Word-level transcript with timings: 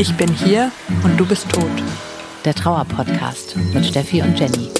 Ich 0.00 0.16
bin 0.16 0.32
hier 0.32 0.70
und 1.02 1.18
du 1.18 1.26
bist 1.26 1.50
tot. 1.50 1.64
Der 2.44 2.54
Trauer-Podcast 2.54 3.56
mit 3.74 3.84
Steffi 3.84 4.22
und 4.22 4.38
Jenny. 4.38 4.70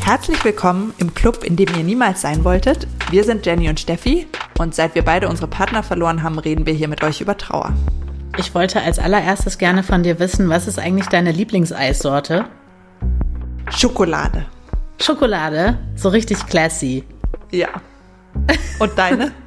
Herzlich 0.00 0.44
willkommen 0.44 0.92
im 0.98 1.14
Club, 1.14 1.44
in 1.44 1.54
dem 1.54 1.68
ihr 1.76 1.84
niemals 1.84 2.22
sein 2.22 2.42
wolltet. 2.42 2.88
Wir 3.10 3.22
sind 3.22 3.46
Jenny 3.46 3.68
und 3.68 3.78
Steffi 3.78 4.26
und 4.58 4.74
seit 4.74 4.96
wir 4.96 5.02
beide 5.04 5.28
unsere 5.28 5.46
Partner 5.46 5.84
verloren 5.84 6.24
haben, 6.24 6.40
reden 6.40 6.66
wir 6.66 6.74
hier 6.74 6.88
mit 6.88 7.04
euch 7.04 7.20
über 7.20 7.36
Trauer. 7.36 7.74
Ich 8.38 8.54
wollte 8.54 8.80
als 8.80 9.00
allererstes 9.00 9.58
gerne 9.58 9.82
von 9.82 10.04
dir 10.04 10.20
wissen, 10.20 10.48
was 10.48 10.68
ist 10.68 10.78
eigentlich 10.78 11.08
deine 11.08 11.32
Lieblingseissorte? 11.32 12.44
Schokolade. 13.70 14.46
Schokolade, 15.02 15.76
so 15.96 16.08
richtig 16.08 16.46
classy. 16.46 17.04
Ja. 17.50 17.68
Und 18.78 18.96
deine? 18.96 19.32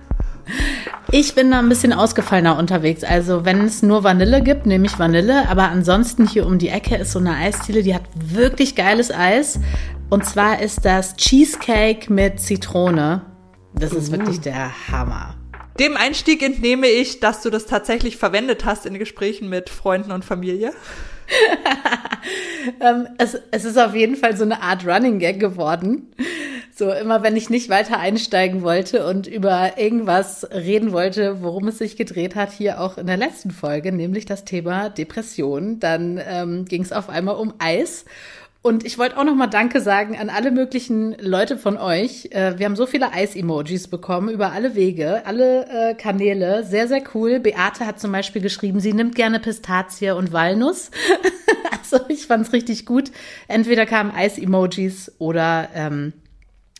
Ich 1.13 1.35
bin 1.35 1.51
da 1.51 1.59
ein 1.59 1.67
bisschen 1.67 1.91
ausgefallener 1.91 2.57
unterwegs. 2.57 3.03
Also 3.03 3.43
wenn 3.43 3.61
es 3.65 3.83
nur 3.83 4.03
Vanille 4.05 4.41
gibt, 4.41 4.65
nehme 4.65 4.85
ich 4.85 4.97
Vanille. 4.97 5.47
Aber 5.49 5.69
ansonsten 5.69 6.25
hier 6.25 6.45
um 6.45 6.57
die 6.57 6.69
Ecke 6.69 6.95
ist 6.95 7.11
so 7.11 7.19
eine 7.19 7.35
Eisdiele, 7.35 7.83
die 7.83 7.93
hat 7.93 8.03
wirklich 8.15 8.75
geiles 8.75 9.11
Eis. 9.11 9.59
Und 10.09 10.25
zwar 10.25 10.61
ist 10.61 10.85
das 10.85 11.15
Cheesecake 11.15 12.11
mit 12.11 12.39
Zitrone. 12.39 13.23
Das 13.73 13.91
ist 13.91 14.09
uh. 14.09 14.13
wirklich 14.13 14.39
der 14.39 14.71
Hammer. 14.89 15.35
Dem 15.79 15.97
Einstieg 15.97 16.43
entnehme 16.43 16.87
ich, 16.87 17.19
dass 17.19 17.41
du 17.41 17.49
das 17.49 17.65
tatsächlich 17.65 18.17
verwendet 18.17 18.65
hast 18.65 18.85
in 18.85 18.99
Gesprächen 18.99 19.49
mit 19.49 19.69
Freunden 19.69 20.11
und 20.11 20.25
Familie. 20.25 20.73
ähm, 22.81 23.07
es, 23.17 23.37
es 23.51 23.65
ist 23.65 23.77
auf 23.77 23.95
jeden 23.95 24.15
Fall 24.15 24.35
so 24.35 24.43
eine 24.43 24.61
Art 24.61 24.85
Running 24.85 25.19
Gag 25.19 25.39
geworden. 25.39 26.13
So 26.73 26.91
immer, 26.91 27.21
wenn 27.21 27.35
ich 27.35 27.49
nicht 27.49 27.69
weiter 27.69 27.99
einsteigen 27.99 28.63
wollte 28.63 29.05
und 29.05 29.27
über 29.27 29.77
irgendwas 29.77 30.49
reden 30.51 30.91
wollte, 30.91 31.41
worum 31.41 31.67
es 31.67 31.77
sich 31.77 31.95
gedreht 31.95 32.35
hat, 32.35 32.51
hier 32.51 32.81
auch 32.81 32.97
in 32.97 33.07
der 33.07 33.17
letzten 33.17 33.51
Folge, 33.51 33.91
nämlich 33.91 34.25
das 34.25 34.45
Thema 34.45 34.89
Depression, 34.89 35.79
dann 35.79 36.19
ähm, 36.25 36.65
ging 36.65 36.81
es 36.81 36.91
auf 36.91 37.09
einmal 37.09 37.35
um 37.35 37.53
Eis. 37.59 38.05
Und 38.63 38.85
ich 38.85 38.99
wollte 38.99 39.17
auch 39.17 39.23
noch 39.23 39.33
mal 39.33 39.47
Danke 39.47 39.81
sagen 39.81 40.17
an 40.19 40.29
alle 40.29 40.51
möglichen 40.51 41.13
Leute 41.19 41.57
von 41.57 41.77
euch. 41.77 42.29
Äh, 42.31 42.59
wir 42.59 42.67
haben 42.67 42.75
so 42.75 42.85
viele 42.85 43.11
Eis-Emojis 43.11 43.87
bekommen 43.87 44.29
über 44.29 44.51
alle 44.51 44.75
Wege, 44.75 45.25
alle 45.25 45.65
äh, 45.67 45.93
Kanäle. 45.95 46.63
Sehr, 46.63 46.87
sehr 46.87 47.01
cool. 47.15 47.39
Beate 47.39 47.87
hat 47.87 47.99
zum 47.99 48.11
Beispiel 48.11 48.41
geschrieben, 48.41 48.79
sie 48.79 48.93
nimmt 48.93 49.15
gerne 49.15 49.39
Pistazie 49.39 50.11
und 50.11 50.31
Walnuss. 50.31 50.91
also 51.71 52.05
ich 52.07 52.27
fand's 52.27 52.53
richtig 52.53 52.85
gut. 52.85 53.11
Entweder 53.47 53.87
kamen 53.87 54.11
Eis-Emojis 54.11 55.11
oder 55.17 55.69
ähm, 55.73 56.13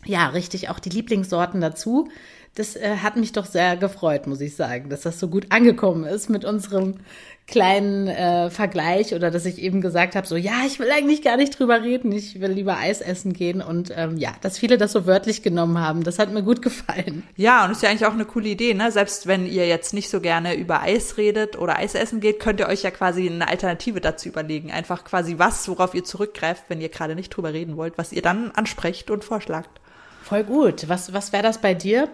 ja, 0.04 0.28
richtig 0.28 0.68
auch 0.68 0.78
die 0.78 0.90
Lieblingssorten 0.90 1.60
dazu. 1.60 2.08
Das 2.54 2.76
äh, 2.76 2.96
hat 3.02 3.16
mich 3.16 3.32
doch 3.32 3.46
sehr 3.46 3.76
gefreut, 3.78 4.26
muss 4.26 4.42
ich 4.42 4.54
sagen, 4.54 4.90
dass 4.90 5.00
das 5.00 5.18
so 5.18 5.28
gut 5.28 5.46
angekommen 5.48 6.04
ist 6.04 6.28
mit 6.28 6.44
unserem 6.44 6.96
kleinen 7.46 8.08
äh, 8.08 8.50
Vergleich 8.50 9.14
oder 9.14 9.30
dass 9.30 9.46
ich 9.46 9.58
eben 9.58 9.80
gesagt 9.80 10.14
habe, 10.14 10.26
so 10.26 10.36
ja, 10.36 10.62
ich 10.66 10.78
will 10.78 10.90
eigentlich 10.90 11.22
gar 11.22 11.36
nicht 11.36 11.58
drüber 11.58 11.82
reden, 11.82 12.12
ich 12.12 12.40
will 12.40 12.50
lieber 12.50 12.76
Eis 12.76 13.00
essen 13.00 13.32
gehen 13.32 13.60
und 13.60 13.92
ähm, 13.96 14.16
ja, 14.16 14.32
dass 14.42 14.58
viele 14.58 14.78
das 14.78 14.92
so 14.92 15.06
wörtlich 15.06 15.42
genommen 15.42 15.78
haben, 15.78 16.04
das 16.04 16.18
hat 16.18 16.32
mir 16.32 16.42
gut 16.42 16.62
gefallen. 16.62 17.24
Ja, 17.36 17.64
und 17.64 17.72
ist 17.72 17.82
ja 17.82 17.88
eigentlich 17.88 18.06
auch 18.06 18.12
eine 18.12 18.26
coole 18.26 18.48
Idee, 18.48 18.74
ne? 18.74 18.92
Selbst 18.92 19.26
wenn 19.26 19.46
ihr 19.46 19.66
jetzt 19.66 19.92
nicht 19.92 20.08
so 20.08 20.20
gerne 20.20 20.54
über 20.54 20.82
Eis 20.82 21.16
redet 21.16 21.58
oder 21.58 21.78
Eis 21.78 21.94
essen 21.94 22.20
geht, 22.20 22.38
könnt 22.38 22.60
ihr 22.60 22.68
euch 22.68 22.82
ja 22.82 22.90
quasi 22.90 23.28
eine 23.28 23.48
Alternative 23.48 24.00
dazu 24.00 24.28
überlegen. 24.28 24.70
Einfach 24.70 25.04
quasi 25.04 25.38
was, 25.38 25.68
worauf 25.68 25.94
ihr 25.94 26.04
zurückgreift, 26.04 26.64
wenn 26.68 26.80
ihr 26.80 26.90
gerade 26.90 27.14
nicht 27.14 27.30
drüber 27.30 27.52
reden 27.52 27.76
wollt, 27.76 27.98
was 27.98 28.12
ihr 28.12 28.22
dann 28.22 28.50
ansprecht 28.52 29.10
und 29.10 29.24
vorschlagt. 29.24 29.80
Voll 30.22 30.44
gut. 30.44 30.88
Was, 30.88 31.12
was 31.12 31.32
wäre 31.32 31.42
das 31.42 31.60
bei 31.60 31.74
dir? 31.74 32.08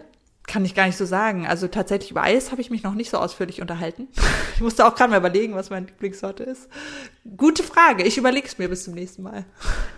Kann 0.48 0.64
ich 0.64 0.74
gar 0.74 0.86
nicht 0.86 0.96
so 0.96 1.04
sagen. 1.04 1.46
Also 1.46 1.68
tatsächlich 1.68 2.10
über 2.10 2.22
Eis 2.22 2.50
habe 2.50 2.60
ich 2.60 2.70
mich 2.70 2.82
noch 2.82 2.94
nicht 2.94 3.10
so 3.10 3.18
ausführlich 3.18 3.60
unterhalten. 3.60 4.08
Ich 4.54 4.62
musste 4.64 4.84
auch 4.84 4.96
gerade 4.96 5.10
mal 5.12 5.18
überlegen, 5.18 5.54
was 5.54 5.70
meine 5.70 5.86
Lieblingssorte 5.86 6.42
ist. 6.42 6.68
Gute 7.36 7.62
Frage. 7.62 8.02
Ich 8.02 8.18
überlege 8.18 8.44
es 8.44 8.58
mir 8.58 8.68
bis 8.68 8.82
zum 8.82 8.94
nächsten 8.94 9.22
Mal. 9.22 9.44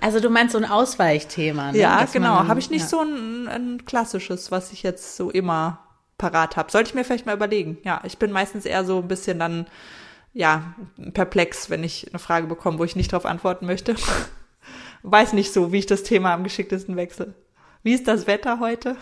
Also 0.03 0.21
du 0.21 0.29
meinst 0.29 0.53
so 0.53 0.59
ein 0.59 0.67
Ausweichthema, 0.67 1.73
ne? 1.73 1.79
Ja, 1.79 2.03
Dass 2.03 2.13
genau. 2.13 2.47
Habe 2.47 2.61
ich 2.61 2.69
nicht 2.69 2.83
ja. 2.83 2.89
so 2.89 3.01
ein, 3.01 3.49
ein 3.49 3.87
klassisches, 3.87 4.51
was 4.51 4.71
ich 4.73 4.83
jetzt 4.83 5.17
so 5.17 5.31
immer 5.31 5.79
parat 6.19 6.59
habe. 6.59 6.71
Sollte 6.71 6.91
ich 6.91 6.95
mir 6.95 7.05
vielleicht 7.05 7.25
mal 7.25 7.35
überlegen. 7.35 7.79
Ja, 7.85 8.03
ich 8.05 8.19
bin 8.19 8.33
meistens 8.33 8.67
eher 8.67 8.85
so 8.85 8.99
ein 8.99 9.09
bisschen 9.09 9.39
dann, 9.39 9.67
ja, 10.35 10.75
perplex, 11.15 11.71
wenn 11.71 11.83
ich 11.83 12.09
eine 12.11 12.19
Frage 12.19 12.47
bekomme, 12.47 12.79
wo 12.79 12.85
ich 12.85 12.97
nicht 12.97 13.15
darauf 13.15 13.25
antworten 13.25 13.65
möchte. 13.65 13.97
Weiß 15.03 15.33
nicht 15.33 15.55
so, 15.55 15.73
wie 15.73 15.79
ich 15.79 15.87
das 15.87 16.03
Thema 16.03 16.35
am 16.35 16.45
geschicktesten 16.45 16.97
wechsle. 16.97 17.33
Wie 17.83 17.95
ist 17.95 18.07
das 18.07 18.27
Wetter 18.27 18.61
heute? 18.61 18.99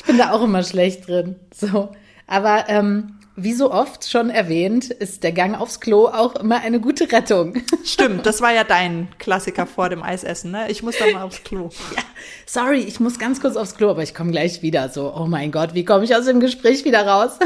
Ich 0.00 0.06
bin 0.06 0.16
da 0.16 0.32
auch 0.32 0.42
immer 0.42 0.62
schlecht 0.62 1.06
drin. 1.06 1.36
So. 1.54 1.90
Aber 2.26 2.70
ähm, 2.70 3.18
wie 3.36 3.52
so 3.52 3.70
oft 3.70 4.08
schon 4.08 4.30
erwähnt, 4.30 4.86
ist 4.86 5.24
der 5.24 5.32
Gang 5.32 5.60
aufs 5.60 5.78
Klo 5.78 6.06
auch 6.06 6.36
immer 6.36 6.62
eine 6.62 6.80
gute 6.80 7.12
Rettung. 7.12 7.52
Stimmt, 7.84 8.24
das 8.24 8.40
war 8.40 8.50
ja 8.50 8.64
dein 8.64 9.08
Klassiker 9.18 9.66
vor 9.66 9.90
dem 9.90 10.02
Eisessen, 10.02 10.52
ne? 10.52 10.70
Ich 10.70 10.82
muss 10.82 10.96
da 10.96 11.04
mal 11.12 11.22
aufs 11.24 11.44
Klo. 11.44 11.68
Ja, 11.94 12.02
sorry, 12.46 12.78
ich 12.78 12.98
muss 12.98 13.18
ganz 13.18 13.42
kurz 13.42 13.56
aufs 13.56 13.76
Klo, 13.76 13.90
aber 13.90 14.02
ich 14.02 14.14
komme 14.14 14.30
gleich 14.30 14.62
wieder. 14.62 14.88
So, 14.88 15.14
oh 15.14 15.26
mein 15.26 15.52
Gott, 15.52 15.74
wie 15.74 15.84
komme 15.84 16.04
ich 16.04 16.16
aus 16.16 16.24
dem 16.24 16.40
Gespräch 16.40 16.86
wieder 16.86 17.06
raus? 17.06 17.38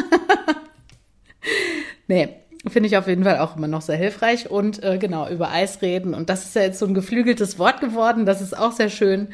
nee, 2.06 2.36
finde 2.68 2.88
ich 2.88 2.96
auf 2.96 3.08
jeden 3.08 3.24
Fall 3.24 3.38
auch 3.38 3.56
immer 3.56 3.68
noch 3.68 3.82
sehr 3.82 3.96
hilfreich. 3.96 4.48
Und 4.48 4.80
äh, 4.84 4.98
genau, 4.98 5.28
über 5.28 5.50
Eis 5.50 5.82
reden. 5.82 6.14
Und 6.14 6.30
das 6.30 6.44
ist 6.44 6.54
ja 6.54 6.62
jetzt 6.62 6.78
so 6.78 6.86
ein 6.86 6.94
geflügeltes 6.94 7.58
Wort 7.58 7.80
geworden. 7.80 8.26
Das 8.26 8.40
ist 8.40 8.56
auch 8.56 8.72
sehr 8.72 8.90
schön. 8.90 9.28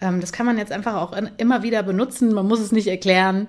Ähm, 0.00 0.20
das 0.20 0.32
kann 0.32 0.46
man 0.46 0.58
jetzt 0.58 0.72
einfach 0.72 0.94
auch 0.94 1.14
immer 1.38 1.62
wieder 1.62 1.82
benutzen. 1.82 2.32
Man 2.32 2.46
muss 2.46 2.60
es 2.60 2.72
nicht 2.72 2.88
erklären. 2.88 3.48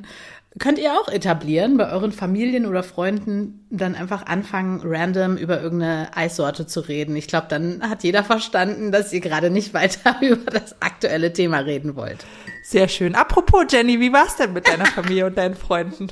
Könnt 0.60 0.80
ihr 0.80 0.94
auch 0.94 1.08
etablieren, 1.08 1.78
bei 1.78 1.92
euren 1.92 2.12
Familien 2.12 2.66
oder 2.66 2.82
Freunden 2.82 3.68
dann 3.70 3.94
einfach 3.94 4.26
anfangen, 4.26 4.82
random 4.84 5.38
über 5.38 5.62
irgendeine 5.62 6.16
Eissorte 6.16 6.66
zu 6.66 6.80
reden. 6.80 7.16
Ich 7.16 7.28
glaube, 7.28 7.46
dann 7.50 7.88
hat 7.88 8.04
jeder 8.04 8.24
verstanden, 8.24 8.92
dass 8.92 9.14
ihr 9.14 9.20
gerade 9.20 9.52
nicht 9.52 9.74
weiter 9.76 10.16
über 10.22 10.50
das 10.50 10.82
aktuelle 10.82 11.32
Thema 11.34 11.60
reden 11.60 11.96
wollt. 11.96 12.26
Sehr 12.64 12.88
schön. 12.88 13.14
Apropos, 13.14 13.66
Jenny, 13.70 14.00
wie 14.00 14.12
war's 14.12 14.36
denn 14.38 14.54
mit 14.54 14.68
deiner 14.68 14.88
Familie 14.88 15.28
und 15.28 15.38
deinen 15.38 15.56
Freunden? 15.56 16.08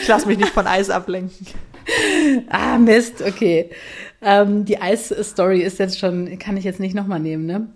Ich 0.00 0.08
lasse 0.08 0.28
mich 0.28 0.38
nicht 0.38 0.52
von 0.52 0.66
Eis 0.66 0.90
ablenken. 0.90 1.46
Ah, 2.48 2.78
Mist, 2.78 3.22
okay. 3.22 3.70
Ähm, 4.22 4.64
die 4.64 4.80
Eis-Story 4.80 5.62
ist 5.62 5.78
jetzt 5.78 5.98
schon, 5.98 6.38
kann 6.38 6.56
ich 6.56 6.64
jetzt 6.64 6.78
nicht 6.78 6.94
nochmal 6.94 7.18
nehmen, 7.18 7.46
ne? 7.46 7.66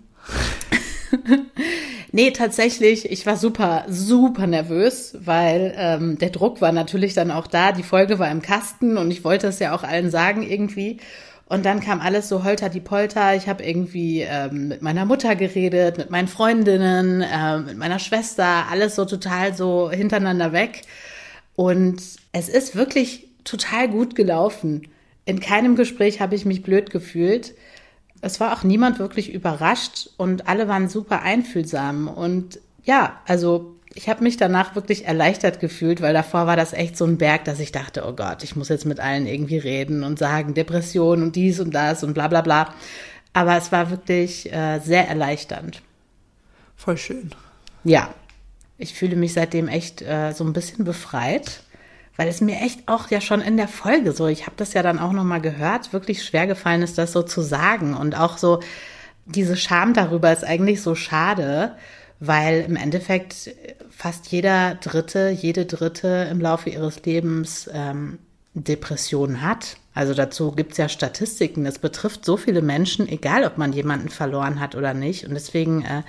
Nee, 2.15 2.31
tatsächlich, 2.31 3.11
ich 3.11 3.25
war 3.25 3.35
super, 3.35 3.83
super 3.89 4.47
nervös, 4.47 5.17
weil 5.19 5.73
ähm, 5.77 6.17
der 6.17 6.29
Druck 6.29 6.61
war 6.61 6.71
natürlich 6.71 7.13
dann 7.13 7.29
auch 7.29 7.45
da. 7.45 7.73
Die 7.73 7.83
Folge 7.83 8.19
war 8.19 8.31
im 8.31 8.41
Kasten 8.41 8.97
und 8.97 9.11
ich 9.11 9.25
wollte 9.25 9.47
es 9.47 9.59
ja 9.59 9.75
auch 9.75 9.83
allen 9.83 10.09
sagen 10.09 10.41
irgendwie. 10.41 11.01
Und 11.47 11.65
dann 11.65 11.81
kam 11.81 11.99
alles 11.99 12.29
so 12.29 12.45
holter 12.45 12.69
die 12.69 12.79
Polter. 12.79 13.35
Ich 13.35 13.49
habe 13.49 13.63
irgendwie 13.63 14.21
ähm, 14.21 14.69
mit 14.69 14.81
meiner 14.81 15.03
Mutter 15.03 15.35
geredet, 15.35 15.97
mit 15.97 16.09
meinen 16.09 16.29
Freundinnen, 16.29 17.21
äh, 17.21 17.59
mit 17.59 17.77
meiner 17.77 17.99
Schwester, 17.99 18.65
alles 18.71 18.95
so 18.95 19.03
total 19.03 19.53
so 19.53 19.91
hintereinander 19.91 20.53
weg. 20.53 20.83
Und 21.55 22.01
es 22.31 22.47
ist 22.47 22.77
wirklich 22.77 23.27
total 23.43 23.89
gut 23.89 24.15
gelaufen. 24.15 24.87
In 25.25 25.41
keinem 25.41 25.75
Gespräch 25.75 26.21
habe 26.21 26.35
ich 26.35 26.45
mich 26.45 26.63
blöd 26.63 26.91
gefühlt 26.91 27.55
es 28.25 28.39
war 28.39 28.53
auch 28.53 28.63
niemand 28.63 28.97
wirklich 28.97 29.31
überrascht 29.31 30.09
und 30.17 30.47
alle 30.47 30.67
waren 30.67 30.89
super 30.89 31.21
einfühlsam. 31.21 32.07
Und 32.07 32.59
ja, 32.83 33.19
also 33.27 33.75
ich 33.93 34.09
habe 34.09 34.23
mich 34.23 34.35
danach 34.35 34.73
wirklich 34.73 35.05
erleichtert 35.05 35.59
gefühlt, 35.59 36.01
weil 36.01 36.15
davor 36.15 36.47
war 36.47 36.55
das 36.55 36.73
echt 36.73 36.97
so 36.97 37.05
ein 37.05 37.19
Berg, 37.19 37.45
dass 37.45 37.59
ich 37.59 37.71
dachte, 37.71 38.03
oh 38.03 38.13
Gott, 38.13 38.43
ich 38.43 38.55
muss 38.55 38.69
jetzt 38.69 38.87
mit 38.87 38.99
allen 38.99 39.27
irgendwie 39.27 39.59
reden 39.59 40.03
und 40.03 40.17
sagen 40.17 40.55
Depression 40.55 41.21
und 41.21 41.35
dies 41.35 41.59
und 41.59 41.75
das 41.75 42.03
und 42.03 42.15
bla 42.15 42.27
bla 42.27 42.41
bla. 42.41 42.73
Aber 43.33 43.57
es 43.57 43.71
war 43.71 43.91
wirklich 43.91 44.51
äh, 44.51 44.79
sehr 44.79 45.07
erleichternd. 45.07 45.83
Voll 46.75 46.97
schön. 46.97 47.29
Ja, 47.83 48.11
ich 48.79 48.95
fühle 48.95 49.17
mich 49.17 49.33
seitdem 49.33 49.67
echt 49.67 50.01
äh, 50.01 50.31
so 50.31 50.43
ein 50.43 50.53
bisschen 50.53 50.83
befreit 50.83 51.61
weil 52.17 52.27
es 52.27 52.41
mir 52.41 52.61
echt 52.61 52.87
auch 52.87 53.09
ja 53.09 53.21
schon 53.21 53.41
in 53.41 53.57
der 53.57 53.67
Folge 53.67 54.11
so, 54.11 54.27
ich 54.27 54.45
habe 54.45 54.55
das 54.57 54.73
ja 54.73 54.83
dann 54.83 54.99
auch 54.99 55.11
noch 55.11 55.23
mal 55.23 55.41
gehört, 55.41 55.93
wirklich 55.93 56.23
schwer 56.23 56.47
gefallen 56.47 56.81
ist, 56.81 56.97
das 56.97 57.11
so 57.11 57.23
zu 57.23 57.41
sagen 57.41 57.93
und 57.93 58.17
auch 58.17 58.37
so 58.37 58.61
diese 59.25 59.57
Scham 59.57 59.93
darüber 59.93 60.31
ist 60.31 60.43
eigentlich 60.43 60.81
so 60.81 60.95
schade, 60.95 61.75
weil 62.19 62.61
im 62.61 62.75
Endeffekt 62.75 63.51
fast 63.89 64.27
jeder 64.27 64.75
Dritte, 64.75 65.29
jede 65.29 65.65
Dritte 65.65 66.27
im 66.29 66.39
Laufe 66.39 66.69
ihres 66.69 67.03
Lebens 67.05 67.69
ähm, 67.73 68.19
Depressionen 68.53 69.41
hat. 69.41 69.77
Also 69.93 70.13
dazu 70.13 70.51
gibt's 70.51 70.77
ja 70.77 70.89
Statistiken. 70.89 71.65
Das 71.65 71.79
betrifft 71.79 72.23
so 72.23 72.37
viele 72.37 72.61
Menschen, 72.61 73.07
egal 73.07 73.45
ob 73.45 73.57
man 73.57 73.73
jemanden 73.73 74.09
verloren 74.09 74.59
hat 74.59 74.75
oder 74.75 74.93
nicht. 74.93 75.25
Und 75.25 75.33
deswegen 75.33 75.83
äh, 75.83 76.03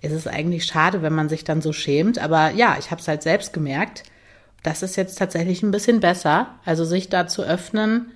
ist 0.00 0.12
es 0.12 0.26
eigentlich 0.26 0.64
schade, 0.66 1.02
wenn 1.02 1.14
man 1.14 1.28
sich 1.28 1.44
dann 1.44 1.62
so 1.62 1.72
schämt. 1.72 2.18
Aber 2.18 2.50
ja, 2.50 2.76
ich 2.78 2.90
habe 2.90 3.00
es 3.00 3.08
halt 3.08 3.22
selbst 3.22 3.52
gemerkt 3.52 4.02
das 4.66 4.82
ist 4.82 4.96
jetzt 4.96 5.16
tatsächlich 5.16 5.62
ein 5.62 5.70
bisschen 5.70 6.00
besser. 6.00 6.48
Also 6.64 6.84
sich 6.84 7.08
da 7.08 7.28
zu 7.28 7.42
öffnen, 7.42 8.12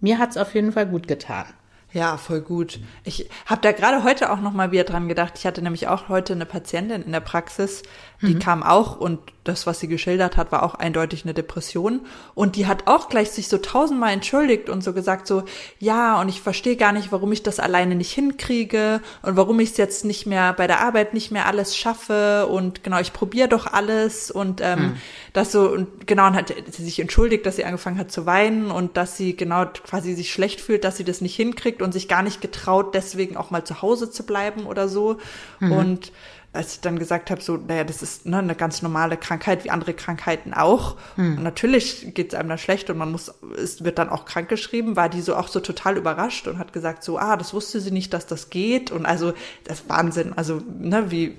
mir 0.00 0.18
hat's 0.18 0.36
auf 0.36 0.52
jeden 0.54 0.72
Fall 0.72 0.86
gut 0.86 1.06
getan. 1.06 1.44
Ja, 1.92 2.16
voll 2.16 2.40
gut. 2.40 2.80
Ich 3.04 3.30
habe 3.46 3.60
da 3.60 3.70
gerade 3.70 4.02
heute 4.02 4.32
auch 4.32 4.40
noch 4.40 4.52
mal 4.52 4.72
wieder 4.72 4.82
dran 4.82 5.08
gedacht. 5.08 5.34
Ich 5.36 5.46
hatte 5.46 5.62
nämlich 5.62 5.86
auch 5.86 6.08
heute 6.08 6.32
eine 6.32 6.46
Patientin 6.46 7.02
in 7.02 7.12
der 7.12 7.20
Praxis, 7.20 7.84
die 8.22 8.34
mhm. 8.34 8.38
kam 8.38 8.62
auch 8.62 8.96
und 8.96 9.18
das, 9.44 9.66
was 9.66 9.80
sie 9.80 9.88
geschildert 9.88 10.36
hat, 10.36 10.52
war 10.52 10.62
auch 10.62 10.76
eindeutig 10.76 11.24
eine 11.24 11.34
Depression. 11.34 12.02
Und 12.34 12.54
die 12.54 12.66
hat 12.66 12.86
auch 12.86 13.08
gleich 13.08 13.30
sich 13.32 13.48
so 13.48 13.58
tausendmal 13.58 14.12
entschuldigt 14.12 14.68
und 14.68 14.84
so 14.84 14.92
gesagt 14.92 15.26
so, 15.26 15.42
ja, 15.80 16.20
und 16.20 16.28
ich 16.28 16.40
verstehe 16.40 16.76
gar 16.76 16.92
nicht, 16.92 17.10
warum 17.10 17.32
ich 17.32 17.42
das 17.42 17.58
alleine 17.58 17.96
nicht 17.96 18.12
hinkriege 18.12 19.00
und 19.22 19.36
warum 19.36 19.58
ich 19.58 19.72
es 19.72 19.76
jetzt 19.78 20.04
nicht 20.04 20.26
mehr 20.26 20.52
bei 20.52 20.68
der 20.68 20.80
Arbeit 20.80 21.12
nicht 21.12 21.32
mehr 21.32 21.46
alles 21.46 21.76
schaffe 21.76 22.46
und 22.46 22.84
genau, 22.84 23.00
ich 23.00 23.12
probiere 23.12 23.48
doch 23.48 23.66
alles 23.66 24.30
und 24.30 24.60
ähm, 24.62 24.80
mhm. 24.80 24.96
das 25.32 25.50
so 25.50 25.68
und 25.70 26.06
genau 26.06 26.28
und 26.28 26.36
hat 26.36 26.54
sie 26.70 26.84
sich 26.84 27.00
entschuldigt, 27.00 27.44
dass 27.44 27.56
sie 27.56 27.64
angefangen 27.64 27.98
hat 27.98 28.12
zu 28.12 28.26
weinen 28.26 28.70
und 28.70 28.96
dass 28.96 29.16
sie 29.16 29.34
genau 29.34 29.66
quasi 29.66 30.14
sich 30.14 30.32
schlecht 30.32 30.60
fühlt, 30.60 30.84
dass 30.84 30.96
sie 30.96 31.04
das 31.04 31.20
nicht 31.20 31.34
hinkriegt 31.34 31.82
und 31.82 31.90
sich 31.90 32.06
gar 32.06 32.22
nicht 32.22 32.40
getraut, 32.40 32.94
deswegen 32.94 33.36
auch 33.36 33.50
mal 33.50 33.64
zu 33.64 33.82
Hause 33.82 34.08
zu 34.08 34.24
bleiben 34.24 34.66
oder 34.66 34.88
so. 34.88 35.16
Mhm. 35.58 35.72
Und 35.72 36.12
als 36.52 36.74
ich 36.74 36.80
dann 36.80 36.98
gesagt 36.98 37.30
habe, 37.30 37.40
so, 37.40 37.56
naja, 37.56 37.84
das 37.84 38.02
ist 38.02 38.26
ne, 38.26 38.38
eine 38.38 38.54
ganz 38.54 38.82
normale 38.82 39.16
Krankheit, 39.16 39.64
wie 39.64 39.70
andere 39.70 39.94
Krankheiten 39.94 40.52
auch. 40.52 40.96
Hm. 41.14 41.38
Und 41.38 41.42
natürlich 41.42 42.12
geht 42.14 42.32
es 42.32 42.38
einem 42.38 42.50
dann 42.50 42.58
schlecht 42.58 42.90
und 42.90 42.98
man 42.98 43.10
muss, 43.10 43.32
es 43.56 43.84
wird 43.84 43.98
dann 43.98 44.10
auch 44.10 44.26
krankgeschrieben, 44.26 44.94
war 44.94 45.08
die 45.08 45.22
so 45.22 45.34
auch 45.34 45.48
so 45.48 45.60
total 45.60 45.96
überrascht 45.96 46.46
und 46.48 46.58
hat 46.58 46.72
gesagt, 46.72 47.04
so, 47.04 47.18
ah, 47.18 47.36
das 47.36 47.54
wusste 47.54 47.80
sie 47.80 47.90
nicht, 47.90 48.12
dass 48.12 48.26
das 48.26 48.50
geht. 48.50 48.90
Und 48.90 49.06
also, 49.06 49.32
das 49.64 49.80
ist 49.80 49.88
Wahnsinn. 49.88 50.34
Also, 50.34 50.60
ne, 50.78 51.10
wie, 51.10 51.36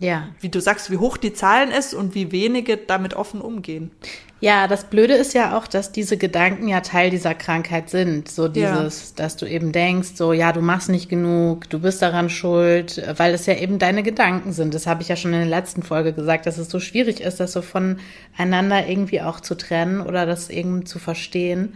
ja. 0.00 0.28
wie 0.40 0.48
du 0.48 0.60
sagst, 0.60 0.90
wie 0.90 0.96
hoch 0.96 1.16
die 1.16 1.32
Zahlen 1.32 1.70
ist 1.70 1.94
und 1.94 2.14
wie 2.14 2.32
wenige 2.32 2.76
damit 2.76 3.14
offen 3.14 3.40
umgehen. 3.40 3.92
Ja, 4.42 4.68
das 4.68 4.84
Blöde 4.84 5.12
ist 5.12 5.34
ja 5.34 5.56
auch, 5.56 5.66
dass 5.66 5.92
diese 5.92 6.16
Gedanken 6.16 6.66
ja 6.66 6.80
Teil 6.80 7.10
dieser 7.10 7.34
Krankheit 7.34 7.90
sind. 7.90 8.30
So 8.30 8.48
dieses, 8.48 9.10
ja. 9.10 9.16
dass 9.16 9.36
du 9.36 9.44
eben 9.44 9.70
denkst, 9.70 10.12
so, 10.14 10.32
ja, 10.32 10.52
du 10.52 10.62
machst 10.62 10.88
nicht 10.88 11.10
genug, 11.10 11.68
du 11.68 11.78
bist 11.78 12.00
daran 12.00 12.30
schuld, 12.30 13.02
weil 13.18 13.34
es 13.34 13.44
ja 13.44 13.54
eben 13.54 13.78
deine 13.78 14.02
Gedanken 14.02 14.54
sind. 14.54 14.72
Das 14.72 14.86
habe 14.86 15.02
ich 15.02 15.08
ja 15.08 15.16
schon 15.16 15.34
in 15.34 15.40
der 15.40 15.48
letzten 15.48 15.82
Folge 15.82 16.14
gesagt, 16.14 16.46
dass 16.46 16.56
es 16.56 16.70
so 16.70 16.80
schwierig 16.80 17.20
ist, 17.20 17.38
das 17.38 17.52
so 17.52 17.60
voneinander 17.60 18.88
irgendwie 18.88 19.20
auch 19.20 19.40
zu 19.40 19.54
trennen 19.54 20.00
oder 20.00 20.24
das 20.24 20.48
eben 20.48 20.86
zu 20.86 20.98
verstehen. 20.98 21.74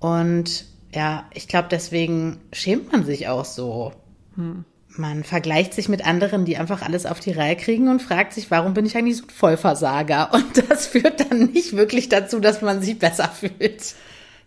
Und 0.00 0.64
ja, 0.92 1.26
ich 1.32 1.46
glaube, 1.46 1.68
deswegen 1.70 2.40
schämt 2.52 2.90
man 2.90 3.04
sich 3.04 3.28
auch 3.28 3.44
so. 3.44 3.92
Hm. 4.34 4.64
Man 4.96 5.24
vergleicht 5.24 5.74
sich 5.74 5.88
mit 5.88 6.06
anderen, 6.06 6.44
die 6.44 6.56
einfach 6.56 6.82
alles 6.82 7.04
auf 7.04 7.18
die 7.18 7.32
Reihe 7.32 7.56
kriegen 7.56 7.88
und 7.88 8.00
fragt 8.00 8.32
sich, 8.32 8.50
warum 8.50 8.74
bin 8.74 8.86
ich 8.86 8.96
eigentlich 8.96 9.16
so 9.16 9.24
ein 9.24 9.30
Vollversager? 9.30 10.32
Und 10.32 10.70
das 10.70 10.86
führt 10.88 11.30
dann 11.30 11.46
nicht 11.46 11.76
wirklich 11.76 12.08
dazu, 12.08 12.38
dass 12.38 12.62
man 12.62 12.80
sich 12.80 12.98
besser 12.98 13.28
fühlt. 13.28 13.94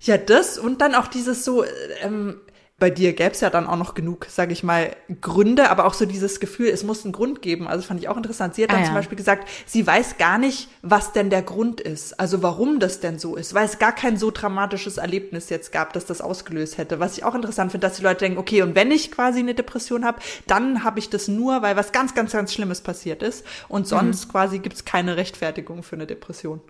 Ja, 0.02 0.18
das 0.18 0.58
und 0.58 0.80
dann 0.82 0.96
auch 0.96 1.08
dieses 1.08 1.44
so, 1.44 1.66
ähm, 2.02 2.40
bei 2.80 2.92
dir 2.92 3.14
gäbe 3.14 3.32
es 3.32 3.42
ja 3.42 3.50
dann 3.50 3.66
auch 3.66 3.76
noch 3.76 3.96
genug, 3.96 4.28
sage 4.30 4.54
ich 4.54 4.64
mal, 4.64 4.96
Gründe, 5.20 5.72
aber 5.72 5.86
auch 5.86 5.96
so 5.96 6.06
dieses 6.06 6.40
Gefühl, 6.40 6.68
es 6.68 6.84
muss 6.84 7.04
einen 7.04 7.12
Grund 7.12 7.42
geben. 7.42 7.68
Also 7.68 7.82
fand 7.88 8.00
ich 8.00 8.08
auch 8.08 8.18
interessant. 8.18 8.54
Sie 8.54 8.62
hat 8.62 8.70
dann 8.70 8.78
ah, 8.78 8.82
ja. 8.82 8.86
zum 8.86 8.96
Beispiel 8.96 9.18
gesagt, 9.18 9.50
sie 9.66 9.88
weiß 9.88 10.18
gar 10.18 10.38
nicht, 10.38 10.70
was 10.84 11.12
denn 11.12 11.32
der 11.32 11.42
Grund 11.42 11.82
ist, 11.82 12.20
also 12.20 12.44
warum 12.44 12.80
das 12.80 13.00
denn 13.00 13.18
so 13.18 13.36
ist, 13.36 13.56
weil 13.56 13.66
es 13.66 13.80
gar 13.80 13.94
kein 13.94 14.18
so 14.18 14.30
dramatisches 14.30 14.98
Erlebnis 14.98 15.50
jetzt 15.50 15.72
gab, 15.72 15.94
dass 15.94 16.06
das 16.06 16.22
ausgelöst 16.22 16.78
hätte. 16.78 17.00
Was 17.00 17.18
ich 17.18 17.24
auch 17.24 17.34
interessant 17.34 17.72
finde, 17.72 17.88
dass 17.88 17.98
die 17.98 18.04
Leute 18.04 18.20
denken, 18.20 18.38
okay, 18.38 18.62
und 18.62 18.76
wenn 18.76 18.92
ich 18.92 19.12
quasi 19.12 19.40
eine 19.40 19.56
Depression 19.56 20.06
habe, 20.06 20.20
dann 20.46 20.84
habe 20.84 21.00
ich 21.00 21.10
das 21.10 21.28
nur, 21.28 21.64
weil 21.64 21.76
was 21.78 21.92
ganz, 21.92 22.14
ganz, 22.14 22.34
ganz 22.34 22.54
Schlimmes 22.54 22.82
passiert 22.82 23.24
ist. 23.24 23.44
Und 23.70 23.88
sonst 23.88 24.28
mhm. 24.28 24.32
quasi 24.32 24.60
gibt 24.60 24.76
es 24.76 24.86
keine 24.86 25.18
Rechtfertigung 25.18 25.82
für 25.82 25.96
eine 25.96 26.06
Depression. 26.06 26.62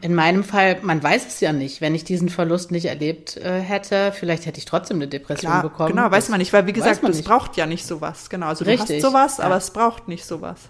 In 0.00 0.14
meinem 0.14 0.44
Fall, 0.44 0.78
man 0.82 1.02
weiß 1.02 1.26
es 1.26 1.40
ja 1.40 1.52
nicht. 1.52 1.80
Wenn 1.80 1.94
ich 1.94 2.04
diesen 2.04 2.28
Verlust 2.28 2.70
nicht 2.70 2.86
erlebt 2.86 3.36
äh, 3.36 3.60
hätte, 3.60 4.12
vielleicht 4.12 4.46
hätte 4.46 4.58
ich 4.58 4.64
trotzdem 4.64 4.98
eine 4.98 5.08
Depression 5.08 5.50
Klar, 5.50 5.62
bekommen. 5.62 5.90
Genau, 5.90 6.10
weiß 6.10 6.28
man 6.28 6.38
nicht, 6.38 6.52
weil 6.52 6.66
wie 6.66 6.72
gesagt, 6.72 7.02
es 7.02 7.22
braucht 7.22 7.56
ja 7.56 7.66
nicht 7.66 7.86
sowas. 7.86 8.30
Genau, 8.30 8.46
also 8.46 8.64
Richtig, 8.64 8.86
du 8.86 8.94
hast 8.94 9.02
sowas, 9.02 9.38
ja. 9.38 9.44
aber 9.44 9.56
es 9.56 9.70
braucht 9.70 10.08
nicht 10.08 10.24
sowas. 10.24 10.60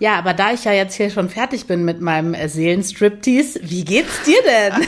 Ja, 0.00 0.16
aber 0.16 0.32
da 0.32 0.52
ich 0.52 0.64
ja 0.64 0.72
jetzt 0.72 0.94
hier 0.94 1.10
schon 1.10 1.28
fertig 1.28 1.66
bin 1.66 1.84
mit 1.84 2.00
meinem 2.00 2.34
äh, 2.34 2.48
Seelenstriptease, 2.48 3.60
wie 3.62 3.84
geht's 3.84 4.22
dir 4.22 4.38
denn? 4.42 4.86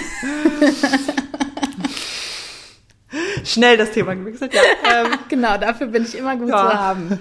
Schnell 3.44 3.76
das 3.76 3.92
Thema 3.92 4.14
gewechselt, 4.14 4.54
ja. 4.54 4.60
Ähm, 4.90 5.18
genau, 5.28 5.56
dafür 5.56 5.86
bin 5.88 6.04
ich 6.04 6.16
immer 6.16 6.36
gut 6.36 6.48
ja. 6.48 6.70
zu 6.70 6.78
haben. 6.78 7.20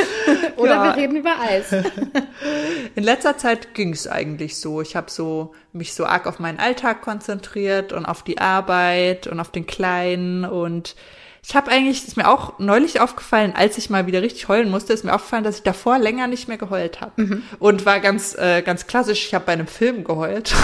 Oder 0.56 0.74
ja. 0.74 0.84
wir 0.84 0.96
reden 0.96 1.16
über 1.16 1.38
Eis. 1.40 1.72
In 2.94 3.02
letzter 3.02 3.36
Zeit 3.36 3.74
ging 3.74 3.92
es 3.92 4.06
eigentlich 4.06 4.56
so. 4.56 4.80
Ich 4.80 4.96
habe 4.96 5.10
so 5.10 5.54
mich 5.72 5.94
so 5.94 6.06
arg 6.06 6.26
auf 6.26 6.38
meinen 6.38 6.58
Alltag 6.58 7.02
konzentriert 7.02 7.92
und 7.92 8.06
auf 8.06 8.22
die 8.22 8.38
Arbeit 8.38 9.26
und 9.26 9.40
auf 9.40 9.50
den 9.50 9.66
Kleinen 9.66 10.44
und 10.44 10.96
ich 11.42 11.56
habe 11.56 11.70
eigentlich, 11.70 12.06
ist 12.06 12.18
mir 12.18 12.28
auch 12.28 12.58
neulich 12.58 13.00
aufgefallen, 13.00 13.54
als 13.56 13.78
ich 13.78 13.88
mal 13.88 14.06
wieder 14.06 14.20
richtig 14.20 14.48
heulen 14.48 14.70
musste, 14.70 14.92
ist 14.92 15.04
mir 15.04 15.14
aufgefallen, 15.14 15.42
dass 15.42 15.56
ich 15.56 15.62
davor 15.62 15.98
länger 15.98 16.26
nicht 16.26 16.48
mehr 16.48 16.58
geheult 16.58 17.00
habe. 17.00 17.22
Mhm. 17.22 17.42
Und 17.58 17.86
war 17.86 18.00
ganz, 18.00 18.36
äh, 18.36 18.60
ganz 18.62 18.86
klassisch, 18.86 19.26
ich 19.26 19.34
habe 19.34 19.46
bei 19.46 19.52
einem 19.52 19.66
Film 19.66 20.04
geheult. 20.04 20.54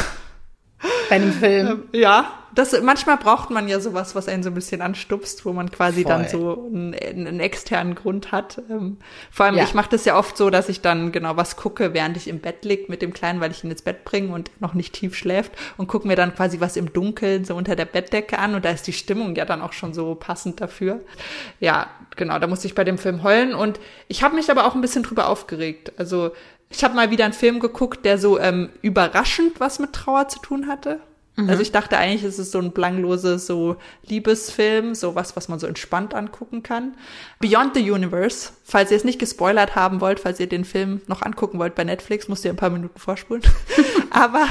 Bei 1.08 1.16
einem 1.16 1.32
Film? 1.32 1.84
Ja, 1.92 2.30
das, 2.56 2.80
manchmal 2.80 3.18
braucht 3.18 3.50
man 3.50 3.68
ja 3.68 3.80
sowas, 3.80 4.14
was 4.14 4.28
einen 4.28 4.42
so 4.42 4.48
ein 4.48 4.54
bisschen 4.54 4.80
anstupst, 4.80 5.44
wo 5.44 5.52
man 5.52 5.70
quasi 5.70 6.02
Voll. 6.02 6.10
dann 6.10 6.28
so 6.28 6.66
einen, 6.72 6.94
einen, 6.94 7.38
externen 7.38 7.94
Grund 7.94 8.32
hat. 8.32 8.62
Ähm, 8.70 8.96
vor 9.30 9.44
allem, 9.44 9.56
ja. 9.56 9.64
ich 9.64 9.74
mache 9.74 9.90
das 9.90 10.06
ja 10.06 10.18
oft 10.18 10.38
so, 10.38 10.48
dass 10.48 10.70
ich 10.70 10.80
dann 10.80 11.12
genau 11.12 11.36
was 11.36 11.56
gucke, 11.56 11.92
während 11.92 12.16
ich 12.16 12.28
im 12.28 12.40
Bett 12.40 12.64
lieg 12.64 12.88
mit 12.88 13.02
dem 13.02 13.12
Kleinen, 13.12 13.40
weil 13.40 13.50
ich 13.50 13.62
ihn 13.62 13.70
ins 13.70 13.82
Bett 13.82 14.04
bringe 14.06 14.32
und 14.32 14.50
noch 14.58 14.72
nicht 14.72 14.94
tief 14.94 15.14
schläft 15.14 15.52
und 15.76 15.86
gucke 15.86 16.08
mir 16.08 16.16
dann 16.16 16.34
quasi 16.34 16.58
was 16.58 16.78
im 16.78 16.94
Dunkeln 16.94 17.44
so 17.44 17.54
unter 17.54 17.76
der 17.76 17.84
Bettdecke 17.84 18.38
an 18.38 18.54
und 18.54 18.64
da 18.64 18.70
ist 18.70 18.86
die 18.86 18.94
Stimmung 18.94 19.36
ja 19.36 19.44
dann 19.44 19.60
auch 19.60 19.74
schon 19.74 19.92
so 19.92 20.14
passend 20.14 20.58
dafür. 20.62 21.00
Ja, 21.60 21.90
genau, 22.16 22.38
da 22.38 22.46
musste 22.46 22.66
ich 22.66 22.74
bei 22.74 22.84
dem 22.84 22.96
Film 22.96 23.22
heulen 23.22 23.54
und 23.54 23.78
ich 24.08 24.22
habe 24.22 24.34
mich 24.34 24.50
aber 24.50 24.66
auch 24.66 24.74
ein 24.74 24.80
bisschen 24.80 25.02
drüber 25.02 25.28
aufgeregt. 25.28 25.92
Also 25.98 26.32
ich 26.70 26.82
habe 26.82 26.94
mal 26.94 27.10
wieder 27.10 27.26
einen 27.26 27.34
Film 27.34 27.60
geguckt, 27.60 28.06
der 28.06 28.16
so 28.16 28.40
ähm, 28.40 28.70
überraschend 28.80 29.60
was 29.60 29.78
mit 29.78 29.92
Trauer 29.92 30.28
zu 30.28 30.38
tun 30.40 30.68
hatte. 30.68 31.00
Mhm. 31.36 31.48
Also 31.50 31.62
ich 31.62 31.72
dachte 31.72 31.96
eigentlich, 31.98 32.24
es 32.24 32.38
ist 32.38 32.52
so 32.52 32.58
ein 32.58 32.72
belangloses 32.72 33.46
so 33.46 33.76
Liebesfilm, 34.06 34.94
so 34.94 35.14
was, 35.14 35.36
was 35.36 35.48
man 35.48 35.58
so 35.58 35.66
entspannt 35.66 36.14
angucken 36.14 36.62
kann. 36.62 36.96
Beyond 37.38 37.74
the 37.74 37.90
Universe, 37.90 38.50
falls 38.64 38.90
ihr 38.90 38.96
es 38.96 39.04
nicht 39.04 39.18
gespoilert 39.18 39.76
haben 39.76 40.00
wollt, 40.00 40.20
falls 40.20 40.40
ihr 40.40 40.48
den 40.48 40.64
Film 40.64 41.02
noch 41.06 41.22
angucken 41.22 41.58
wollt 41.58 41.74
bei 41.74 41.84
Netflix, 41.84 42.28
müsst 42.28 42.44
ihr 42.44 42.50
ein 42.50 42.56
paar 42.56 42.70
Minuten 42.70 42.98
vorspulen. 42.98 43.42
Aber 44.10 44.46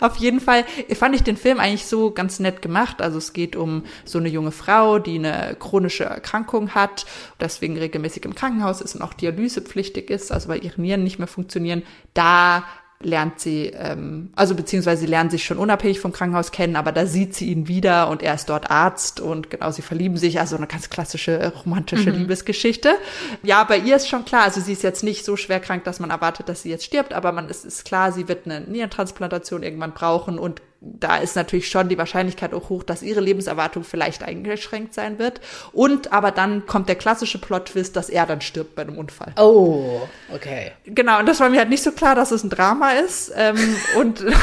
auf 0.00 0.16
jeden 0.16 0.40
Fall 0.40 0.64
fand 0.94 1.14
ich 1.14 1.22
den 1.22 1.36
Film 1.36 1.58
eigentlich 1.58 1.86
so 1.86 2.10
ganz 2.10 2.40
nett 2.40 2.62
gemacht. 2.62 3.00
Also 3.02 3.18
es 3.18 3.32
geht 3.32 3.56
um 3.56 3.84
so 4.04 4.18
eine 4.18 4.28
junge 4.28 4.52
Frau, 4.52 4.98
die 4.98 5.18
eine 5.18 5.56
chronische 5.58 6.04
Erkrankung 6.04 6.74
hat, 6.74 7.06
deswegen 7.40 7.76
regelmäßig 7.78 8.24
im 8.24 8.34
Krankenhaus 8.34 8.80
ist 8.80 8.94
und 8.94 9.02
auch 9.02 9.14
dialysepflichtig 9.14 10.10
ist, 10.10 10.32
also 10.32 10.48
weil 10.48 10.64
ihre 10.64 10.80
Nieren 10.80 11.04
nicht 11.04 11.18
mehr 11.18 11.28
funktionieren. 11.28 11.82
Da 12.14 12.64
lernt 13.02 13.40
sie, 13.40 13.66
ähm, 13.74 14.30
also 14.36 14.54
beziehungsweise 14.54 15.00
sie 15.00 15.06
lernen 15.06 15.30
sich 15.30 15.44
schon 15.44 15.56
unabhängig 15.56 16.00
vom 16.00 16.12
Krankenhaus 16.12 16.52
kennen, 16.52 16.76
aber 16.76 16.92
da 16.92 17.06
sieht 17.06 17.34
sie 17.34 17.50
ihn 17.50 17.66
wieder 17.66 18.08
und 18.08 18.22
er 18.22 18.34
ist 18.34 18.50
dort 18.50 18.70
Arzt 18.70 19.20
und 19.20 19.48
genau, 19.48 19.70
sie 19.70 19.80
verlieben 19.80 20.18
sich, 20.18 20.38
also 20.38 20.56
eine 20.56 20.66
ganz 20.66 20.90
klassische 20.90 21.38
äh, 21.38 21.46
romantische 21.46 22.12
mhm. 22.12 22.18
Liebesgeschichte. 22.18 22.94
Ja, 23.42 23.64
bei 23.64 23.78
ihr 23.78 23.96
ist 23.96 24.08
schon 24.08 24.26
klar, 24.26 24.42
also 24.42 24.60
sie 24.60 24.72
ist 24.72 24.82
jetzt 24.82 25.02
nicht 25.02 25.24
so 25.24 25.36
schwer 25.36 25.60
krank, 25.60 25.84
dass 25.84 25.98
man 25.98 26.10
erwartet, 26.10 26.48
dass 26.48 26.62
sie 26.62 26.70
jetzt 26.70 26.84
stirbt, 26.84 27.14
aber 27.14 27.32
man 27.32 27.48
ist, 27.48 27.64
ist 27.64 27.86
klar, 27.86 28.12
sie 28.12 28.28
wird 28.28 28.44
eine 28.44 28.60
Nierentransplantation 28.60 29.62
irgendwann 29.62 29.94
brauchen 29.94 30.38
und 30.38 30.60
da 30.80 31.18
ist 31.18 31.36
natürlich 31.36 31.68
schon 31.68 31.88
die 31.88 31.98
Wahrscheinlichkeit 31.98 32.54
auch 32.54 32.70
hoch, 32.70 32.82
dass 32.82 33.02
ihre 33.02 33.20
Lebenserwartung 33.20 33.84
vielleicht 33.84 34.22
eingeschränkt 34.22 34.94
sein 34.94 35.18
wird. 35.18 35.40
Und 35.72 36.12
aber 36.12 36.30
dann 36.30 36.66
kommt 36.66 36.88
der 36.88 36.96
klassische 36.96 37.38
Plot-Twist, 37.38 37.96
dass 37.96 38.08
er 38.08 38.24
dann 38.24 38.40
stirbt 38.40 38.74
bei 38.74 38.82
einem 38.82 38.96
Unfall. 38.96 39.32
Oh, 39.36 40.00
okay. 40.34 40.72
Genau, 40.86 41.18
und 41.18 41.26
das 41.26 41.40
war 41.40 41.50
mir 41.50 41.58
halt 41.58 41.68
nicht 41.68 41.82
so 41.82 41.92
klar, 41.92 42.14
dass 42.14 42.30
es 42.30 42.44
ein 42.44 42.50
Drama 42.50 42.92
ist. 42.92 43.30
Ähm, 43.36 43.76
und 43.98 44.24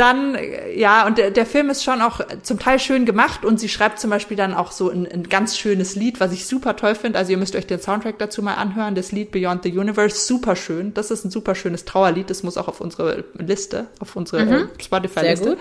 dann, 0.00 0.38
ja, 0.74 1.06
und 1.06 1.18
der, 1.18 1.30
der 1.30 1.44
Film 1.44 1.68
ist 1.68 1.84
schon 1.84 2.00
auch 2.00 2.20
zum 2.42 2.58
Teil 2.58 2.78
schön 2.78 3.04
gemacht 3.04 3.44
und 3.44 3.60
sie 3.60 3.68
schreibt 3.68 4.00
zum 4.00 4.08
Beispiel 4.08 4.36
dann 4.36 4.54
auch 4.54 4.72
so 4.72 4.88
ein, 4.88 5.06
ein 5.06 5.24
ganz 5.24 5.58
schönes 5.58 5.94
Lied, 5.94 6.20
was 6.20 6.32
ich 6.32 6.46
super 6.46 6.74
toll 6.74 6.94
finde. 6.94 7.18
Also 7.18 7.32
ihr 7.32 7.38
müsst 7.38 7.54
euch 7.54 7.66
den 7.66 7.80
Soundtrack 7.80 8.18
dazu 8.18 8.42
mal 8.42 8.54
anhören, 8.54 8.94
das 8.94 9.12
Lied 9.12 9.30
Beyond 9.30 9.62
the 9.62 9.78
Universe, 9.78 10.16
super 10.26 10.56
schön. 10.56 10.94
Das 10.94 11.10
ist 11.10 11.24
ein 11.26 11.30
super 11.30 11.54
schönes 11.54 11.84
Trauerlied, 11.84 12.30
das 12.30 12.42
muss 12.42 12.56
auch 12.56 12.66
auf 12.66 12.80
unsere 12.80 13.24
Liste, 13.34 13.88
auf 14.00 14.16
unsere 14.16 14.46
mhm. 14.46 14.52
äh, 14.52 14.82
Spotify-Liste. 14.82 15.58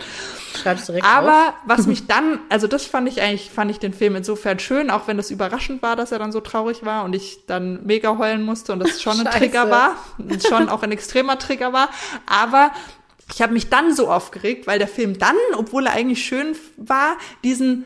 Schreib's 0.56 0.86
direkt 0.86 1.06
Aber 1.06 1.50
auf. 1.50 1.54
was 1.66 1.86
mich 1.86 2.08
dann, 2.08 2.40
also 2.48 2.68
das 2.68 2.86
fand 2.86 3.10
ich 3.10 3.22
eigentlich, 3.22 3.52
fand 3.52 3.70
ich 3.70 3.80
den 3.80 3.94
Film 3.94 4.16
insofern 4.16 4.58
schön, 4.60 4.90
auch 4.90 5.08
wenn 5.08 5.20
es 5.20 5.32
überraschend 5.32 5.82
war, 5.82 5.98
dass 5.98 6.14
er 6.14 6.20
dann 6.20 6.32
so 6.32 6.40
traurig 6.40 6.86
war 6.86 7.04
und 7.04 7.14
ich 7.14 7.46
dann 7.46 7.86
mega 7.86 8.18
heulen 8.18 8.44
musste 8.44 8.72
und 8.72 8.80
das 8.80 9.02
schon 9.02 9.20
ein 9.20 9.26
Trigger 9.38 9.70
war, 9.70 9.96
schon 10.48 10.70
auch 10.70 10.82
ein 10.82 10.94
extremer 10.94 11.38
Trigger 11.38 11.74
war. 11.74 11.90
Aber 12.26 12.72
ich 13.34 13.42
habe 13.42 13.54
mich 13.54 13.70
dann 13.70 13.94
so 13.94 14.10
aufgeregt, 14.10 14.68
weil 14.68 14.80
der 14.80 14.88
Film 14.88 15.20
dann, 15.20 15.36
obwohl 15.56 15.86
er 15.86 15.94
eigentlich 15.94 16.26
schön 16.26 16.56
war, 16.78 17.18
diesen 17.44 17.86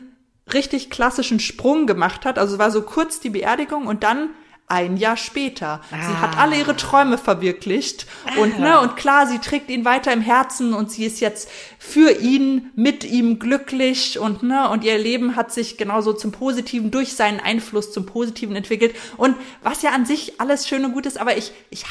richtig 0.54 0.90
klassischen 0.90 1.40
Sprung 1.40 1.88
gemacht 1.88 2.26
hat. 2.26 2.38
Also 2.38 2.58
war 2.58 2.72
so 2.72 2.82
kurz 2.82 3.20
die 3.20 3.30
Beerdigung 3.30 3.88
und 3.88 4.04
dann 4.04 4.30
ein 4.68 4.98
Jahr 4.98 5.18
später. 5.18 5.82
Ah. 5.92 6.08
Sie 6.08 6.18
hat 6.18 6.38
alle 6.38 6.56
ihre 6.56 6.76
Träume 6.76 7.18
verwirklicht 7.18 8.08
und 8.40 8.60
ne 8.60 8.80
und 8.80 8.96
klar, 8.96 9.28
sie 9.28 9.40
trägt 9.40 9.70
ihn 9.70 9.86
weiter 9.86 10.12
im 10.14 10.22
Herzen 10.22 10.74
und 10.74 10.90
sie 10.90 11.06
ist 11.06 11.20
jetzt 11.20 11.50
für 11.78 12.12
ihn 12.12 12.72
mit 12.76 13.04
ihm 13.04 13.40
glücklich 13.40 14.18
und 14.20 14.42
ne 14.42 14.70
und 14.70 14.84
ihr 14.84 14.98
Leben 14.98 15.36
hat 15.36 15.52
sich 15.52 15.78
genauso 15.78 16.14
zum 16.14 16.32
Positiven 16.32 16.92
durch 16.92 17.14
seinen 17.14 17.40
Einfluss 17.40 17.92
zum 17.92 18.06
Positiven 18.06 18.56
entwickelt 18.56 18.96
und 19.18 19.36
was 19.62 19.82
ja 19.82 19.92
an 19.92 20.06
sich 20.06 20.40
alles 20.40 20.68
schön 20.68 20.86
und 20.86 20.94
gut 20.94 21.06
ist, 21.06 21.20
aber 21.20 21.38
ich 21.38 21.52
ich 21.70 21.86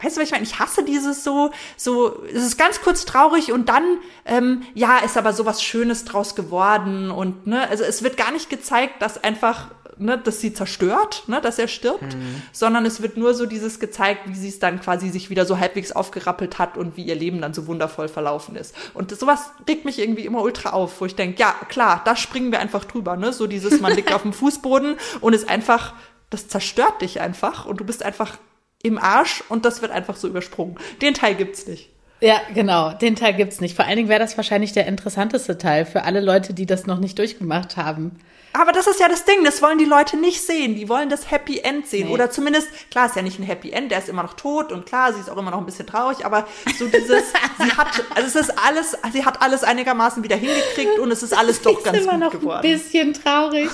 weißt 0.00 0.16
du 0.16 0.20
was 0.20 0.28
ich 0.28 0.32
meine? 0.32 0.44
Ich 0.44 0.58
hasse 0.58 0.84
dieses 0.84 1.24
so 1.24 1.50
so 1.76 2.22
es 2.32 2.44
ist 2.44 2.58
ganz 2.58 2.82
kurz 2.82 3.04
traurig 3.06 3.52
und 3.52 3.68
dann 3.68 3.98
ähm, 4.26 4.62
ja 4.74 4.98
ist 4.98 5.16
aber 5.16 5.32
sowas 5.32 5.62
Schönes 5.62 6.04
draus 6.04 6.36
geworden 6.36 7.10
und 7.10 7.46
ne 7.46 7.68
also 7.68 7.84
es 7.84 8.02
wird 8.02 8.16
gar 8.16 8.30
nicht 8.32 8.50
gezeigt, 8.50 9.00
dass 9.02 9.22
einfach 9.24 9.68
ne, 9.98 10.18
dass 10.18 10.40
sie 10.40 10.52
zerstört, 10.52 11.24
ne, 11.26 11.40
dass 11.40 11.58
er 11.58 11.68
stirbt, 11.68 12.16
sondern 12.52 12.86
es 12.86 13.02
wird 13.02 13.16
nur 13.16 13.34
so 13.34 13.46
dieses 13.46 13.80
gezeigt, 13.80 14.22
wie 14.26 14.34
sie 14.34 14.48
es 14.48 14.58
dann 14.58 14.80
quasi 14.80 15.10
sich 15.10 15.30
wieder 15.30 15.46
so 15.46 15.58
halbwegs 15.58 15.92
aufgerappelt 15.92 16.58
hat 16.58 16.76
und 16.76 16.96
wie 16.96 17.04
ihr 17.04 17.14
Leben 17.14 17.40
dann 17.40 17.54
so 17.54 17.66
wundervoll 17.66 18.08
verlaufen 18.08 18.56
ist. 18.56 18.74
Und 18.94 19.16
sowas 19.16 19.50
regt 19.68 19.84
mich 19.84 19.98
irgendwie 19.98 20.24
immer 20.24 20.42
ultra 20.42 20.70
auf, 20.70 21.00
wo 21.00 21.06
ich 21.06 21.16
denke, 21.16 21.40
ja, 21.40 21.54
klar, 21.68 22.02
da 22.04 22.16
springen 22.16 22.52
wir 22.52 22.60
einfach 22.60 22.84
drüber, 22.84 23.16
ne, 23.16 23.32
so 23.32 23.46
dieses, 23.46 23.80
man 23.80 23.94
liegt 23.94 24.12
auf 24.12 24.22
dem 24.22 24.32
Fußboden 24.38 24.96
und 25.20 25.32
ist 25.32 25.48
einfach, 25.48 25.94
das 26.30 26.48
zerstört 26.48 27.02
dich 27.02 27.20
einfach 27.20 27.66
und 27.66 27.80
du 27.80 27.84
bist 27.84 28.02
einfach 28.02 28.38
im 28.82 28.98
Arsch 28.98 29.42
und 29.48 29.64
das 29.64 29.82
wird 29.82 29.92
einfach 29.92 30.16
so 30.16 30.28
übersprungen. 30.28 30.76
Den 31.02 31.14
Teil 31.14 31.34
gibt's 31.34 31.66
nicht. 31.66 31.90
Ja, 32.20 32.40
genau, 32.52 32.92
den 32.92 33.14
Teil 33.14 33.34
gibt's 33.34 33.60
nicht. 33.60 33.76
Vor 33.76 33.84
allen 33.84 33.96
Dingen 33.96 34.08
wäre 34.08 34.20
das 34.20 34.36
wahrscheinlich 34.36 34.72
der 34.72 34.86
interessanteste 34.86 35.56
Teil 35.56 35.86
für 35.86 36.02
alle 36.02 36.20
Leute, 36.20 36.52
die 36.52 36.66
das 36.66 36.86
noch 36.86 36.98
nicht 36.98 37.18
durchgemacht 37.18 37.76
haben. 37.76 38.18
Aber 38.58 38.72
das 38.72 38.88
ist 38.88 38.98
ja 38.98 39.08
das 39.08 39.24
Ding, 39.24 39.44
das 39.44 39.62
wollen 39.62 39.78
die 39.78 39.84
Leute 39.84 40.16
nicht 40.16 40.44
sehen. 40.44 40.74
Die 40.74 40.88
wollen 40.88 41.08
das 41.08 41.30
Happy 41.30 41.60
End 41.60 41.86
sehen. 41.86 42.08
Nee. 42.08 42.12
Oder 42.12 42.28
zumindest, 42.28 42.68
klar, 42.90 43.06
ist 43.06 43.14
ja 43.14 43.22
nicht 43.22 43.38
ein 43.38 43.44
Happy 43.44 43.70
End, 43.70 43.92
der 43.92 44.00
ist 44.00 44.08
immer 44.08 44.24
noch 44.24 44.34
tot 44.34 44.72
und 44.72 44.84
klar, 44.84 45.12
sie 45.12 45.20
ist 45.20 45.30
auch 45.30 45.36
immer 45.36 45.52
noch 45.52 45.58
ein 45.58 45.66
bisschen 45.66 45.86
traurig, 45.86 46.26
aber 46.26 46.44
so 46.76 46.86
dieses, 46.86 47.22
sie 47.58 47.72
hat, 47.76 48.04
also 48.16 48.26
es 48.26 48.34
ist 48.34 48.58
alles, 48.58 48.96
sie 49.12 49.24
hat 49.24 49.42
alles 49.42 49.62
einigermaßen 49.62 50.24
wieder 50.24 50.34
hingekriegt 50.34 50.98
und 50.98 51.12
es 51.12 51.22
ist 51.22 51.38
alles 51.38 51.62
doch 51.62 51.78
ist 51.78 51.84
ganz 51.84 51.98
immer 51.98 52.12
gut 52.12 52.20
noch 52.20 52.32
geworden. 52.32 52.66
ein 52.66 52.72
bisschen 52.72 53.14
traurig. 53.14 53.70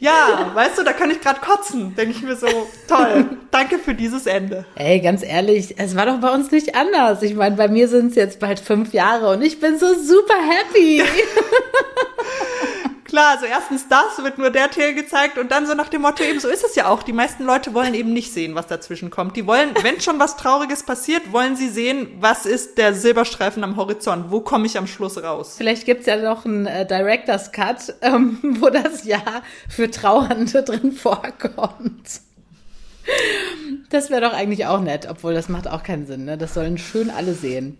Ja, 0.00 0.50
weißt 0.52 0.76
du, 0.76 0.82
da 0.82 0.92
kann 0.92 1.10
ich 1.10 1.22
gerade 1.22 1.40
kotzen. 1.40 1.94
Denke 1.94 2.10
ich 2.10 2.22
mir 2.22 2.36
so, 2.36 2.46
toll, 2.88 3.38
danke 3.50 3.78
für 3.78 3.94
dieses 3.94 4.26
Ende. 4.26 4.66
Ey, 4.74 5.00
ganz 5.00 5.22
ehrlich, 5.22 5.76
es 5.78 5.96
war 5.96 6.04
doch 6.04 6.18
bei 6.18 6.30
uns 6.30 6.50
nicht 6.50 6.74
anders. 6.74 7.22
Ich 7.22 7.34
meine, 7.34 7.56
bei 7.56 7.68
mir 7.68 7.88
sind 7.88 8.10
es 8.10 8.16
jetzt 8.16 8.38
bald 8.38 8.60
fünf 8.60 8.92
Jahre 8.92 9.30
und 9.30 9.40
ich 9.40 9.60
bin 9.60 9.78
so 9.78 9.94
super 9.94 10.34
happy. 10.34 11.02
Klar, 13.14 13.30
also 13.30 13.46
erstens 13.46 13.86
das 13.86 14.24
wird 14.24 14.38
nur 14.38 14.50
der 14.50 14.72
Teil 14.72 14.92
gezeigt 14.92 15.38
und 15.38 15.52
dann 15.52 15.68
so 15.68 15.74
nach 15.74 15.88
dem 15.88 16.02
Motto 16.02 16.24
eben, 16.24 16.40
so 16.40 16.48
ist 16.48 16.64
es 16.64 16.74
ja 16.74 16.88
auch. 16.88 17.04
Die 17.04 17.12
meisten 17.12 17.44
Leute 17.44 17.72
wollen 17.72 17.94
eben 17.94 18.12
nicht 18.12 18.32
sehen, 18.32 18.56
was 18.56 18.66
dazwischen 18.66 19.10
kommt. 19.10 19.36
Die 19.36 19.46
wollen, 19.46 19.70
wenn 19.82 20.00
schon 20.00 20.18
was 20.18 20.36
Trauriges 20.36 20.82
passiert, 20.82 21.32
wollen 21.32 21.54
sie 21.54 21.68
sehen, 21.68 22.08
was 22.18 22.44
ist 22.44 22.76
der 22.76 22.92
Silberstreifen 22.92 23.62
am 23.62 23.76
Horizont? 23.76 24.32
Wo 24.32 24.40
komme 24.40 24.66
ich 24.66 24.76
am 24.76 24.88
Schluss 24.88 25.22
raus? 25.22 25.54
Vielleicht 25.56 25.86
gibt's 25.86 26.06
ja 26.06 26.16
noch 26.16 26.44
einen 26.44 26.66
äh, 26.66 26.84
Director's 26.84 27.52
Cut, 27.52 27.94
ähm, 28.02 28.40
wo 28.58 28.68
das 28.68 29.04
Jahr 29.04 29.44
für 29.68 29.88
Trauernde 29.88 30.64
drin 30.64 30.90
vorkommt. 30.90 32.20
Das 33.90 34.10
wäre 34.10 34.22
doch 34.22 34.32
eigentlich 34.32 34.66
auch 34.66 34.80
nett, 34.80 35.06
obwohl 35.08 35.34
das 35.34 35.48
macht 35.48 35.68
auch 35.68 35.84
keinen 35.84 36.08
Sinn. 36.08 36.24
Ne? 36.24 36.36
Das 36.36 36.52
sollen 36.52 36.78
schön 36.78 37.10
alle 37.10 37.34
sehen. 37.34 37.78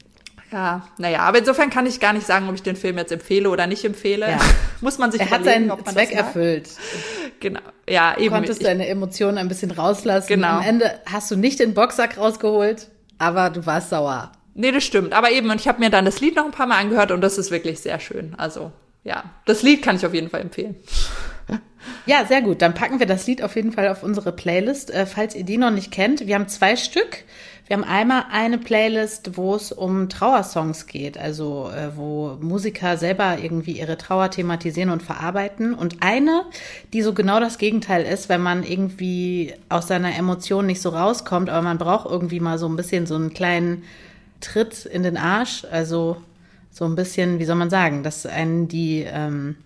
Ja, 0.54 0.86
naja, 0.98 1.18
aber 1.22 1.38
insofern 1.38 1.68
kann 1.68 1.84
ich 1.84 1.98
gar 1.98 2.12
nicht 2.12 2.28
sagen, 2.28 2.48
ob 2.48 2.54
ich 2.54 2.62
den 2.62 2.76
Film 2.76 2.96
jetzt 2.96 3.10
empfehle 3.10 3.50
oder 3.50 3.66
nicht 3.66 3.84
empfehle. 3.84 4.30
Ja. 4.30 4.38
Muss 4.80 4.98
man 4.98 5.10
sich 5.10 5.20
Er 5.20 5.30
hat 5.30 5.42
seinen 5.44 5.68
ob 5.72 5.84
man 5.84 5.92
Zweck 5.94 6.12
erfüllt. 6.12 6.68
Genau. 7.40 7.58
Ja, 7.90 8.14
Du 8.14 8.20
eben. 8.20 8.32
konntest 8.34 8.60
Ich, 8.60 8.66
deine 8.66 8.86
Emotionen 8.86 9.36
ein 9.38 9.48
bisschen 9.48 9.72
rauslassen. 9.72 10.28
Genau. 10.28 10.58
Am 10.58 10.62
Ende 10.62 10.92
hast 11.06 11.28
du 11.32 11.36
nicht 11.36 11.58
den 11.58 11.74
Boxsack 11.74 12.18
rausgeholt, 12.18 12.88
aber 13.18 13.50
du 13.50 13.66
warst 13.66 13.90
sauer. 13.90 14.30
nee, 14.54 14.70
das 14.70 14.84
stimmt. 14.84 15.12
Aber 15.12 15.32
eben, 15.32 15.50
und 15.50 15.60
ich 15.60 15.66
habe 15.66 15.80
mir 15.80 15.90
dann 15.90 16.04
das 16.04 16.20
Lied 16.20 16.36
noch 16.36 16.44
ein 16.44 16.52
paar 16.52 16.68
Mal 16.68 16.78
angehört 16.78 17.10
und 17.10 17.20
das 17.20 17.36
ist 17.36 17.50
wirklich 17.50 17.80
sehr 17.80 17.98
schön. 17.98 18.34
Also, 18.36 18.70
ja, 19.02 19.24
das 19.46 19.62
Lied 19.64 19.82
kann 19.82 19.96
ich 19.96 20.06
auf 20.06 20.14
jeden 20.14 20.30
Fall 20.30 20.40
empfehlen. 20.42 20.76
Ja, 22.06 22.24
sehr 22.24 22.40
gut. 22.40 22.62
Dann 22.62 22.72
packen 22.72 22.98
wir 22.98 23.06
das 23.06 23.26
Lied 23.26 23.42
auf 23.42 23.56
jeden 23.56 23.72
Fall 23.72 23.88
auf 23.88 24.02
unsere 24.02 24.32
Playlist. 24.32 24.90
Äh, 24.90 25.04
falls 25.04 25.34
ihr 25.34 25.44
die 25.44 25.58
noch 25.58 25.70
nicht 25.70 25.90
kennt, 25.90 26.26
wir 26.26 26.34
haben 26.34 26.48
zwei 26.48 26.76
Stück. 26.76 27.24
Wir 27.66 27.78
haben 27.78 27.84
einmal 27.84 28.24
eine 28.30 28.58
Playlist, 28.58 29.38
wo 29.38 29.54
es 29.54 29.72
um 29.72 30.10
Trauersongs 30.10 30.86
geht, 30.86 31.16
also 31.16 31.70
äh, 31.70 31.96
wo 31.96 32.36
Musiker 32.40 32.98
selber 32.98 33.38
irgendwie 33.42 33.78
ihre 33.78 33.96
Trauer 33.96 34.30
thematisieren 34.30 34.90
und 34.90 35.02
verarbeiten. 35.02 35.72
Und 35.72 36.02
eine, 36.02 36.44
die 36.92 37.00
so 37.00 37.14
genau 37.14 37.40
das 37.40 37.56
Gegenteil 37.56 38.04
ist, 38.04 38.28
wenn 38.28 38.42
man 38.42 38.64
irgendwie 38.64 39.54
aus 39.70 39.88
seiner 39.88 40.14
Emotion 40.14 40.66
nicht 40.66 40.82
so 40.82 40.90
rauskommt, 40.90 41.48
aber 41.48 41.62
man 41.62 41.78
braucht 41.78 42.10
irgendwie 42.10 42.40
mal 42.40 42.58
so 42.58 42.68
ein 42.68 42.76
bisschen 42.76 43.06
so 43.06 43.14
einen 43.14 43.32
kleinen 43.32 43.84
Tritt 44.42 44.84
in 44.84 45.02
den 45.02 45.16
Arsch. 45.16 45.64
Also 45.70 46.18
so 46.70 46.84
ein 46.84 46.96
bisschen, 46.96 47.38
wie 47.38 47.46
soll 47.46 47.56
man 47.56 47.70
sagen, 47.70 48.02
dass 48.02 48.26
einen 48.26 48.68
die 48.68 49.06
ähm, 49.08 49.56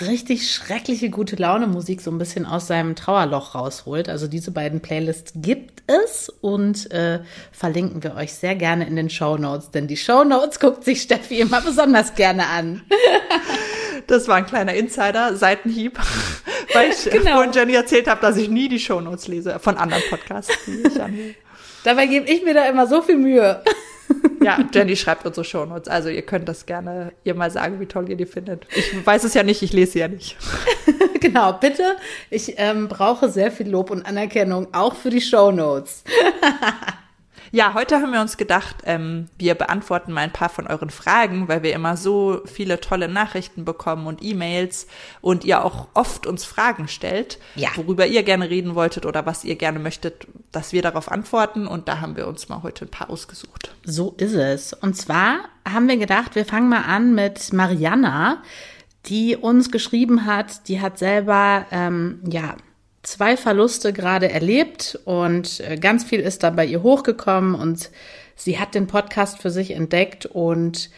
richtig 0.00 0.50
schreckliche 0.52 1.10
gute 1.10 1.36
Laune 1.36 1.66
Musik 1.66 2.00
so 2.00 2.10
ein 2.10 2.18
bisschen 2.18 2.46
aus 2.46 2.66
seinem 2.66 2.96
Trauerloch 2.96 3.54
rausholt. 3.54 4.08
Also 4.08 4.26
diese 4.26 4.50
beiden 4.50 4.80
Playlists 4.80 5.32
gibt 5.36 5.82
es 5.86 6.28
und 6.40 6.90
äh, 6.90 7.20
verlinken 7.52 8.02
wir 8.02 8.14
euch 8.14 8.32
sehr 8.34 8.54
gerne 8.54 8.86
in 8.86 8.96
den 8.96 9.08
Show 9.10 9.36
Notes, 9.38 9.70
denn 9.70 9.86
die 9.86 9.96
Show 9.96 10.24
Notes 10.24 10.60
guckt 10.60 10.84
sich 10.84 11.02
Steffi 11.02 11.40
immer 11.40 11.60
besonders 11.60 12.14
gerne 12.14 12.46
an. 12.46 12.82
Das 14.08 14.28
war 14.28 14.36
ein 14.36 14.46
kleiner 14.46 14.74
Insider, 14.74 15.34
Seitenhieb, 15.34 15.98
weil 16.74 16.90
ich 16.90 17.10
Genau. 17.10 17.32
vorhin 17.36 17.50
Jenny 17.52 17.74
erzählt 17.74 18.06
habe, 18.06 18.20
dass 18.20 18.36
ich 18.36 18.48
nie 18.48 18.68
die 18.68 18.78
Shownotes 18.78 19.26
lese 19.26 19.58
von 19.58 19.76
anderen 19.76 20.02
Podcasts. 20.10 20.52
Die 20.66 20.86
ich 20.86 21.00
anhöre. 21.02 21.34
Dabei 21.82 22.06
gebe 22.06 22.28
ich 22.30 22.44
mir 22.44 22.54
da 22.54 22.66
immer 22.68 22.86
so 22.86 23.02
viel 23.02 23.16
Mühe. 23.16 23.62
Ja, 24.42 24.58
Jenny 24.72 24.96
schreibt 24.96 25.26
unsere 25.26 25.44
Shownotes, 25.44 25.88
also 25.88 26.08
ihr 26.08 26.22
könnt 26.22 26.48
das 26.48 26.66
gerne 26.66 27.12
ihr 27.24 27.34
mal 27.34 27.50
sagen, 27.50 27.80
wie 27.80 27.86
toll 27.86 28.08
ihr 28.08 28.16
die 28.16 28.26
findet. 28.26 28.66
Ich 28.74 29.06
weiß 29.06 29.24
es 29.24 29.34
ja 29.34 29.42
nicht, 29.42 29.62
ich 29.62 29.72
lese 29.72 29.92
sie 29.92 29.98
ja 30.00 30.08
nicht. 30.08 30.36
genau, 31.20 31.52
bitte. 31.54 31.96
Ich 32.30 32.54
ähm, 32.56 32.88
brauche 32.88 33.28
sehr 33.28 33.50
viel 33.50 33.68
Lob 33.68 33.90
und 33.90 34.06
Anerkennung, 34.06 34.68
auch 34.72 34.94
für 34.94 35.10
die 35.10 35.20
Show 35.20 35.50
Notes. 35.50 36.04
Ja, 37.52 37.74
heute 37.74 37.96
haben 38.00 38.12
wir 38.12 38.20
uns 38.20 38.36
gedacht, 38.36 38.76
ähm, 38.84 39.26
wir 39.38 39.54
beantworten 39.54 40.12
mal 40.12 40.22
ein 40.22 40.32
paar 40.32 40.48
von 40.48 40.66
euren 40.66 40.90
Fragen, 40.90 41.48
weil 41.48 41.62
wir 41.62 41.72
immer 41.74 41.96
so 41.96 42.42
viele 42.44 42.80
tolle 42.80 43.08
Nachrichten 43.08 43.64
bekommen 43.64 44.06
und 44.06 44.22
E-Mails 44.22 44.86
und 45.20 45.44
ihr 45.44 45.64
auch 45.64 45.88
oft 45.94 46.26
uns 46.26 46.44
Fragen 46.44 46.88
stellt, 46.88 47.38
Ja. 47.54 47.68
worüber 47.76 48.06
ihr 48.06 48.22
gerne 48.24 48.50
reden 48.50 48.74
wolltet 48.74 49.06
oder 49.06 49.26
was 49.26 49.44
ihr 49.44 49.56
gerne 49.56 49.78
möchtet, 49.78 50.26
dass 50.52 50.72
wir 50.72 50.82
darauf 50.82 51.10
antworten. 51.10 51.66
Und 51.66 51.88
da 51.88 52.00
haben 52.00 52.16
wir 52.16 52.26
uns 52.26 52.48
mal 52.48 52.62
heute 52.62 52.84
ein 52.86 52.90
paar 52.90 53.10
ausgesucht. 53.10 53.74
So 53.84 54.14
ist 54.18 54.34
es. 54.34 54.72
Und 54.72 54.96
zwar 54.96 55.38
haben 55.68 55.88
wir 55.88 55.96
gedacht, 55.96 56.34
wir 56.34 56.44
fangen 56.44 56.68
mal 56.68 56.82
an 56.82 57.14
mit 57.14 57.52
Mariana, 57.52 58.42
die 59.06 59.36
uns 59.36 59.70
geschrieben 59.70 60.26
hat, 60.26 60.66
die 60.68 60.80
hat 60.80 60.98
selber, 60.98 61.64
ähm, 61.70 62.20
ja, 62.28 62.56
zwei 63.06 63.36
Verluste 63.36 63.92
gerade 63.92 64.30
erlebt 64.30 64.98
und 65.04 65.60
äh, 65.60 65.76
ganz 65.76 66.04
viel 66.04 66.20
ist 66.20 66.42
da 66.42 66.50
bei 66.50 66.66
ihr 66.66 66.82
hochgekommen 66.82 67.54
und 67.54 67.90
sie 68.34 68.58
hat 68.58 68.74
den 68.74 68.86
Podcast 68.86 69.40
für 69.40 69.50
sich 69.50 69.70
entdeckt 69.70 70.26
und 70.26 70.90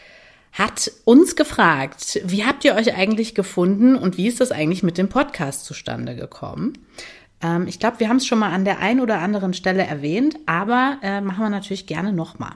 hat 0.52 0.90
uns 1.04 1.36
gefragt, 1.36 2.20
wie 2.24 2.44
habt 2.44 2.64
ihr 2.64 2.74
euch 2.74 2.96
eigentlich 2.96 3.34
gefunden 3.34 3.94
und 3.94 4.16
wie 4.16 4.26
ist 4.26 4.40
das 4.40 4.50
eigentlich 4.50 4.82
mit 4.82 4.96
dem 4.96 5.08
Podcast 5.08 5.66
zustande 5.66 6.16
gekommen? 6.16 6.78
Ähm, 7.42 7.66
ich 7.68 7.78
glaube, 7.78 8.00
wir 8.00 8.08
haben 8.08 8.16
es 8.16 8.26
schon 8.26 8.38
mal 8.38 8.52
an 8.52 8.64
der 8.64 8.78
einen 8.78 9.00
oder 9.00 9.18
anderen 9.18 9.52
Stelle 9.52 9.82
erwähnt, 9.82 10.36
aber 10.46 10.98
äh, 11.02 11.20
machen 11.20 11.44
wir 11.44 11.50
natürlich 11.50 11.86
gerne 11.86 12.12
nochmal. 12.12 12.52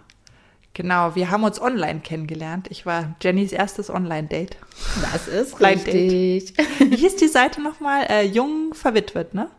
Genau, 0.74 1.14
wir 1.14 1.30
haben 1.30 1.44
uns 1.44 1.60
online 1.60 2.00
kennengelernt. 2.00 2.68
Ich 2.70 2.86
war 2.86 3.14
Jennys 3.20 3.52
erstes 3.52 3.90
Online-Date. 3.90 4.56
Das 5.12 5.28
ist 5.28 5.58
Blind 5.58 5.86
richtig. 5.86 6.54
Wie 6.78 6.96
hieß 6.96 7.16
die 7.16 7.28
Seite 7.28 7.60
nochmal? 7.60 8.06
Äh, 8.08 8.26
Jung 8.26 8.72
verwitwet, 8.72 9.34
ne? 9.34 9.50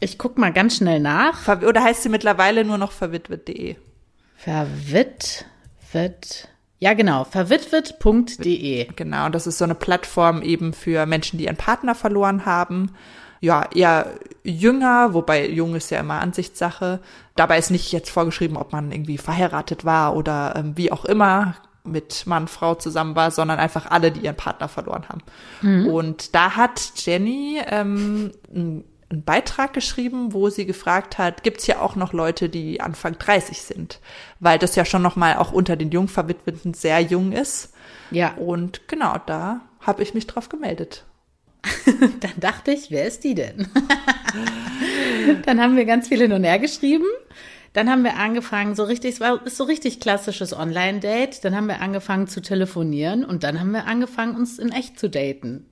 Ich 0.00 0.18
guck 0.18 0.36
mal 0.36 0.52
ganz 0.52 0.76
schnell 0.76 1.00
nach. 1.00 1.48
Oder 1.62 1.82
heißt 1.82 2.02
sie 2.02 2.10
mittlerweile 2.10 2.64
nur 2.64 2.76
noch 2.76 2.92
verwitwet.de? 2.92 3.76
Verwitwet. 4.36 5.46
Ja, 6.78 6.94
genau. 6.94 7.24
Verwitwet.de. 7.24 8.88
Genau, 8.96 9.28
das 9.28 9.46
ist 9.46 9.58
so 9.58 9.64
eine 9.64 9.74
Plattform 9.74 10.42
eben 10.42 10.72
für 10.72 11.04
Menschen, 11.06 11.38
die 11.38 11.44
ihren 11.44 11.56
Partner 11.56 11.94
verloren 11.94 12.46
haben. 12.46 12.92
Ja, 13.40 13.66
eher 13.74 14.06
jünger, 14.44 15.14
wobei 15.14 15.48
jung 15.48 15.74
ist 15.74 15.90
ja 15.90 16.00
immer 16.00 16.20
Ansichtssache. 16.20 17.00
Dabei 17.36 17.58
ist 17.58 17.70
nicht 17.70 17.90
jetzt 17.92 18.10
vorgeschrieben, 18.10 18.56
ob 18.56 18.72
man 18.72 18.92
irgendwie 18.92 19.18
verheiratet 19.18 19.84
war 19.84 20.14
oder 20.14 20.54
ähm, 20.56 20.76
wie 20.76 20.92
auch 20.92 21.06
immer 21.06 21.56
mit 21.84 22.26
Mann, 22.26 22.48
Frau 22.48 22.74
zusammen 22.74 23.16
war, 23.16 23.30
sondern 23.30 23.58
einfach 23.58 23.90
alle, 23.90 24.12
die 24.12 24.20
ihren 24.20 24.36
Partner 24.36 24.68
verloren 24.68 25.08
haben. 25.08 25.22
Und 25.88 26.34
da 26.34 26.56
hat 26.56 26.92
Jenny 26.96 27.60
ähm, 27.66 28.32
einen 28.52 28.84
Beitrag 29.24 29.72
geschrieben, 29.72 30.32
wo 30.32 30.50
sie 30.50 30.66
gefragt 30.66 31.18
hat, 31.18 31.42
gibt's 31.42 31.66
ja 31.66 31.80
auch 31.80 31.96
noch 31.96 32.12
Leute, 32.12 32.48
die 32.48 32.80
Anfang 32.80 33.18
30 33.18 33.62
sind? 33.62 34.00
Weil 34.38 34.58
das 34.58 34.76
ja 34.76 34.84
schon 34.84 35.02
noch 35.02 35.16
mal 35.16 35.36
auch 35.36 35.52
unter 35.52 35.76
den 35.76 35.90
Jungverwitweten 35.90 36.74
sehr 36.74 37.00
jung 37.00 37.32
ist. 37.32 37.72
Ja. 38.10 38.34
Und 38.34 38.86
genau, 38.86 39.16
da 39.26 39.62
habe 39.80 40.02
ich 40.02 40.14
mich 40.14 40.26
drauf 40.26 40.48
gemeldet. 40.48 41.04
dann 42.20 42.32
dachte 42.38 42.72
ich, 42.72 42.90
wer 42.90 43.06
ist 43.06 43.24
die 43.24 43.34
denn? 43.34 43.68
dann 45.46 45.60
haben 45.60 45.76
wir 45.76 45.84
ganz 45.84 46.08
viel 46.08 46.20
hin 46.20 46.32
geschrieben. 46.58 47.06
Dann 47.72 47.88
haben 47.88 48.02
wir 48.02 48.16
angefangen, 48.16 48.74
so 48.74 48.84
richtig, 48.84 49.14
es 49.14 49.20
war 49.20 49.46
ist 49.46 49.56
so 49.56 49.64
richtig 49.64 50.00
klassisches 50.00 50.52
Online-Date. 50.52 51.44
Dann 51.44 51.54
haben 51.54 51.68
wir 51.68 51.80
angefangen 51.80 52.26
zu 52.26 52.42
telefonieren 52.42 53.24
und 53.24 53.44
dann 53.44 53.60
haben 53.60 53.70
wir 53.70 53.86
angefangen, 53.86 54.34
uns 54.34 54.58
in 54.58 54.72
echt 54.72 54.98
zu 54.98 55.08
daten 55.08 55.69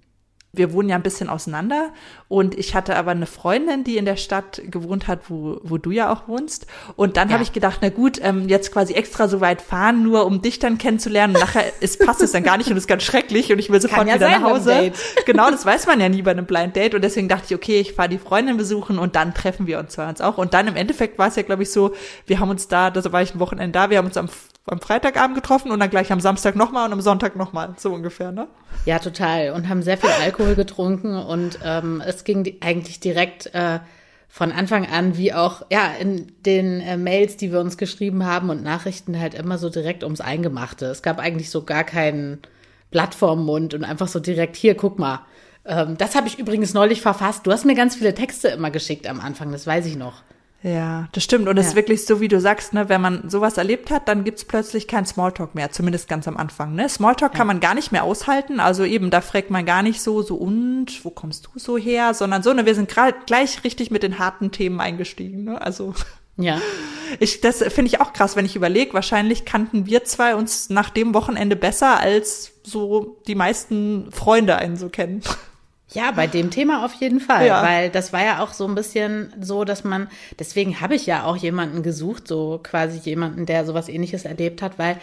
wir 0.53 0.73
wohnen 0.73 0.89
ja 0.89 0.97
ein 0.97 1.03
bisschen 1.03 1.29
auseinander 1.29 1.91
und 2.27 2.59
ich 2.59 2.75
hatte 2.75 2.97
aber 2.97 3.11
eine 3.11 3.27
Freundin, 3.27 3.85
die 3.85 3.99
in 3.99 4.07
der 4.07 4.17
Stadt 4.17 4.63
gewohnt 4.65 5.07
hat, 5.07 5.29
wo, 5.29 5.61
wo 5.63 5.77
du 5.77 5.91
ja 5.91 6.11
auch 6.11 6.27
wohnst. 6.27 6.67
Und 6.97 7.17
dann 7.17 7.29
ja. 7.29 7.35
habe 7.35 7.43
ich 7.43 7.53
gedacht, 7.53 7.79
na 7.83 7.91
gut, 7.91 8.19
ähm, 8.23 8.49
jetzt 8.49 8.73
quasi 8.73 8.95
extra 8.95 9.29
so 9.29 9.41
weit 9.41 9.61
fahren, 9.61 10.03
nur 10.03 10.25
um 10.25 10.41
dich 10.41 10.59
dann 10.59 10.79
kennenzulernen. 10.79 11.35
Und 11.35 11.41
nachher 11.41 11.65
ist, 11.81 12.05
passt 12.05 12.23
es 12.23 12.33
dann 12.33 12.43
gar 12.43 12.57
nicht 12.57 12.71
und 12.71 12.77
ist 12.77 12.89
ganz 12.89 13.03
schrecklich 13.03 13.53
und 13.53 13.59
ich 13.59 13.71
will 13.71 13.81
sofort 13.81 14.09
ja 14.09 14.15
wieder 14.15 14.31
nach 14.31 14.43
Hause. 14.43 14.93
Genau, 15.27 15.51
das 15.51 15.67
weiß 15.67 15.87
man 15.87 16.01
ja 16.01 16.09
nie 16.09 16.23
bei 16.23 16.31
einem 16.31 16.47
Blind 16.47 16.75
Date. 16.77 16.95
Und 16.95 17.03
deswegen 17.03 17.29
dachte 17.29 17.45
ich, 17.49 17.55
okay, 17.55 17.81
ich 17.81 17.93
fahre 17.93 18.09
die 18.09 18.19
Freundin 18.19 18.57
besuchen 18.57 18.99
und 18.99 19.17
dann 19.17 19.35
treffen 19.35 19.67
wir 19.67 19.79
uns 19.79 19.93
zwar 19.93 20.09
uns 20.09 20.21
auch. 20.21 20.39
Und 20.39 20.55
dann 20.55 20.67
im 20.67 20.77
Endeffekt 20.77 21.19
war 21.19 21.29
es 21.29 21.37
ja, 21.37 21.43
glaube 21.43 21.63
ich, 21.63 21.71
so, 21.71 21.93
wir 22.27 22.41
haben 22.41 22.51
uns 22.51 22.69
da, 22.69 22.91
da 22.91 23.13
war 23.13 23.23
ich 23.23 23.35
ein 23.35 23.41
Wochenende 23.41 23.73
da, 23.73 23.91
wir 23.91 23.99
haben 23.99 24.07
uns 24.07 24.17
am 24.17 24.29
am 24.69 24.81
Freitagabend 24.81 25.35
getroffen 25.35 25.71
und 25.71 25.81
dann 25.81 25.91
gleich 25.91 26.13
am 26.13 26.21
Samstag 26.21 26.57
nochmal 26.57 26.87
und 26.87 26.93
am 26.93 27.01
Sonntag 27.01 27.37
nochmal, 27.37 27.75
so 27.77 27.93
ungefähr, 27.93 28.33
ne? 28.33 28.49
Ja, 28.85 28.99
total. 28.99 29.51
Und 29.51 29.69
haben 29.69 29.83
sehr 29.83 29.99
viel 29.99 30.11
Alkohol 30.23 30.55
getrunken 30.55 31.17
und 31.17 31.59
ähm, 31.65 32.03
es 32.07 32.25
ging 32.25 32.57
eigentlich 32.61 33.01
direkt 33.01 33.55
äh, 33.55 33.81
von 34.29 34.53
Anfang 34.53 34.87
an, 34.87 35.17
wie 35.17 35.33
auch 35.33 35.63
ja 35.71 35.93
in 35.99 36.33
den 36.45 36.81
äh, 36.81 36.97
Mails, 36.97 37.37
die 37.37 37.51
wir 37.51 37.61
uns 37.61 37.79
geschrieben 37.79 38.25
haben 38.25 38.51
und 38.51 38.63
Nachrichten 38.63 39.19
halt 39.19 39.35
immer 39.35 39.59
so 39.59 39.71
direkt 39.71 40.05
ums 40.05 40.21
Eingemachte. 40.21 40.87
Es 40.87 41.03
gab 41.03 41.19
eigentlich 41.19 41.51
so 41.51 41.65
gar 41.65 41.85
keinen 41.85 42.41
Blatt 42.91 43.15
vorm 43.15 43.45
Mund 43.45 43.75
und 43.75 43.85
einfach 43.85 44.09
so 44.09 44.21
direkt 44.21 44.57
hier, 44.57 44.75
guck 44.75 44.99
mal. 44.99 45.21
Ähm, 45.65 45.97
das 45.99 46.15
habe 46.15 46.29
ich 46.29 46.39
übrigens 46.39 46.75
neulich 46.75 47.01
verfasst. 47.01 47.47
Du 47.47 47.53
hast 47.53 47.65
mir 47.65 47.75
ganz 47.75 47.97
viele 47.97 48.15
Texte 48.15 48.49
immer 48.49 48.71
geschickt 48.71 49.07
am 49.07 49.21
Anfang, 49.21 49.51
das 49.51 49.67
weiß 49.67 49.87
ich 49.87 49.97
noch. 49.97 50.23
Ja, 50.63 51.09
das 51.13 51.23
stimmt. 51.23 51.47
Und 51.47 51.57
es 51.57 51.67
ja. 51.67 51.71
ist 51.71 51.77
wirklich 51.77 52.05
so, 52.05 52.21
wie 52.21 52.27
du 52.27 52.41
sagst, 52.41 52.73
ne, 52.73 52.89
wenn 52.89 53.01
man 53.01 53.31
sowas 53.31 53.59
erlebt 53.59 53.91
hat, 53.91 54.09
dann 54.09 54.25
gibt's 54.25 54.45
plötzlich 54.45 54.89
kein 54.89 55.07
Smalltalk 55.07 55.55
mehr, 55.55 55.71
zumindest 55.71 56.09
ganz 56.09 56.27
am 56.27 56.37
Anfang. 56.37 56.75
Ne? 56.75 56.89
Smalltalk 56.89 57.33
ja. 57.33 57.39
kann 57.39 57.47
man 57.47 57.61
gar 57.61 57.75
nicht 57.75 57.93
mehr 57.93 58.03
aushalten. 58.03 58.59
Also 58.59 58.85
eben, 58.85 59.11
da 59.11 59.21
fragt 59.21 59.51
man 59.51 59.65
gar 59.65 59.83
nicht 59.83 60.03
so, 60.03 60.21
so 60.23 60.35
und, 60.35 61.05
wo 61.05 61.11
kommst 61.11 61.47
du 61.47 61.59
so 61.61 61.79
her? 61.79 62.13
Sondern 62.13 62.43
so, 62.43 62.53
ne, 62.53 62.67
wir 62.67 62.75
sind 62.75 62.89
gerade 62.89 63.17
gleich 63.27 63.63
richtig 63.63 63.93
mit 63.93 64.03
den 64.03 64.19
harten 64.19 64.51
Themen 64.51 64.81
eingestiegen. 64.81 65.45
Ne? 65.45 65.61
Also 65.61 65.95
ja. 66.37 66.61
Ich, 67.21 67.41
das 67.41 67.63
finde 67.63 67.87
ich 67.87 68.03
auch 68.03 68.13
krass, 68.13 68.37
wenn 68.37 68.45
ich 68.45 68.55
überlege, 68.55 68.93
wahrscheinlich 68.93 69.47
kannten 69.47 69.87
wir 69.87 70.05
zwei 70.05 70.35
uns 70.35 70.69
nach 70.69 70.91
dem 70.91 71.15
Wochenende 71.15 71.57
besser, 71.57 71.99
als 71.99 72.53
so 72.63 73.23
die 73.27 73.35
meisten 73.35 74.13
Freunde 74.13 74.57
einen 74.57 74.77
so 74.77 74.91
kennen. 74.91 75.23
Ja, 75.93 76.11
bei 76.11 76.27
dem 76.27 76.51
Thema 76.51 76.85
auf 76.85 76.95
jeden 76.95 77.21
Fall, 77.21 77.47
ja. 77.47 77.63
weil 77.63 77.89
das 77.89 78.13
war 78.13 78.23
ja 78.23 78.43
auch 78.43 78.53
so 78.53 78.67
ein 78.67 78.75
bisschen 78.75 79.33
so, 79.41 79.65
dass 79.65 79.85
man, 79.85 80.09
deswegen 80.39 80.81
habe 80.81 80.95
ich 80.95 81.07
ja 81.07 81.25
auch 81.25 81.37
jemanden 81.37 81.83
gesucht, 81.83 82.29
so 82.29 82.61
quasi 82.63 82.99
jemanden, 82.99 83.47
der 83.47 83.65
sowas 83.65 83.89
ähnliches 83.89 84.27
erlebt 84.27 84.61
hat, 84.61 84.79
weil 84.79 84.99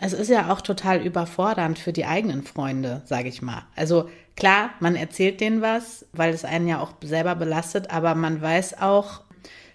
es 0.00 0.14
ist 0.14 0.30
ja 0.30 0.50
auch 0.50 0.62
total 0.62 1.02
überfordernd 1.02 1.78
für 1.78 1.92
die 1.92 2.06
eigenen 2.06 2.42
Freunde, 2.42 3.02
sage 3.04 3.28
ich 3.28 3.42
mal. 3.42 3.62
Also 3.76 4.08
klar, 4.34 4.70
man 4.80 4.96
erzählt 4.96 5.40
denen 5.40 5.60
was, 5.60 6.06
weil 6.12 6.32
es 6.32 6.44
einen 6.44 6.66
ja 6.66 6.80
auch 6.80 6.92
selber 7.04 7.34
belastet, 7.34 7.90
aber 7.90 8.14
man 8.14 8.40
weiß 8.40 8.80
auch, 8.80 9.20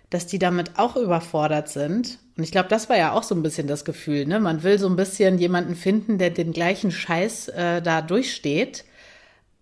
dass 0.09 0.25
die 0.25 0.39
damit 0.39 0.79
auch 0.79 0.95
überfordert 0.95 1.69
sind. 1.69 2.17
Und 2.35 2.43
ich 2.43 2.51
glaube, 2.51 2.69
das 2.69 2.89
war 2.89 2.97
ja 2.97 3.11
auch 3.11 3.23
so 3.23 3.35
ein 3.35 3.43
bisschen 3.43 3.67
das 3.67 3.85
Gefühl, 3.85 4.25
ne? 4.25 4.39
Man 4.39 4.63
will 4.63 4.79
so 4.79 4.87
ein 4.87 4.95
bisschen 4.95 5.37
jemanden 5.37 5.75
finden, 5.75 6.17
der 6.17 6.29
den 6.29 6.51
gleichen 6.51 6.91
Scheiß 6.91 7.49
äh, 7.49 7.81
da 7.81 8.01
durchsteht 8.01 8.85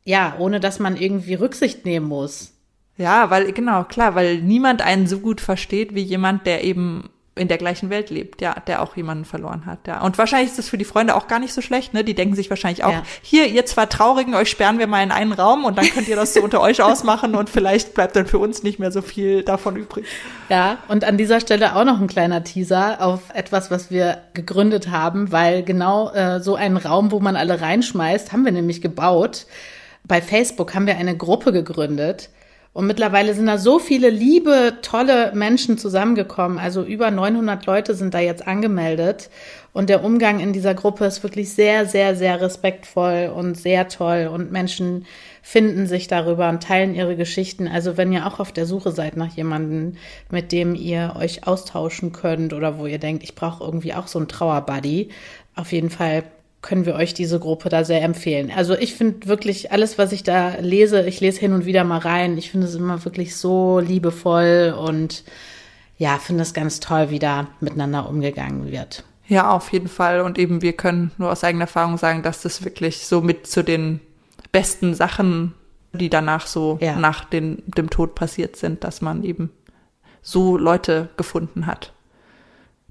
ja, 0.05 0.35
ohne 0.39 0.59
dass 0.59 0.79
man 0.79 0.95
irgendwie 0.95 1.33
Rücksicht 1.33 1.83
nehmen 1.83 2.07
muss. 2.07 2.53
Ja, 2.97 3.29
weil, 3.29 3.51
genau, 3.51 3.83
klar, 3.83 4.15
weil 4.15 4.37
niemand 4.41 4.81
einen 4.81 5.07
so 5.07 5.19
gut 5.19 5.41
versteht 5.41 5.93
wie 5.93 6.03
jemand, 6.03 6.45
der 6.45 6.63
eben 6.63 7.09
in 7.37 7.49
der 7.49 7.57
gleichen 7.57 7.89
Welt 7.89 8.09
lebt, 8.09 8.41
ja, 8.41 8.55
der 8.65 8.81
auch 8.81 8.95
jemanden 8.95 9.25
verloren 9.25 9.65
hat, 9.65 9.87
ja. 9.87 10.01
Und 10.01 10.17
wahrscheinlich 10.17 10.51
ist 10.51 10.57
das 10.57 10.69
für 10.69 10.77
die 10.77 10.85
Freunde 10.85 11.15
auch 11.15 11.27
gar 11.27 11.39
nicht 11.39 11.53
so 11.53 11.61
schlecht, 11.61 11.93
ne? 11.93 12.05
Die 12.05 12.13
denken 12.13 12.33
sich 12.33 12.49
wahrscheinlich 12.49 12.85
auch, 12.85 12.93
ja. 12.93 13.03
hier, 13.21 13.47
ihr 13.47 13.65
zwei 13.65 13.85
Traurigen, 13.87 14.35
euch 14.35 14.49
sperren 14.49 14.79
wir 14.79 14.87
mal 14.87 15.03
in 15.03 15.11
einen 15.11 15.33
Raum 15.33 15.65
und 15.65 15.77
dann 15.77 15.85
könnt 15.87 16.07
ihr 16.07 16.15
das 16.15 16.33
so 16.33 16.41
unter 16.41 16.61
euch 16.61 16.81
ausmachen 16.81 17.35
und 17.35 17.49
vielleicht 17.49 17.93
bleibt 17.93 18.15
dann 18.15 18.25
für 18.25 18.39
uns 18.39 18.63
nicht 18.63 18.79
mehr 18.79 18.91
so 18.91 19.01
viel 19.01 19.43
davon 19.43 19.75
übrig. 19.75 20.05
Ja, 20.47 20.77
und 20.87 21.03
an 21.03 21.17
dieser 21.17 21.41
Stelle 21.41 21.75
auch 21.75 21.83
noch 21.83 21.99
ein 21.99 22.07
kleiner 22.07 22.45
Teaser 22.45 23.01
auf 23.01 23.19
etwas, 23.33 23.69
was 23.69 23.91
wir 23.91 24.19
gegründet 24.33 24.89
haben, 24.89 25.33
weil 25.33 25.63
genau 25.63 26.11
äh, 26.11 26.39
so 26.39 26.55
einen 26.55 26.77
Raum, 26.77 27.11
wo 27.11 27.19
man 27.19 27.35
alle 27.35 27.59
reinschmeißt, 27.59 28.31
haben 28.31 28.45
wir 28.45 28.53
nämlich 28.53 28.81
gebaut 28.81 29.45
bei 30.07 30.21
Facebook 30.21 30.73
haben 30.73 30.87
wir 30.87 30.97
eine 30.97 31.17
Gruppe 31.17 31.51
gegründet. 31.51 32.29
Und 32.75 32.87
mittlerweile 32.87 33.33
sind 33.33 33.45
da 33.45 33.57
so 33.57 33.79
viele 33.79 34.09
liebe, 34.09 34.79
tolle 34.81 35.31
Menschen 35.33 35.77
zusammengekommen. 35.77 36.59
Also 36.59 36.83
über 36.83 37.09
900 37.09 37.65
Leute 37.65 37.93
sind 37.93 38.13
da 38.13 38.19
jetzt 38.19 38.45
angemeldet. 38.45 39.29
Und 39.71 39.89
der 39.89 40.03
Umgang 40.03 40.41
in 40.41 40.51
dieser 40.51 40.73
Gruppe 40.73 41.05
ist 41.05 41.23
wirklich 41.23 41.53
sehr, 41.53 41.85
sehr, 41.85 42.17
sehr 42.17 42.41
respektvoll 42.41 43.31
und 43.33 43.55
sehr 43.55 43.87
toll. 43.87 44.29
Und 44.29 44.51
Menschen 44.51 45.05
finden 45.41 45.87
sich 45.87 46.09
darüber 46.09 46.49
und 46.49 46.63
teilen 46.63 46.95
ihre 46.95 47.15
Geschichten. 47.15 47.69
Also 47.69 47.95
wenn 47.95 48.11
ihr 48.11 48.27
auch 48.27 48.41
auf 48.41 48.51
der 48.51 48.65
Suche 48.65 48.91
seid 48.91 49.15
nach 49.15 49.33
jemandem, 49.33 49.95
mit 50.29 50.51
dem 50.51 50.75
ihr 50.75 51.15
euch 51.17 51.47
austauschen 51.47 52.11
könnt 52.11 52.51
oder 52.51 52.77
wo 52.77 52.87
ihr 52.87 52.99
denkt, 52.99 53.23
ich 53.23 53.35
brauche 53.35 53.63
irgendwie 53.63 53.93
auch 53.93 54.07
so 54.07 54.19
einen 54.19 54.27
Trauerbuddy, 54.27 55.11
auf 55.55 55.71
jeden 55.71 55.89
Fall 55.89 56.23
können 56.65 56.87
wir 56.87 56.95
euch 56.95 57.13
diese 57.13 57.39
Gruppe 57.39 57.69
da 57.69 57.83
sehr 57.83 58.01
empfehlen. 58.01 58.51
Also 58.53 58.73
ich 58.73 58.95
finde 58.95 59.27
wirklich 59.27 59.71
alles, 59.71 59.99
was 59.99 60.11
ich 60.11 60.23
da 60.23 60.55
lese, 60.59 61.07
ich 61.07 61.19
lese 61.21 61.39
hin 61.39 61.53
und 61.53 61.67
wieder 61.67 61.83
mal 61.83 61.99
rein. 61.99 62.39
Ich 62.39 62.49
finde 62.49 62.65
es 62.65 62.73
immer 62.73 63.05
wirklich 63.05 63.35
so 63.35 63.79
liebevoll 63.79 64.75
und 64.75 65.23
ja, 65.99 66.17
finde 66.17 66.41
es 66.41 66.55
ganz 66.55 66.79
toll, 66.79 67.11
wie 67.11 67.19
da 67.19 67.45
miteinander 67.59 68.09
umgegangen 68.09 68.71
wird. 68.71 69.03
Ja, 69.27 69.51
auf 69.51 69.71
jeden 69.73 69.87
Fall. 69.87 70.21
Und 70.21 70.39
eben 70.39 70.63
wir 70.63 70.73
können 70.73 71.11
nur 71.19 71.31
aus 71.31 71.43
eigener 71.43 71.65
Erfahrung 71.65 71.99
sagen, 71.99 72.23
dass 72.23 72.41
das 72.41 72.65
wirklich 72.65 73.05
so 73.05 73.21
mit 73.21 73.45
zu 73.45 73.63
den 73.63 73.99
besten 74.51 74.95
Sachen, 74.95 75.53
die 75.93 76.09
danach 76.09 76.47
so 76.47 76.79
ja. 76.81 76.95
nach 76.95 77.25
den, 77.25 77.61
dem 77.77 77.91
Tod 77.91 78.15
passiert 78.15 78.55
sind, 78.55 78.83
dass 78.83 79.01
man 79.01 79.23
eben 79.23 79.51
so 80.23 80.57
Leute 80.57 81.09
gefunden 81.15 81.67
hat 81.67 81.93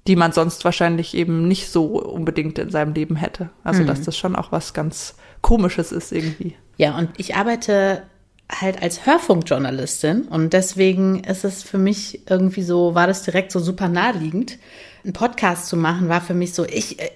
die 0.07 0.15
man 0.15 0.31
sonst 0.31 0.63
wahrscheinlich 0.65 1.15
eben 1.15 1.47
nicht 1.47 1.69
so 1.69 1.85
unbedingt 1.85 2.59
in 2.59 2.69
seinem 2.69 2.93
Leben 2.93 3.15
hätte. 3.15 3.49
Also 3.63 3.83
mhm. 3.83 3.87
dass 3.87 4.01
das 4.01 4.17
schon 4.17 4.35
auch 4.35 4.51
was 4.51 4.73
ganz 4.73 5.15
Komisches 5.41 5.91
ist 5.91 6.11
irgendwie. 6.11 6.55
Ja, 6.77 6.97
und 6.97 7.09
ich 7.17 7.35
arbeite 7.35 8.03
halt 8.51 8.81
als 8.81 9.05
Hörfunkjournalistin 9.05 10.23
und 10.23 10.53
deswegen 10.53 11.23
ist 11.23 11.45
es 11.45 11.63
für 11.63 11.77
mich 11.77 12.29
irgendwie 12.29 12.63
so, 12.63 12.95
war 12.95 13.07
das 13.07 13.23
direkt 13.23 13.51
so 13.51 13.59
super 13.59 13.87
naheliegend, 13.87 14.57
einen 15.05 15.13
Podcast 15.13 15.67
zu 15.67 15.77
machen, 15.77 16.09
war 16.09 16.19
für 16.19 16.33
mich 16.33 16.53
so, 16.53 16.65
ich, 16.65 16.99
äh, 16.99 17.11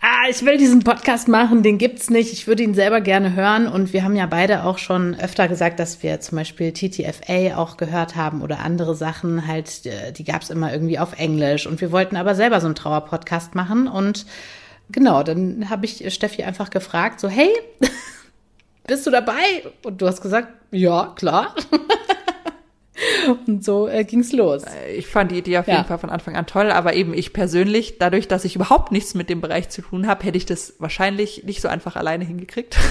ah, 0.00 0.28
ich 0.30 0.44
will 0.44 0.56
diesen 0.56 0.84
Podcast 0.84 1.26
machen, 1.26 1.62
den 1.62 1.76
gibt's 1.76 2.08
nicht, 2.08 2.32
ich 2.32 2.46
würde 2.46 2.62
ihn 2.62 2.74
selber 2.74 3.00
gerne 3.00 3.34
hören. 3.34 3.66
Und 3.66 3.92
wir 3.92 4.04
haben 4.04 4.14
ja 4.14 4.26
beide 4.26 4.64
auch 4.64 4.78
schon 4.78 5.16
öfter 5.16 5.48
gesagt, 5.48 5.80
dass 5.80 6.02
wir 6.02 6.20
zum 6.20 6.38
Beispiel 6.38 6.72
TTFA 6.72 7.56
auch 7.56 7.76
gehört 7.76 8.14
haben 8.14 8.42
oder 8.42 8.60
andere 8.60 8.94
Sachen, 8.94 9.46
halt, 9.46 9.84
äh, 9.86 10.12
die 10.12 10.24
gab's 10.24 10.50
immer 10.50 10.72
irgendwie 10.72 11.00
auf 11.00 11.18
Englisch. 11.18 11.66
Und 11.66 11.80
wir 11.80 11.90
wollten 11.90 12.16
aber 12.16 12.34
selber 12.36 12.60
so 12.60 12.66
einen 12.66 12.76
Trauerpodcast 12.76 13.56
machen. 13.56 13.88
Und 13.88 14.24
genau, 14.90 15.24
dann 15.24 15.68
habe 15.68 15.84
ich 15.84 16.14
Steffi 16.14 16.44
einfach 16.44 16.70
gefragt, 16.70 17.18
so, 17.18 17.28
hey, 17.28 17.50
bist 18.86 19.04
du 19.04 19.10
dabei? 19.10 19.64
Und 19.82 20.00
du 20.00 20.06
hast 20.06 20.22
gesagt, 20.22 20.48
ja, 20.70 21.12
klar. 21.16 21.56
Und 23.46 23.64
so 23.64 23.88
äh, 23.88 24.04
ging's 24.04 24.32
los. 24.32 24.62
Äh, 24.64 24.94
ich 24.96 25.06
fand 25.06 25.30
die 25.30 25.38
Idee 25.38 25.58
auf 25.58 25.66
jeden 25.66 25.78
ja. 25.78 25.84
Fall 25.84 25.98
von 25.98 26.10
Anfang 26.10 26.36
an 26.36 26.46
toll, 26.46 26.70
aber 26.70 26.94
eben 26.94 27.14
ich 27.14 27.32
persönlich, 27.32 27.98
dadurch, 27.98 28.28
dass 28.28 28.44
ich 28.44 28.56
überhaupt 28.56 28.92
nichts 28.92 29.14
mit 29.14 29.30
dem 29.30 29.40
Bereich 29.40 29.68
zu 29.68 29.82
tun 29.82 30.06
habe, 30.06 30.24
hätte 30.24 30.38
ich 30.38 30.46
das 30.46 30.74
wahrscheinlich 30.78 31.44
nicht 31.44 31.60
so 31.60 31.68
einfach 31.68 31.96
alleine 31.96 32.24
hingekriegt. 32.24 32.76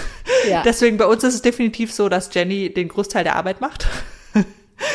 Ja. 0.50 0.64
Deswegen 0.64 0.98
bei 0.98 1.06
uns 1.06 1.24
ist 1.24 1.36
es 1.36 1.44
definitiv 1.44 1.94
so, 1.94 2.10
dass 2.10 2.34
Jenny 2.34 2.74
den 2.74 2.88
Großteil 2.88 3.24
der 3.24 3.36
Arbeit 3.36 3.62
macht. 3.62 3.88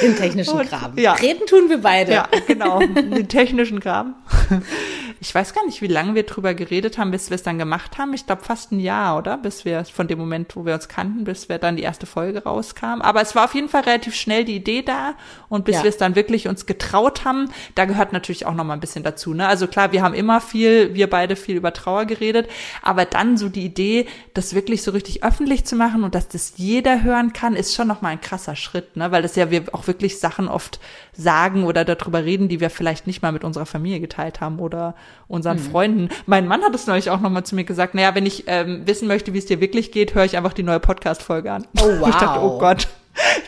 Den 0.02 0.16
technischen 0.16 0.58
Kram. 0.66 0.98
Ja. 0.98 1.12
Reden 1.12 1.46
tun 1.46 1.68
wir 1.68 1.78
beide. 1.78 2.12
Ja, 2.12 2.28
genau. 2.46 2.80
Den 2.80 3.28
technischen 3.28 3.78
Kram. 3.78 4.16
Ich 5.20 5.34
weiß 5.34 5.54
gar 5.54 5.64
nicht, 5.64 5.82
wie 5.82 5.86
lange 5.86 6.14
wir 6.14 6.24
drüber 6.24 6.54
geredet 6.54 6.98
haben, 6.98 7.10
bis 7.10 7.30
wir 7.30 7.36
es 7.36 7.42
dann 7.42 7.58
gemacht 7.58 7.98
haben. 7.98 8.12
Ich 8.12 8.26
glaube 8.26 8.44
fast 8.44 8.72
ein 8.72 8.80
Jahr, 8.80 9.16
oder? 9.16 9.38
Bis 9.38 9.64
wir 9.64 9.84
von 9.84 10.08
dem 10.08 10.18
Moment, 10.18 10.56
wo 10.56 10.64
wir 10.66 10.74
uns 10.74 10.88
kannten, 10.88 11.24
bis 11.24 11.48
wir 11.48 11.58
dann 11.58 11.76
die 11.76 11.82
erste 11.82 12.06
Folge 12.06 12.44
rauskam. 12.44 13.00
Aber 13.00 13.22
es 13.22 13.34
war 13.34 13.44
auf 13.44 13.54
jeden 13.54 13.68
Fall 13.68 13.82
relativ 13.82 14.14
schnell 14.14 14.44
die 14.44 14.56
Idee 14.56 14.82
da 14.82 15.14
und 15.48 15.64
bis 15.64 15.76
ja. 15.76 15.82
wir 15.84 15.88
es 15.88 15.96
dann 15.96 16.16
wirklich 16.16 16.48
uns 16.48 16.66
getraut 16.66 17.24
haben, 17.24 17.50
da 17.74 17.84
gehört 17.84 18.12
natürlich 18.12 18.46
auch 18.46 18.54
noch 18.54 18.64
mal 18.64 18.74
ein 18.74 18.80
bisschen 18.80 19.04
dazu. 19.04 19.34
Ne? 19.34 19.46
Also 19.46 19.66
klar, 19.66 19.92
wir 19.92 20.02
haben 20.02 20.14
immer 20.14 20.40
viel, 20.40 20.94
wir 20.94 21.08
beide 21.08 21.36
viel 21.36 21.56
über 21.56 21.72
Trauer 21.72 22.04
geredet, 22.04 22.48
aber 22.82 23.04
dann 23.04 23.36
so 23.36 23.48
die 23.48 23.64
Idee, 23.64 24.06
das 24.34 24.54
wirklich 24.54 24.82
so 24.82 24.90
richtig 24.90 25.24
öffentlich 25.24 25.64
zu 25.64 25.76
machen 25.76 26.04
und 26.04 26.14
dass 26.14 26.28
das 26.28 26.54
jeder 26.56 27.02
hören 27.02 27.32
kann, 27.32 27.54
ist 27.54 27.74
schon 27.74 27.88
noch 27.88 28.02
mal 28.02 28.10
ein 28.10 28.20
krasser 28.20 28.56
Schritt, 28.56 28.96
ne? 28.96 29.12
Weil 29.12 29.22
das 29.22 29.36
ja 29.36 29.50
wir 29.50 29.64
auch 29.72 29.86
wirklich 29.86 30.18
Sachen 30.18 30.48
oft 30.48 30.80
sagen 31.12 31.64
oder 31.64 31.84
darüber 31.84 32.24
reden, 32.24 32.48
die 32.48 32.60
wir 32.60 32.70
vielleicht 32.70 33.06
nicht 33.06 33.22
mal 33.22 33.32
mit 33.32 33.44
unserer 33.44 33.66
Familie 33.66 34.00
geteilt 34.00 34.40
haben 34.40 34.58
oder 34.58 34.94
unseren 35.28 35.58
mhm. 35.58 35.70
Freunden. 35.70 36.08
Mein 36.26 36.46
Mann 36.46 36.62
hat 36.62 36.74
es 36.74 36.86
neulich 36.86 37.10
auch 37.10 37.20
nochmal 37.20 37.44
zu 37.44 37.54
mir 37.54 37.64
gesagt, 37.64 37.94
naja, 37.94 38.14
wenn 38.14 38.26
ich 38.26 38.44
ähm, 38.46 38.86
wissen 38.86 39.08
möchte, 39.08 39.32
wie 39.32 39.38
es 39.38 39.46
dir 39.46 39.60
wirklich 39.60 39.92
geht, 39.92 40.14
höre 40.14 40.24
ich 40.24 40.36
einfach 40.36 40.52
die 40.52 40.62
neue 40.62 40.80
Podcast-Folge 40.80 41.50
an. 41.50 41.66
Oh, 41.80 41.84
wow. 42.00 42.08
Ich 42.08 42.14
dachte, 42.16 42.40
oh 42.40 42.58
Gott. 42.58 42.88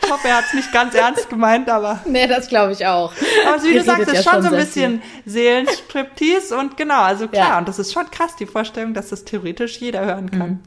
Ich 0.02 0.10
hoffe, 0.10 0.28
er 0.28 0.38
hat 0.38 0.44
es 0.46 0.54
nicht 0.54 0.72
ganz 0.72 0.94
ernst 0.94 1.28
gemeint, 1.28 1.68
aber. 1.68 2.00
Nee, 2.06 2.26
das 2.26 2.48
glaube 2.48 2.72
ich 2.72 2.86
auch. 2.86 3.12
Aber 3.46 3.62
wie 3.62 3.74
du 3.74 3.82
sagst, 3.82 4.08
ist 4.08 4.14
ja 4.14 4.22
schon, 4.22 4.32
schon 4.32 4.42
so 4.42 4.48
ein 4.48 4.56
bisschen 4.56 5.02
Seelenstriptease 5.26 6.56
und 6.56 6.76
genau, 6.76 7.02
also 7.02 7.28
klar. 7.28 7.48
Ja. 7.48 7.58
Und 7.58 7.68
das 7.68 7.78
ist 7.78 7.92
schon 7.92 8.10
krass, 8.10 8.34
die 8.36 8.46
Vorstellung, 8.46 8.94
dass 8.94 9.10
das 9.10 9.24
theoretisch 9.24 9.78
jeder 9.78 10.04
hören 10.04 10.30
kann. 10.30 10.48
Mhm. 10.48 10.60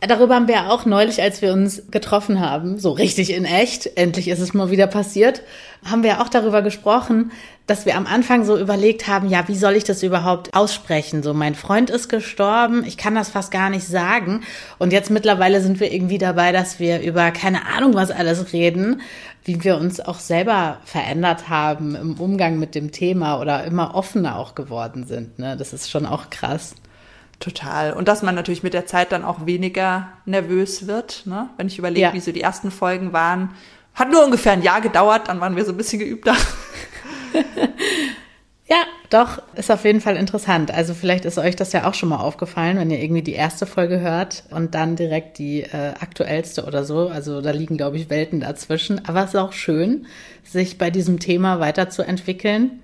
Darüber 0.00 0.34
haben 0.34 0.48
wir 0.48 0.70
auch 0.70 0.84
neulich, 0.84 1.22
als 1.22 1.42
wir 1.42 1.52
uns 1.52 1.82
getroffen 1.90 2.40
haben, 2.40 2.78
so 2.78 2.92
richtig 2.92 3.32
in 3.32 3.44
echt, 3.44 3.96
endlich 3.96 4.28
ist 4.28 4.40
es 4.40 4.54
mal 4.54 4.70
wieder 4.70 4.86
passiert, 4.86 5.42
haben 5.84 6.02
wir 6.02 6.20
auch 6.20 6.28
darüber 6.28 6.62
gesprochen, 6.62 7.32
dass 7.66 7.86
wir 7.86 7.96
am 7.96 8.06
Anfang 8.06 8.44
so 8.44 8.58
überlegt 8.58 9.08
haben, 9.08 9.28
ja, 9.28 9.48
wie 9.48 9.56
soll 9.56 9.74
ich 9.74 9.84
das 9.84 10.02
überhaupt 10.02 10.54
aussprechen? 10.54 11.22
So, 11.22 11.32
mein 11.32 11.54
Freund 11.54 11.88
ist 11.88 12.08
gestorben, 12.08 12.84
ich 12.84 12.98
kann 12.98 13.14
das 13.14 13.30
fast 13.30 13.50
gar 13.50 13.70
nicht 13.70 13.86
sagen. 13.86 14.42
Und 14.78 14.92
jetzt 14.92 15.10
mittlerweile 15.10 15.62
sind 15.62 15.80
wir 15.80 15.90
irgendwie 15.92 16.18
dabei, 16.18 16.52
dass 16.52 16.78
wir 16.78 17.00
über 17.00 17.30
keine 17.30 17.66
Ahnung 17.66 17.94
was 17.94 18.10
alles 18.10 18.52
reden, 18.52 19.00
wie 19.44 19.64
wir 19.64 19.78
uns 19.78 20.00
auch 20.00 20.18
selber 20.18 20.78
verändert 20.84 21.48
haben 21.48 21.94
im 21.94 22.20
Umgang 22.20 22.58
mit 22.58 22.74
dem 22.74 22.92
Thema 22.92 23.40
oder 23.40 23.64
immer 23.64 23.94
offener 23.94 24.38
auch 24.38 24.54
geworden 24.54 25.06
sind. 25.06 25.38
Ne? 25.38 25.56
Das 25.56 25.72
ist 25.72 25.90
schon 25.90 26.04
auch 26.04 26.28
krass. 26.28 26.74
Total. 27.40 27.92
Und 27.92 28.08
dass 28.08 28.22
man 28.22 28.34
natürlich 28.34 28.62
mit 28.62 28.74
der 28.74 28.86
Zeit 28.86 29.12
dann 29.12 29.24
auch 29.24 29.46
weniger 29.46 30.08
nervös 30.24 30.86
wird. 30.86 31.22
Ne? 31.26 31.48
Wenn 31.56 31.66
ich 31.66 31.78
überlege, 31.78 32.06
ja. 32.06 32.12
wie 32.12 32.20
so 32.20 32.32
die 32.32 32.40
ersten 32.40 32.70
Folgen 32.70 33.12
waren. 33.12 33.50
Hat 33.94 34.10
nur 34.10 34.24
ungefähr 34.24 34.52
ein 34.52 34.62
Jahr 34.62 34.80
gedauert, 34.80 35.28
dann 35.28 35.40
waren 35.40 35.54
wir 35.54 35.64
so 35.64 35.72
ein 35.72 35.76
bisschen 35.76 36.00
geübter. 36.00 36.34
ja, 38.66 38.76
doch, 39.10 39.40
ist 39.54 39.70
auf 39.70 39.84
jeden 39.84 40.00
Fall 40.00 40.16
interessant. 40.16 40.72
Also 40.72 40.94
vielleicht 40.94 41.24
ist 41.24 41.38
euch 41.38 41.54
das 41.54 41.72
ja 41.72 41.88
auch 41.88 41.94
schon 41.94 42.08
mal 42.08 42.18
aufgefallen, 42.18 42.76
wenn 42.76 42.90
ihr 42.90 43.00
irgendwie 43.00 43.22
die 43.22 43.34
erste 43.34 43.66
Folge 43.66 44.00
hört 44.00 44.44
und 44.50 44.74
dann 44.74 44.96
direkt 44.96 45.38
die 45.38 45.62
äh, 45.62 45.92
aktuellste 46.00 46.64
oder 46.64 46.84
so. 46.84 47.08
Also 47.08 47.40
da 47.40 47.52
liegen, 47.52 47.76
glaube 47.76 47.96
ich, 47.96 48.10
Welten 48.10 48.40
dazwischen. 48.40 49.06
Aber 49.06 49.22
es 49.22 49.30
ist 49.30 49.36
auch 49.36 49.52
schön, 49.52 50.06
sich 50.42 50.76
bei 50.76 50.90
diesem 50.90 51.20
Thema 51.20 51.60
weiterzuentwickeln. 51.60 52.80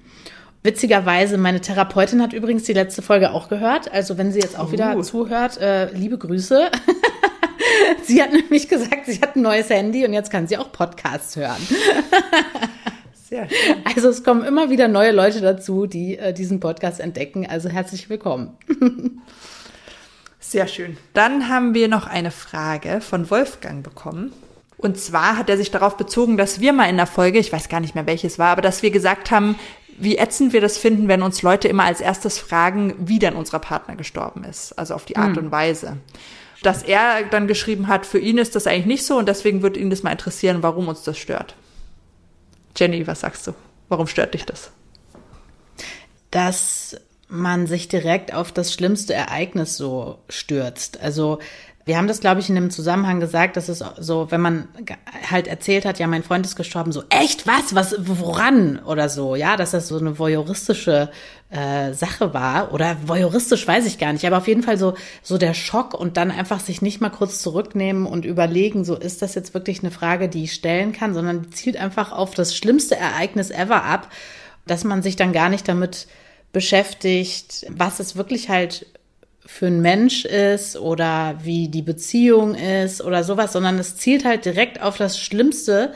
Witzigerweise, 0.62 1.38
meine 1.38 1.62
Therapeutin 1.62 2.20
hat 2.20 2.35
übrigens 2.35 2.64
die 2.64 2.75
letzte 2.75 3.01
Folge 3.01 3.33
auch 3.33 3.49
gehört. 3.49 3.90
Also 3.90 4.18
wenn 4.18 4.31
sie 4.31 4.40
jetzt 4.40 4.59
auch 4.59 4.68
oh. 4.68 4.73
wieder 4.73 5.01
zuhört, 5.03 5.57
äh, 5.59 5.90
liebe 5.92 6.18
Grüße. 6.18 6.70
sie 8.03 8.23
hat 8.23 8.33
nämlich 8.33 8.68
gesagt, 8.68 9.07
sie 9.07 9.20
hat 9.23 9.37
ein 9.37 9.42
neues 9.42 9.70
Handy 9.70 10.05
und 10.05 10.12
jetzt 10.12 10.31
kann 10.31 10.46
sie 10.46 10.59
auch 10.59 10.70
Podcasts 10.70 11.37
hören. 11.37 11.57
Sehr 13.14 13.49
schön. 13.49 13.77
Also 13.85 14.11
es 14.11 14.23
kommen 14.23 14.44
immer 14.44 14.68
wieder 14.68 14.88
neue 14.88 15.12
Leute 15.12 15.40
dazu, 15.40 15.87
die 15.87 16.18
äh, 16.18 16.35
diesen 16.35 16.61
Podcast 16.61 17.01
entdecken. 17.01 17.46
Also 17.46 17.70
herzlich 17.70 18.11
willkommen. 18.11 18.59
Sehr 20.40 20.66
schön. 20.66 20.99
Dann 21.14 21.49
haben 21.49 21.73
wir 21.73 21.88
noch 21.88 22.07
eine 22.07 22.33
Frage 22.33 23.01
von 23.01 23.31
Wolfgang 23.31 23.83
bekommen. 23.83 24.33
Und 24.77 24.99
zwar 24.99 25.37
hat 25.37 25.51
er 25.51 25.59
sich 25.59 25.70
darauf 25.70 25.96
bezogen, 25.96 26.37
dass 26.38 26.61
wir 26.61 26.73
mal 26.73 26.88
in 26.88 26.96
der 26.96 27.07
Folge, 27.07 27.38
ich 27.38 27.53
weiß 27.53 27.68
gar 27.68 27.81
nicht 27.81 27.94
mehr 27.94 28.07
welches 28.07 28.38
war, 28.38 28.49
aber 28.49 28.62
dass 28.62 28.83
wir 28.83 28.90
gesagt 28.90 29.31
haben, 29.31 29.57
wie 30.01 30.17
ätzend 30.17 30.53
wir 30.53 30.61
das 30.61 30.79
finden, 30.79 31.09
wenn 31.09 31.23
uns 31.23 31.43
Leute 31.43 31.69
immer 31.69 31.85
als 31.85 32.01
erstes 32.01 32.39
fragen, 32.39 32.95
wie 32.99 33.19
denn 33.19 33.35
unser 33.35 33.59
Partner 33.59 33.97
gestorben 33.97 34.45
ist. 34.45 34.73
Also 34.79 34.95
auf 34.95 35.05
die 35.05 35.17
Art 35.17 35.33
mhm. 35.33 35.39
und 35.39 35.53
Weise. 35.53 35.99
Dass 36.63 36.83
er 36.83 37.25
dann 37.25 37.47
geschrieben 37.47 37.89
hat, 37.89 38.07
für 38.07 38.19
ihn 38.19 38.39
ist 38.39 38.55
das 38.55 38.67
eigentlich 38.67 38.87
nicht 38.87 39.07
so 39.07 39.19
und 39.19 39.29
deswegen 39.29 39.63
würde 39.63 39.81
ihn 39.81 39.91
das 39.91 40.03
mal 40.03 40.13
interessieren, 40.13 40.63
warum 40.63 40.89
uns 40.89 41.03
das 41.03 41.19
stört. 41.19 41.55
Jenny, 42.77 43.07
was 43.07 43.21
sagst 43.21 43.47
du? 43.47 43.55
Warum 43.89 44.07
stört 44.07 44.35
dich 44.35 44.47
das? 44.47 44.71
Dass 46.31 46.97
man 47.29 47.67
sich 47.67 47.89
direkt 47.89 48.35
auf 48.35 48.53
das 48.53 48.73
schlimmste 48.73 49.15
Ereignis 49.15 49.77
so 49.77 50.19
stürzt. 50.29 51.01
Also 51.01 51.39
wir 51.90 51.96
haben 51.96 52.07
das, 52.07 52.20
glaube 52.20 52.38
ich, 52.38 52.48
in 52.48 52.55
dem 52.55 52.70
Zusammenhang 52.70 53.18
gesagt, 53.18 53.57
dass 53.57 53.68
es 53.68 53.85
so, 53.98 54.31
wenn 54.31 54.40
man 54.40 54.68
halt 55.29 55.48
erzählt 55.48 55.85
hat, 55.85 55.98
ja, 55.98 56.07
mein 56.07 56.22
Freund 56.22 56.46
ist 56.46 56.55
gestorben, 56.55 56.92
so, 56.92 57.03
echt, 57.09 57.48
was, 57.48 57.74
was, 57.74 57.96
woran? 57.98 58.79
Oder 58.79 59.09
so, 59.09 59.35
ja, 59.35 59.57
dass 59.57 59.72
das 59.72 59.88
so 59.88 59.98
eine 59.98 60.16
voyeuristische 60.16 61.11
äh, 61.50 61.92
Sache 61.92 62.33
war. 62.33 62.72
Oder 62.72 62.96
voyeuristisch 63.07 63.66
weiß 63.66 63.87
ich 63.87 63.98
gar 63.98 64.12
nicht, 64.12 64.24
aber 64.24 64.38
auf 64.38 64.46
jeden 64.46 64.62
Fall 64.62 64.79
so, 64.79 64.94
so 65.20 65.37
der 65.37 65.53
Schock 65.53 65.94
und 65.94 66.16
dann 66.16 66.31
einfach 66.31 66.61
sich 66.61 66.81
nicht 66.81 67.00
mal 67.00 67.11
kurz 67.11 67.42
zurücknehmen 67.42 68.07
und 68.07 68.24
überlegen, 68.24 68.85
so, 68.85 68.94
ist 68.94 69.20
das 69.20 69.35
jetzt 69.35 69.53
wirklich 69.53 69.81
eine 69.81 69.90
Frage, 69.90 70.29
die 70.29 70.44
ich 70.44 70.53
stellen 70.53 70.92
kann, 70.92 71.12
sondern 71.12 71.42
die 71.42 71.50
zielt 71.50 71.76
einfach 71.76 72.12
auf 72.12 72.35
das 72.35 72.57
schlimmste 72.57 72.94
Ereignis 72.94 73.50
ever 73.50 73.83
ab, 73.83 74.09
dass 74.64 74.85
man 74.85 75.03
sich 75.03 75.16
dann 75.16 75.33
gar 75.33 75.48
nicht 75.48 75.66
damit 75.66 76.07
beschäftigt, 76.53 77.66
was 77.68 77.98
es 77.98 78.14
wirklich 78.14 78.48
halt 78.48 78.87
für 79.44 79.66
ein 79.66 79.81
Mensch 79.81 80.24
ist 80.24 80.76
oder 80.76 81.38
wie 81.42 81.68
die 81.68 81.83
Beziehung 81.83 82.55
ist 82.55 83.03
oder 83.03 83.24
sowas, 83.24 83.53
sondern 83.53 83.79
es 83.79 83.96
zielt 83.96 84.24
halt 84.24 84.44
direkt 84.44 84.81
auf 84.81 84.96
das 84.96 85.18
Schlimmste 85.18 85.92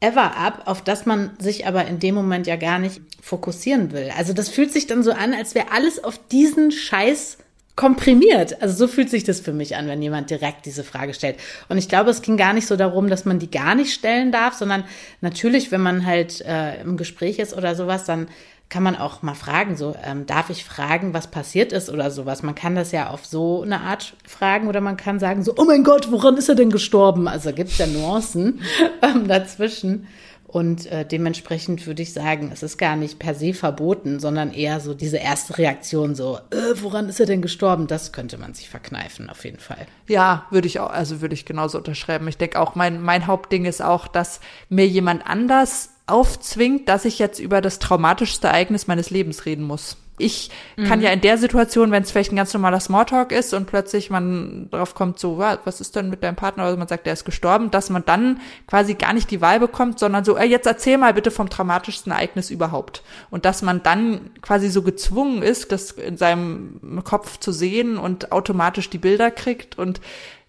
ever 0.00 0.36
ab, 0.36 0.62
auf 0.66 0.82
das 0.82 1.06
man 1.06 1.30
sich 1.38 1.66
aber 1.66 1.86
in 1.86 2.00
dem 2.00 2.14
Moment 2.14 2.46
ja 2.46 2.56
gar 2.56 2.78
nicht 2.78 3.00
fokussieren 3.20 3.92
will. 3.92 4.10
Also 4.16 4.32
das 4.32 4.48
fühlt 4.48 4.72
sich 4.72 4.86
dann 4.86 5.02
so 5.02 5.12
an, 5.12 5.32
als 5.32 5.54
wäre 5.54 5.70
alles 5.70 6.02
auf 6.02 6.18
diesen 6.28 6.72
Scheiß 6.72 7.38
komprimiert. 7.76 8.60
Also 8.60 8.74
so 8.74 8.92
fühlt 8.92 9.08
sich 9.08 9.24
das 9.24 9.40
für 9.40 9.52
mich 9.52 9.76
an, 9.76 9.86
wenn 9.86 10.02
jemand 10.02 10.28
direkt 10.28 10.66
diese 10.66 10.84
Frage 10.84 11.14
stellt. 11.14 11.36
Und 11.68 11.78
ich 11.78 11.88
glaube, 11.88 12.10
es 12.10 12.20
ging 12.20 12.36
gar 12.36 12.52
nicht 12.52 12.66
so 12.66 12.76
darum, 12.76 13.08
dass 13.08 13.24
man 13.24 13.38
die 13.38 13.50
gar 13.50 13.74
nicht 13.74 13.94
stellen 13.94 14.30
darf, 14.30 14.54
sondern 14.54 14.84
natürlich, 15.20 15.72
wenn 15.72 15.80
man 15.80 16.04
halt 16.04 16.42
äh, 16.42 16.80
im 16.82 16.96
Gespräch 16.96 17.38
ist 17.38 17.56
oder 17.56 17.74
sowas, 17.74 18.04
dann 18.04 18.28
kann 18.72 18.82
man 18.82 18.96
auch 18.96 19.20
mal 19.20 19.34
fragen, 19.34 19.76
so, 19.76 19.94
ähm, 20.02 20.24
darf 20.24 20.48
ich 20.48 20.64
fragen, 20.64 21.12
was 21.12 21.26
passiert 21.26 21.72
ist 21.72 21.90
oder 21.90 22.10
sowas. 22.10 22.42
Man 22.42 22.54
kann 22.54 22.74
das 22.74 22.90
ja 22.90 23.10
auf 23.10 23.26
so 23.26 23.60
eine 23.60 23.82
Art 23.82 24.14
fragen 24.26 24.66
oder 24.66 24.80
man 24.80 24.96
kann 24.96 25.18
sagen, 25.18 25.42
so, 25.42 25.52
oh 25.58 25.66
mein 25.66 25.84
Gott, 25.84 26.10
woran 26.10 26.38
ist 26.38 26.48
er 26.48 26.54
denn 26.54 26.70
gestorben? 26.70 27.28
Also 27.28 27.52
gibt 27.52 27.68
es 27.68 27.76
ja 27.76 27.86
Nuancen 27.86 28.62
ähm, 29.02 29.28
dazwischen. 29.28 30.06
Und 30.46 30.86
äh, 30.86 31.04
dementsprechend 31.04 31.86
würde 31.86 32.00
ich 32.00 32.14
sagen, 32.14 32.50
es 32.50 32.62
ist 32.62 32.78
gar 32.78 32.96
nicht 32.96 33.18
per 33.18 33.34
se 33.34 33.52
verboten, 33.52 34.20
sondern 34.20 34.54
eher 34.54 34.80
so 34.80 34.94
diese 34.94 35.18
erste 35.18 35.58
Reaktion, 35.58 36.14
so, 36.14 36.38
äh, 36.50 36.74
woran 36.76 37.10
ist 37.10 37.20
er 37.20 37.26
denn 37.26 37.42
gestorben? 37.42 37.86
Das 37.86 38.12
könnte 38.12 38.38
man 38.38 38.54
sich 38.54 38.70
verkneifen, 38.70 39.28
auf 39.28 39.44
jeden 39.44 39.60
Fall. 39.60 39.86
Ja, 40.08 40.46
würde 40.50 40.66
ich 40.66 40.80
auch, 40.80 40.90
also 40.90 41.20
würde 41.20 41.34
ich 41.34 41.44
genauso 41.44 41.76
unterschreiben. 41.76 42.26
Ich 42.28 42.38
denke 42.38 42.58
auch, 42.58 42.74
mein, 42.74 43.02
mein 43.02 43.26
Hauptding 43.26 43.66
ist 43.66 43.82
auch, 43.82 44.08
dass 44.08 44.40
mir 44.70 44.86
jemand 44.86 45.26
anders 45.26 45.91
aufzwingt, 46.06 46.88
dass 46.88 47.04
ich 47.04 47.18
jetzt 47.18 47.38
über 47.38 47.60
das 47.60 47.78
traumatischste 47.78 48.48
Ereignis 48.48 48.86
meines 48.86 49.10
Lebens 49.10 49.46
reden 49.46 49.64
muss. 49.64 49.96
Ich 50.18 50.50
mhm. 50.76 50.84
kann 50.84 51.00
ja 51.00 51.10
in 51.10 51.22
der 51.22 51.38
Situation, 51.38 51.90
wenn 51.90 52.02
es 52.02 52.10
vielleicht 52.10 52.32
ein 52.32 52.36
ganz 52.36 52.52
normaler 52.52 52.80
Smalltalk 52.80 53.32
ist 53.32 53.54
und 53.54 53.66
plötzlich 53.66 54.10
man 54.10 54.68
drauf 54.70 54.94
kommt, 54.94 55.18
so, 55.18 55.38
was 55.38 55.80
ist 55.80 55.96
denn 55.96 56.10
mit 56.10 56.22
deinem 56.22 56.36
Partner, 56.36 56.64
oder 56.64 56.76
man 56.76 56.86
sagt, 56.86 57.06
der 57.06 57.14
ist 57.14 57.24
gestorben, 57.24 57.70
dass 57.70 57.88
man 57.88 58.04
dann 58.04 58.40
quasi 58.66 58.94
gar 58.94 59.14
nicht 59.14 59.30
die 59.30 59.40
Wahl 59.40 59.58
bekommt, 59.58 59.98
sondern 59.98 60.24
so, 60.24 60.36
ey, 60.36 60.48
jetzt 60.48 60.66
erzähl 60.66 60.98
mal 60.98 61.14
bitte 61.14 61.30
vom 61.30 61.48
traumatischsten 61.48 62.12
Ereignis 62.12 62.50
überhaupt. 62.50 63.02
Und 63.30 63.46
dass 63.46 63.62
man 63.62 63.82
dann 63.82 64.30
quasi 64.42 64.68
so 64.68 64.82
gezwungen 64.82 65.42
ist, 65.42 65.72
das 65.72 65.92
in 65.92 66.18
seinem 66.18 67.02
Kopf 67.04 67.38
zu 67.38 67.50
sehen 67.50 67.96
und 67.96 68.32
automatisch 68.32 68.90
die 68.90 68.98
Bilder 68.98 69.30
kriegt 69.30 69.78
und 69.78 70.00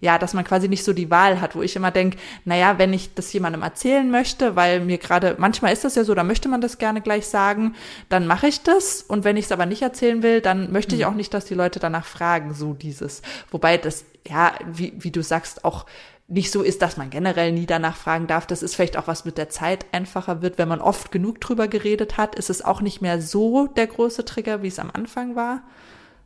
ja, 0.04 0.20
dass 0.20 0.34
man 0.34 0.44
quasi 0.44 0.68
nicht 0.68 0.84
so 0.84 0.92
die 0.92 1.10
Wahl 1.10 1.40
hat, 1.40 1.56
wo 1.56 1.62
ich 1.62 1.78
immer 1.78 1.90
denke, 1.90 2.18
naja, 2.44 2.78
wenn 2.78 2.92
ich 2.92 3.14
das 3.14 3.32
jemandem 3.32 3.62
erzählen 3.62 4.12
möchte, 4.12 4.58
weil 4.58 4.82
mir 4.82 4.98
gerade, 4.98 5.36
manchmal 5.38 5.72
ist 5.72 5.86
das 5.86 5.96
ja 5.96 6.04
so, 6.04 6.14
da 6.14 6.26
möchte 6.26 6.50
man 6.50 6.60
das 6.60 6.78
gerne 6.78 7.00
gleich 7.00 7.26
sagen, 7.28 7.74
dann 8.10 8.28
mache 8.28 8.48
ich 8.48 8.64
das. 8.64 9.02
Und 9.02 9.24
wenn 9.24 9.38
ich 9.38 9.46
es 9.46 9.54
aber 9.54 9.66
nicht 9.66 9.82
erzählen 9.82 10.22
will, 10.22 10.42
dann 10.42 10.74
möchte 10.74 10.96
ich 10.96 11.04
mhm. 11.04 11.08
auch 11.08 11.14
nicht, 11.14 11.34
dass 11.34 11.46
die 11.46 11.54
Leute 11.54 11.80
danach 11.80 12.04
fragen, 12.06 12.54
so 12.54 12.74
dieses. 12.74 13.22
Wobei 13.50 13.78
das, 13.78 14.04
ja, 14.28 14.52
wie, 14.70 14.92
wie 14.98 15.12
du 15.12 15.24
sagst, 15.24 15.64
auch 15.64 15.86
nicht 16.28 16.52
so 16.52 16.64
ist, 16.64 16.82
dass 16.82 16.98
man 16.98 17.10
generell 17.10 17.54
nie 17.54 17.66
danach 17.66 17.96
fragen 17.96 18.28
darf. 18.28 18.46
Das 18.46 18.62
ist 18.62 18.76
vielleicht 18.76 18.98
auch 18.98 19.08
was 19.08 19.24
mit 19.24 19.38
der 19.38 19.48
Zeit 19.48 19.86
einfacher 19.94 20.42
wird. 20.42 20.58
Wenn 20.58 20.68
man 20.68 20.82
oft 20.82 21.14
genug 21.14 21.40
drüber 21.40 21.70
geredet 21.70 22.18
hat, 22.18 22.36
ist 22.36 22.50
es 22.50 22.62
auch 22.62 22.82
nicht 22.82 23.02
mehr 23.02 23.22
so 23.22 23.68
der 23.68 23.88
große 23.88 24.26
Trigger, 24.26 24.64
wie 24.64 24.68
es 24.68 24.80
am 24.80 24.92
Anfang 24.92 25.38
war. 25.38 25.62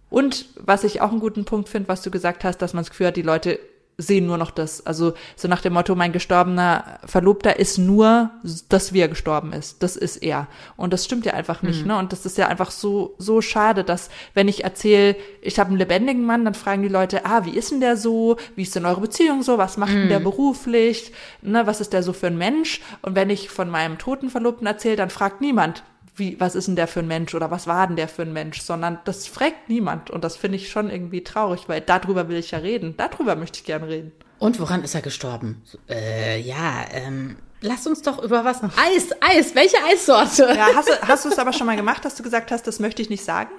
Und 0.09 0.45
was 0.55 0.83
ich 0.83 1.01
auch 1.01 1.11
einen 1.11 1.19
guten 1.19 1.45
Punkt 1.45 1.69
finde, 1.69 1.89
was 1.89 2.01
du 2.01 2.11
gesagt 2.11 2.43
hast, 2.43 2.57
dass 2.59 2.73
man 2.73 2.83
das 2.83 2.91
Gefühl 2.91 3.07
hat, 3.07 3.17
die 3.17 3.21
Leute 3.21 3.59
sehen 3.97 4.27
nur 4.27 4.37
noch 4.37 4.51
das. 4.51 4.85
Also 4.85 5.13
so 5.35 5.47
nach 5.47 5.61
dem 5.61 5.73
Motto, 5.73 5.95
mein 5.95 6.11
gestorbener 6.11 6.99
Verlobter 7.05 7.57
ist 7.57 7.79
nur, 7.79 8.29
dass 8.69 8.93
wie 8.93 8.99
er 8.99 9.07
gestorben 9.07 9.53
ist. 9.53 9.81
Das 9.81 9.95
ist 9.95 10.17
er. 10.17 10.47
Und 10.75 10.93
das 10.93 11.05
stimmt 11.05 11.25
ja 11.25 11.33
einfach 11.33 11.63
nicht. 11.63 11.81
Mhm. 11.81 11.87
Ne? 11.87 11.97
Und 11.97 12.11
das 12.11 12.25
ist 12.25 12.37
ja 12.37 12.47
einfach 12.47 12.69
so, 12.69 13.15
so 13.17 13.41
schade, 13.41 13.83
dass 13.83 14.09
wenn 14.35 14.47
ich 14.47 14.63
erzähle, 14.63 15.15
ich 15.41 15.57
habe 15.57 15.69
einen 15.69 15.79
lebendigen 15.79 16.25
Mann, 16.25 16.45
dann 16.45 16.53
fragen 16.53 16.83
die 16.83 16.89
Leute, 16.89 17.25
ah, 17.25 17.45
wie 17.45 17.57
ist 17.57 17.71
denn 17.71 17.81
der 17.81 17.97
so? 17.97 18.37
Wie 18.55 18.61
ist 18.61 18.75
denn 18.75 18.85
eure 18.85 19.01
Beziehung 19.01 19.41
so? 19.41 19.57
Was 19.57 19.77
macht 19.77 19.93
mhm. 19.93 20.01
denn 20.01 20.09
der 20.09 20.19
mhm. 20.19 20.25
beruflich? 20.25 21.11
Ne, 21.41 21.65
was 21.65 21.81
ist 21.81 21.91
der 21.91 22.03
so 22.03 22.13
für 22.13 22.27
ein 22.27 22.37
Mensch? 22.37 22.81
Und 23.01 23.15
wenn 23.15 23.31
ich 23.31 23.49
von 23.49 23.69
meinem 23.69 23.97
toten 23.97 24.29
Verlobten 24.29 24.67
erzähle, 24.67 24.95
dann 24.95 25.09
fragt 25.09 25.41
niemand, 25.41 25.83
wie, 26.17 26.39
was 26.39 26.55
ist 26.55 26.67
denn 26.67 26.75
der 26.75 26.87
für 26.87 26.99
ein 26.99 27.07
Mensch 27.07 27.33
oder 27.35 27.51
was 27.51 27.67
war 27.67 27.87
denn 27.87 27.95
der 27.95 28.07
für 28.07 28.23
ein 28.23 28.33
Mensch, 28.33 28.61
sondern 28.61 28.99
das 29.05 29.27
fragt 29.27 29.69
niemand. 29.69 30.09
Und 30.09 30.23
das 30.23 30.35
finde 30.35 30.57
ich 30.57 30.69
schon 30.69 30.89
irgendwie 30.89 31.23
traurig, 31.23 31.67
weil 31.67 31.81
darüber 31.81 32.27
will 32.29 32.37
ich 32.37 32.51
ja 32.51 32.59
reden. 32.59 32.95
Darüber 32.97 33.35
möchte 33.35 33.59
ich 33.59 33.65
gerne 33.65 33.87
reden. 33.87 34.11
Und 34.39 34.59
woran 34.59 34.83
ist 34.83 34.95
er 34.95 35.01
gestorben? 35.01 35.63
Äh, 35.89 36.39
ja, 36.41 36.85
ähm, 36.91 37.37
lass 37.61 37.87
uns 37.87 38.01
doch 38.01 38.21
über 38.21 38.45
was. 38.45 38.63
Eis, 38.63 39.09
Eis, 39.19 39.55
welche 39.55 39.77
Eissorte? 39.83 40.53
Ja, 40.55 40.67
hast 40.75 40.89
du, 40.89 40.93
hast 41.01 41.25
du 41.25 41.29
es 41.29 41.39
aber 41.39 41.53
schon 41.53 41.67
mal 41.67 41.75
gemacht, 41.75 42.05
dass 42.05 42.15
du 42.15 42.23
gesagt 42.23 42.51
hast, 42.51 42.67
das 42.67 42.79
möchte 42.79 43.01
ich 43.01 43.09
nicht 43.09 43.23
sagen? 43.23 43.51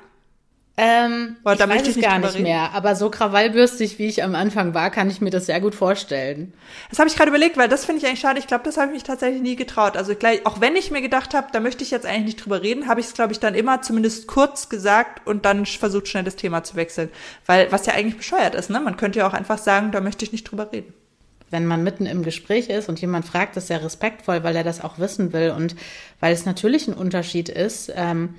Ähm, 0.81 1.37
da 1.43 1.55
ich 1.55 1.59
möchte 1.59 1.71
weiß 1.71 1.89
ich 1.89 1.97
es 1.97 2.03
gar 2.03 2.21
nicht 2.21 2.39
mehr, 2.39 2.71
aber 2.73 2.95
so 2.95 3.11
krawallbürstig, 3.11 3.99
wie 3.99 4.07
ich 4.07 4.23
am 4.23 4.37
Anfang 4.37 4.75
war, 4.75 4.91
kann 4.93 5.11
ich 5.11 5.21
mir 5.21 5.31
das 5.31 5.47
sehr 5.47 5.61
gut 5.61 5.75
vorstellen. 5.75 6.55
Das 6.89 7.01
habe 7.01 7.09
ich 7.09 7.17
gerade 7.17 7.31
überlegt, 7.31 7.57
weil 7.57 7.69
das 7.69 7.85
finde 7.85 8.01
ich 8.01 8.07
eigentlich 8.07 8.21
schade. 8.21 8.39
Ich 8.39 8.47
glaube, 8.47 8.63
das 8.63 8.77
habe 8.77 8.87
ich 8.87 8.93
mich 8.93 9.03
tatsächlich 9.03 9.43
nie 9.43 9.57
getraut. 9.57 9.97
Also 9.97 10.15
gleich, 10.15 10.47
auch 10.47 10.61
wenn 10.61 10.77
ich 10.77 10.93
mir 10.93 11.03
gedacht 11.03 11.35
habe, 11.35 11.49
da 11.51 11.59
möchte 11.59 11.83
ich 11.83 11.91
jetzt 11.91 12.07
eigentlich 12.07 12.27
nicht 12.27 12.45
drüber 12.45 12.63
reden, 12.63 12.87
habe 12.87 13.01
ich 13.01 13.07
es, 13.07 13.15
glaube 13.15 13.33
ich, 13.33 13.41
dann 13.41 13.57
immer 13.57 13.83
zumindest 13.83 14.29
kurz 14.29 14.69
gesagt 14.69 15.27
und 15.27 15.45
dann 15.45 15.67
versucht, 15.67 16.07
schnell 16.07 16.23
das 16.23 16.37
Thema 16.37 16.63
zu 16.63 16.77
wechseln. 16.77 17.11
Weil, 17.45 17.73
was 17.73 17.85
ja 17.87 17.95
eigentlich 17.95 18.17
bescheuert 18.17 18.55
ist, 18.55 18.71
ne? 18.71 18.79
Man 18.79 18.97
könnte 18.97 19.19
ja 19.19 19.27
auch 19.27 19.35
einfach 19.35 19.59
sagen, 19.59 19.91
da 19.91 20.01
möchte 20.01 20.25
ich 20.25 20.31
nicht 20.31 20.45
drüber 20.45 20.71
reden. 20.73 20.95
Wenn 21.51 21.67
man 21.67 21.83
mitten 21.83 22.07
im 22.07 22.23
Gespräch 22.23 22.69
ist 22.69 22.89
und 22.89 23.01
jemand 23.01 23.25
fragt, 23.25 23.57
ist 23.57 23.67
sehr 23.67 23.83
respektvoll, 23.83 24.45
weil 24.45 24.55
er 24.55 24.65
das 24.65 24.85
auch 24.85 25.01
wissen 25.01 25.33
will 25.33 25.51
und 25.57 25.75
weil 26.21 26.33
es 26.33 26.47
natürlich 26.47 26.87
ein 26.87 26.95
Unterschied 26.95 27.49
ist. 27.49 27.93
Ähm, 27.97 28.37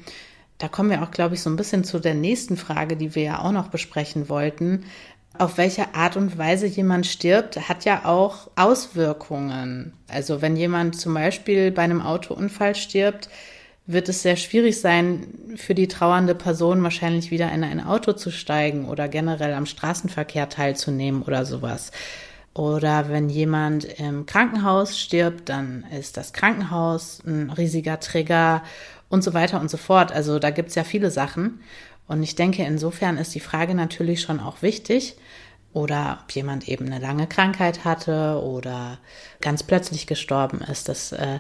da 0.60 0.68
kommen 0.68 0.90
wir 0.90 1.02
auch, 1.02 1.12
glaube 1.12 1.36
ich, 1.36 1.42
so 1.42 1.50
ein 1.50 1.56
bisschen 1.56 1.84
zu 1.84 2.00
der 2.00 2.14
nächsten 2.14 2.58
Frage, 2.58 2.96
die 2.98 3.16
wir 3.16 3.24
ja 3.24 3.40
auch 3.40 3.52
noch 3.52 3.70
besprechen 3.70 4.30
wollten. 4.30 4.84
Auf 5.38 5.58
welche 5.58 5.96
Art 5.96 6.18
und 6.18 6.38
Weise 6.38 6.68
jemand 6.68 7.08
stirbt, 7.08 7.70
hat 7.70 7.86
ja 7.86 8.04
auch 8.06 8.52
Auswirkungen. 8.56 9.94
Also 10.10 10.42
wenn 10.42 10.58
jemand 10.58 11.00
zum 11.00 11.14
Beispiel 11.14 11.72
bei 11.72 11.84
einem 11.84 12.02
Autounfall 12.02 12.76
stirbt, 12.76 13.30
wird 13.86 14.10
es 14.10 14.22
sehr 14.22 14.36
schwierig 14.36 14.82
sein, 14.82 15.28
für 15.56 15.74
die 15.74 15.88
trauernde 15.88 16.36
Person 16.36 16.84
wahrscheinlich 16.84 17.32
wieder 17.32 17.52
in 17.52 17.64
ein 17.64 17.84
Auto 17.84 18.12
zu 18.12 18.30
steigen 18.30 18.86
oder 18.86 19.08
generell 19.08 19.54
am 19.54 19.66
Straßenverkehr 19.66 20.50
teilzunehmen 20.50 21.24
oder 21.24 21.46
sowas. 21.46 21.92
Oder 22.54 23.10
wenn 23.10 23.30
jemand 23.30 23.86
im 23.86 24.26
Krankenhaus 24.26 25.00
stirbt, 25.00 25.48
dann 25.48 25.86
ist 25.98 26.18
das 26.18 26.34
Krankenhaus 26.34 27.22
ein 27.26 27.50
riesiger 27.50 28.00
Trigger 28.00 28.64
und 29.10 29.24
so 29.24 29.34
weiter 29.34 29.60
und 29.60 29.70
so 29.70 29.78
fort. 29.78 30.12
Also 30.12 30.40
da 30.40 30.52
gibt's 30.52 30.76
ja 30.76 30.84
viele 30.84 31.12
Sachen. 31.12 31.62
Und 32.08 32.24
ich 32.24 32.36
denke, 32.36 32.64
insofern 32.64 33.18
ist 33.18 33.36
die 33.36 33.40
Frage 33.40 33.76
natürlich 33.76 34.22
schon 34.22 34.40
auch 34.40 34.62
wichtig. 34.62 35.16
Oder 35.74 36.20
ob 36.24 36.32
jemand 36.32 36.68
eben 36.68 36.86
eine 36.86 37.00
lange 37.00 37.28
Krankheit 37.28 37.86
hatte 37.86 38.42
oder 38.42 38.98
ganz 39.42 39.62
plötzlich 39.62 40.08
gestorben 40.08 40.62
ist. 40.62 40.90
Das 40.90 41.12
äh, 41.12 41.40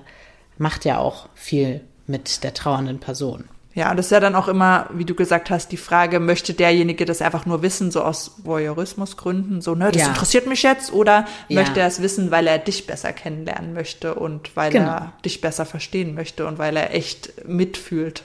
macht 0.57 0.85
ja 0.85 0.99
auch 0.99 1.29
viel 1.33 1.81
mit 2.05 2.43
der 2.43 2.53
trauernden 2.53 2.99
Person. 2.99 3.45
Ja, 3.75 3.91
und 3.91 3.97
das 3.97 4.07
ist 4.07 4.11
ja 4.11 4.19
dann 4.19 4.35
auch 4.35 4.47
immer, 4.47 4.89
wie 4.93 5.05
du 5.05 5.13
gesagt 5.13 5.51
hast, 5.51 5.71
die 5.71 5.77
Frage, 5.77 6.19
möchte 6.19 6.53
derjenige 6.55 7.05
das 7.05 7.21
einfach 7.21 7.45
nur 7.45 7.61
wissen, 7.61 7.91
so 7.91 8.01
aus 8.01 8.31
Voyeurismusgründen, 8.43 9.61
so, 9.61 9.75
ne, 9.75 9.91
das 9.91 10.01
Ja. 10.01 10.07
interessiert 10.09 10.47
mich 10.47 10.63
jetzt, 10.63 10.91
oder 10.91 11.25
Ja. 11.49 11.61
möchte 11.61 11.79
er 11.79 11.87
es 11.87 12.01
wissen, 12.01 12.31
weil 12.31 12.47
er 12.47 12.57
dich 12.57 12.87
besser 12.87 13.13
kennenlernen 13.13 13.73
möchte 13.73 14.15
und 14.15 14.55
weil 14.55 14.71
Genau. 14.71 14.89
er 14.89 15.13
dich 15.23 15.39
besser 15.41 15.65
verstehen 15.65 16.15
möchte 16.15 16.47
und 16.47 16.57
weil 16.57 16.75
er 16.77 16.95
echt 16.95 17.45
mitfühlt. 17.47 18.23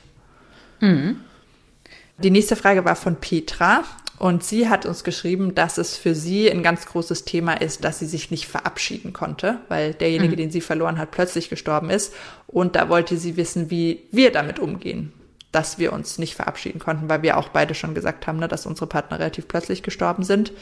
Mhm. 0.80 1.20
Die 2.18 2.30
nächste 2.30 2.56
Frage 2.56 2.84
war 2.84 2.96
von 2.96 3.16
Petra. 3.16 3.84
Und 4.16 4.44
sie 4.44 4.68
hat 4.68 4.86
uns 4.86 5.02
geschrieben, 5.02 5.56
dass 5.56 5.76
es 5.76 5.96
für 5.96 6.14
sie 6.14 6.48
ein 6.48 6.62
ganz 6.62 6.86
großes 6.86 7.24
Thema 7.24 7.54
ist, 7.54 7.82
dass 7.84 7.98
sie 7.98 8.06
sich 8.06 8.30
nicht 8.30 8.46
verabschieden 8.46 9.12
konnte, 9.12 9.58
weil 9.68 9.92
derjenige, 9.92 10.36
den 10.36 10.52
sie 10.52 10.60
verloren 10.60 10.98
hat, 10.98 11.10
plötzlich 11.10 11.50
gestorben 11.50 11.90
ist. 11.90 12.14
Und 12.46 12.76
da 12.76 12.88
wollte 12.88 13.16
sie 13.16 13.36
wissen, 13.36 13.70
wie 13.70 14.04
wir 14.12 14.30
damit 14.30 14.60
umgehen, 14.60 15.12
dass 15.54 15.78
wir 15.78 15.92
uns 15.92 16.18
nicht 16.18 16.34
verabschieden 16.34 16.78
konnten, 16.78 17.08
weil 17.08 17.22
wir 17.22 17.36
auch 17.36 17.48
beide 17.48 17.74
schon 17.74 17.94
gesagt 17.94 18.26
haben, 18.26 18.38
ne, 18.38 18.48
dass 18.48 18.66
unsere 18.66 18.86
Partner 18.86 19.18
relativ 19.18 19.48
plötzlich 19.48 19.82
gestorben 19.82 20.24
sind. 20.24 20.52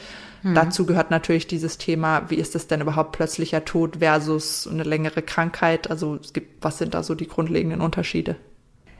Dazu 0.43 0.85
gehört 0.85 1.09
natürlich 1.09 1.47
dieses 1.47 1.77
Thema, 1.77 2.29
wie 2.29 2.35
ist 2.35 2.53
es 2.53 2.67
denn 2.67 2.81
überhaupt 2.81 3.13
plötzlicher 3.13 3.63
Tod 3.63 3.99
versus 3.99 4.67
eine 4.67 4.83
längere 4.83 5.21
Krankheit? 5.21 5.89
Also 5.89 6.15
es 6.15 6.33
gibt, 6.33 6.61
was 6.61 6.79
sind 6.79 6.93
da 6.93 7.01
so 7.01 7.15
die 7.15 7.29
grundlegenden 7.29 7.79
Unterschiede? 7.79 8.35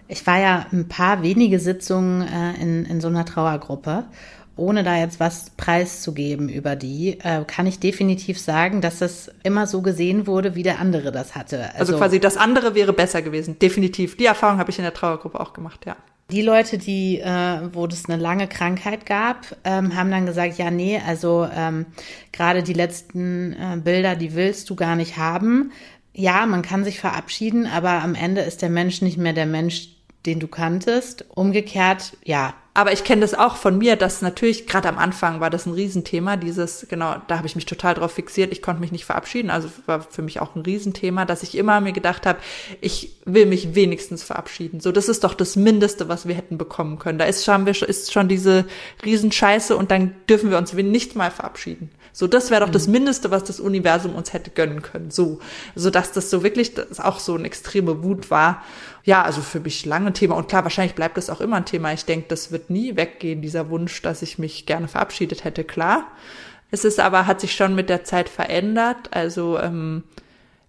Ich 0.07 0.25
war 0.25 0.39
ja 0.39 0.65
ein 0.71 0.87
paar 0.87 1.21
wenige 1.21 1.59
Sitzungen 1.59 2.21
äh, 2.21 2.53
in, 2.61 2.85
in 2.85 3.01
so 3.01 3.09
einer 3.09 3.25
Trauergruppe. 3.25 4.05
Ohne 4.55 4.83
da 4.83 4.97
jetzt 4.97 5.19
was 5.19 5.49
preiszugeben 5.57 6.47
über 6.47 6.75
die, 6.75 7.19
äh, 7.21 7.43
kann 7.45 7.65
ich 7.65 7.79
definitiv 7.79 8.39
sagen, 8.39 8.81
dass 8.81 8.99
das 8.99 9.31
immer 9.43 9.65
so 9.65 9.81
gesehen 9.81 10.27
wurde, 10.27 10.53
wie 10.53 10.63
der 10.63 10.79
andere 10.79 11.11
das 11.11 11.35
hatte. 11.35 11.73
Also, 11.75 11.97
quasi 11.97 12.19
das 12.19 12.37
andere 12.37 12.75
wäre 12.75 12.93
besser 12.93 13.21
gewesen. 13.23 13.57
Definitiv. 13.57 14.15
Die 14.15 14.25
Erfahrung 14.25 14.59
habe 14.59 14.69
ich 14.69 14.77
in 14.77 14.83
der 14.83 14.93
Trauergruppe 14.93 15.39
auch 15.39 15.53
gemacht, 15.53 15.85
ja. 15.85 15.95
Die 16.31 16.41
Leute, 16.41 16.77
die, 16.77 17.19
äh, 17.19 17.59
wo 17.73 17.85
es 17.85 18.07
eine 18.07 18.21
lange 18.21 18.47
Krankheit 18.47 19.05
gab, 19.05 19.55
ähm, 19.63 19.95
haben 19.95 20.09
dann 20.09 20.25
gesagt, 20.25 20.57
ja, 20.57 20.71
nee, 20.71 20.99
also 21.05 21.47
ähm, 21.53 21.85
gerade 22.31 22.63
die 22.63 22.73
letzten 22.73 23.53
äh, 23.53 23.77
Bilder, 23.77 24.15
die 24.15 24.33
willst 24.33 24.69
du 24.69 24.75
gar 24.75 24.95
nicht 24.95 25.17
haben. 25.17 25.71
Ja, 26.13 26.45
man 26.45 26.61
kann 26.61 26.83
sich 26.83 26.99
verabschieden, 26.99 27.67
aber 27.67 28.03
am 28.03 28.15
Ende 28.15 28.41
ist 28.41 28.61
der 28.61 28.69
Mensch 28.69 29.01
nicht 29.01 29.17
mehr 29.17 29.33
der 29.33 29.47
Mensch, 29.47 29.89
den 30.25 30.39
du 30.39 30.47
kanntest. 30.47 31.25
Umgekehrt, 31.29 32.15
ja, 32.23 32.53
Aber 32.75 32.91
ich 32.91 33.03
kenne 33.03 33.21
das 33.21 33.35
auch 33.35 33.55
von 33.57 33.77
mir, 33.77 33.95
dass 33.95 34.23
natürlich, 34.23 34.65
gerade 34.65 34.89
am 34.89 34.97
Anfang 34.97 35.39
war 35.39 35.51
das 35.51 35.67
ein 35.67 35.73
Riesenthema, 35.73 36.37
dieses, 36.37 36.87
genau, 36.89 37.17
da 37.27 37.37
habe 37.37 37.45
ich 37.45 37.55
mich 37.55 37.67
total 37.67 37.93
drauf 37.93 38.13
fixiert, 38.13 38.51
ich 38.51 38.63
konnte 38.63 38.81
mich 38.81 38.91
nicht 38.91 39.05
verabschieden, 39.05 39.51
also 39.51 39.69
war 39.85 40.01
für 40.01 40.23
mich 40.23 40.39
auch 40.39 40.55
ein 40.55 40.63
Riesenthema, 40.63 41.25
dass 41.25 41.43
ich 41.43 41.55
immer 41.55 41.81
mir 41.81 41.93
gedacht 41.93 42.25
habe, 42.25 42.39
ich 42.81 43.15
will 43.25 43.45
mich 43.45 43.75
wenigstens 43.75 44.23
verabschieden. 44.23 44.79
So, 44.79 44.91
das 44.91 45.07
ist 45.07 45.23
doch 45.23 45.35
das 45.35 45.55
Mindeste, 45.55 46.09
was 46.09 46.27
wir 46.27 46.33
hätten 46.33 46.57
bekommen 46.57 46.97
können. 46.97 47.19
Da 47.19 47.25
ist 47.25 47.45
schon, 47.45 47.67
ist 47.67 48.11
schon 48.11 48.27
diese 48.27 48.65
Riesenscheiße 49.05 49.77
und 49.77 49.91
dann 49.91 50.15
dürfen 50.27 50.49
wir 50.49 50.57
uns 50.57 50.73
nicht 50.73 51.15
mal 51.15 51.29
verabschieden. 51.29 51.91
So, 52.15 52.27
das 52.27 52.51
wäre 52.51 52.63
doch 52.63 52.71
das 52.71 52.87
Mindeste, 52.87 53.31
was 53.31 53.43
das 53.43 53.59
Universum 53.59 54.13
uns 54.13 54.33
hätte 54.33 54.51
gönnen 54.51 54.83
können. 54.83 55.09
So, 55.09 55.39
so 55.73 55.89
dass 55.89 56.11
das 56.11 56.29
so 56.29 56.43
wirklich, 56.43 56.75
das 56.75 56.99
auch 56.99 57.19
so 57.19 57.33
eine 57.33 57.45
extreme 57.45 58.03
Wut 58.03 58.29
war. 58.29 58.63
Ja, 59.03 59.23
also 59.23 59.41
für 59.41 59.59
mich 59.59 59.83
lange 59.85 60.07
ein 60.07 60.13
Thema. 60.13 60.35
Und 60.35 60.47
klar, 60.47 60.63
wahrscheinlich 60.63 60.93
bleibt 60.93 61.17
das 61.17 61.31
auch 61.31 61.41
immer 61.41 61.57
ein 61.57 61.65
Thema. 61.65 61.91
Ich 61.91 62.05
denke, 62.05 62.27
das 62.27 62.51
wird 62.51 62.69
nie 62.69 62.95
weggehen, 62.95 63.41
dieser 63.41 63.69
Wunsch, 63.71 63.99
dass 64.03 64.21
ich 64.21 64.37
mich 64.37 64.67
gerne 64.67 64.87
verabschiedet 64.87 65.43
hätte, 65.43 65.63
klar. 65.63 66.05
Es 66.69 66.85
ist 66.85 66.99
aber, 66.99 67.25
hat 67.25 67.41
sich 67.41 67.55
schon 67.55 67.73
mit 67.73 67.89
der 67.89 68.03
Zeit 68.03 68.29
verändert. 68.29 69.09
Also, 69.11 69.59
ähm, 69.59 70.03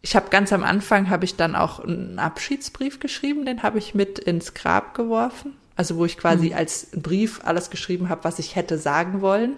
ich 0.00 0.16
habe 0.16 0.30
ganz 0.30 0.50
am 0.52 0.64
Anfang, 0.64 1.10
habe 1.10 1.26
ich 1.26 1.36
dann 1.36 1.54
auch 1.54 1.80
einen 1.80 2.18
Abschiedsbrief 2.18 3.00
geschrieben, 3.00 3.44
den 3.44 3.62
habe 3.62 3.78
ich 3.78 3.94
mit 3.94 4.18
ins 4.18 4.54
Grab 4.54 4.94
geworfen. 4.94 5.56
Also 5.76 5.96
wo 5.96 6.04
ich 6.04 6.16
quasi 6.16 6.54
als 6.54 6.88
Brief 6.94 7.40
alles 7.44 7.68
geschrieben 7.68 8.08
habe, 8.08 8.24
was 8.24 8.38
ich 8.38 8.54
hätte 8.54 8.78
sagen 8.78 9.20
wollen. 9.20 9.56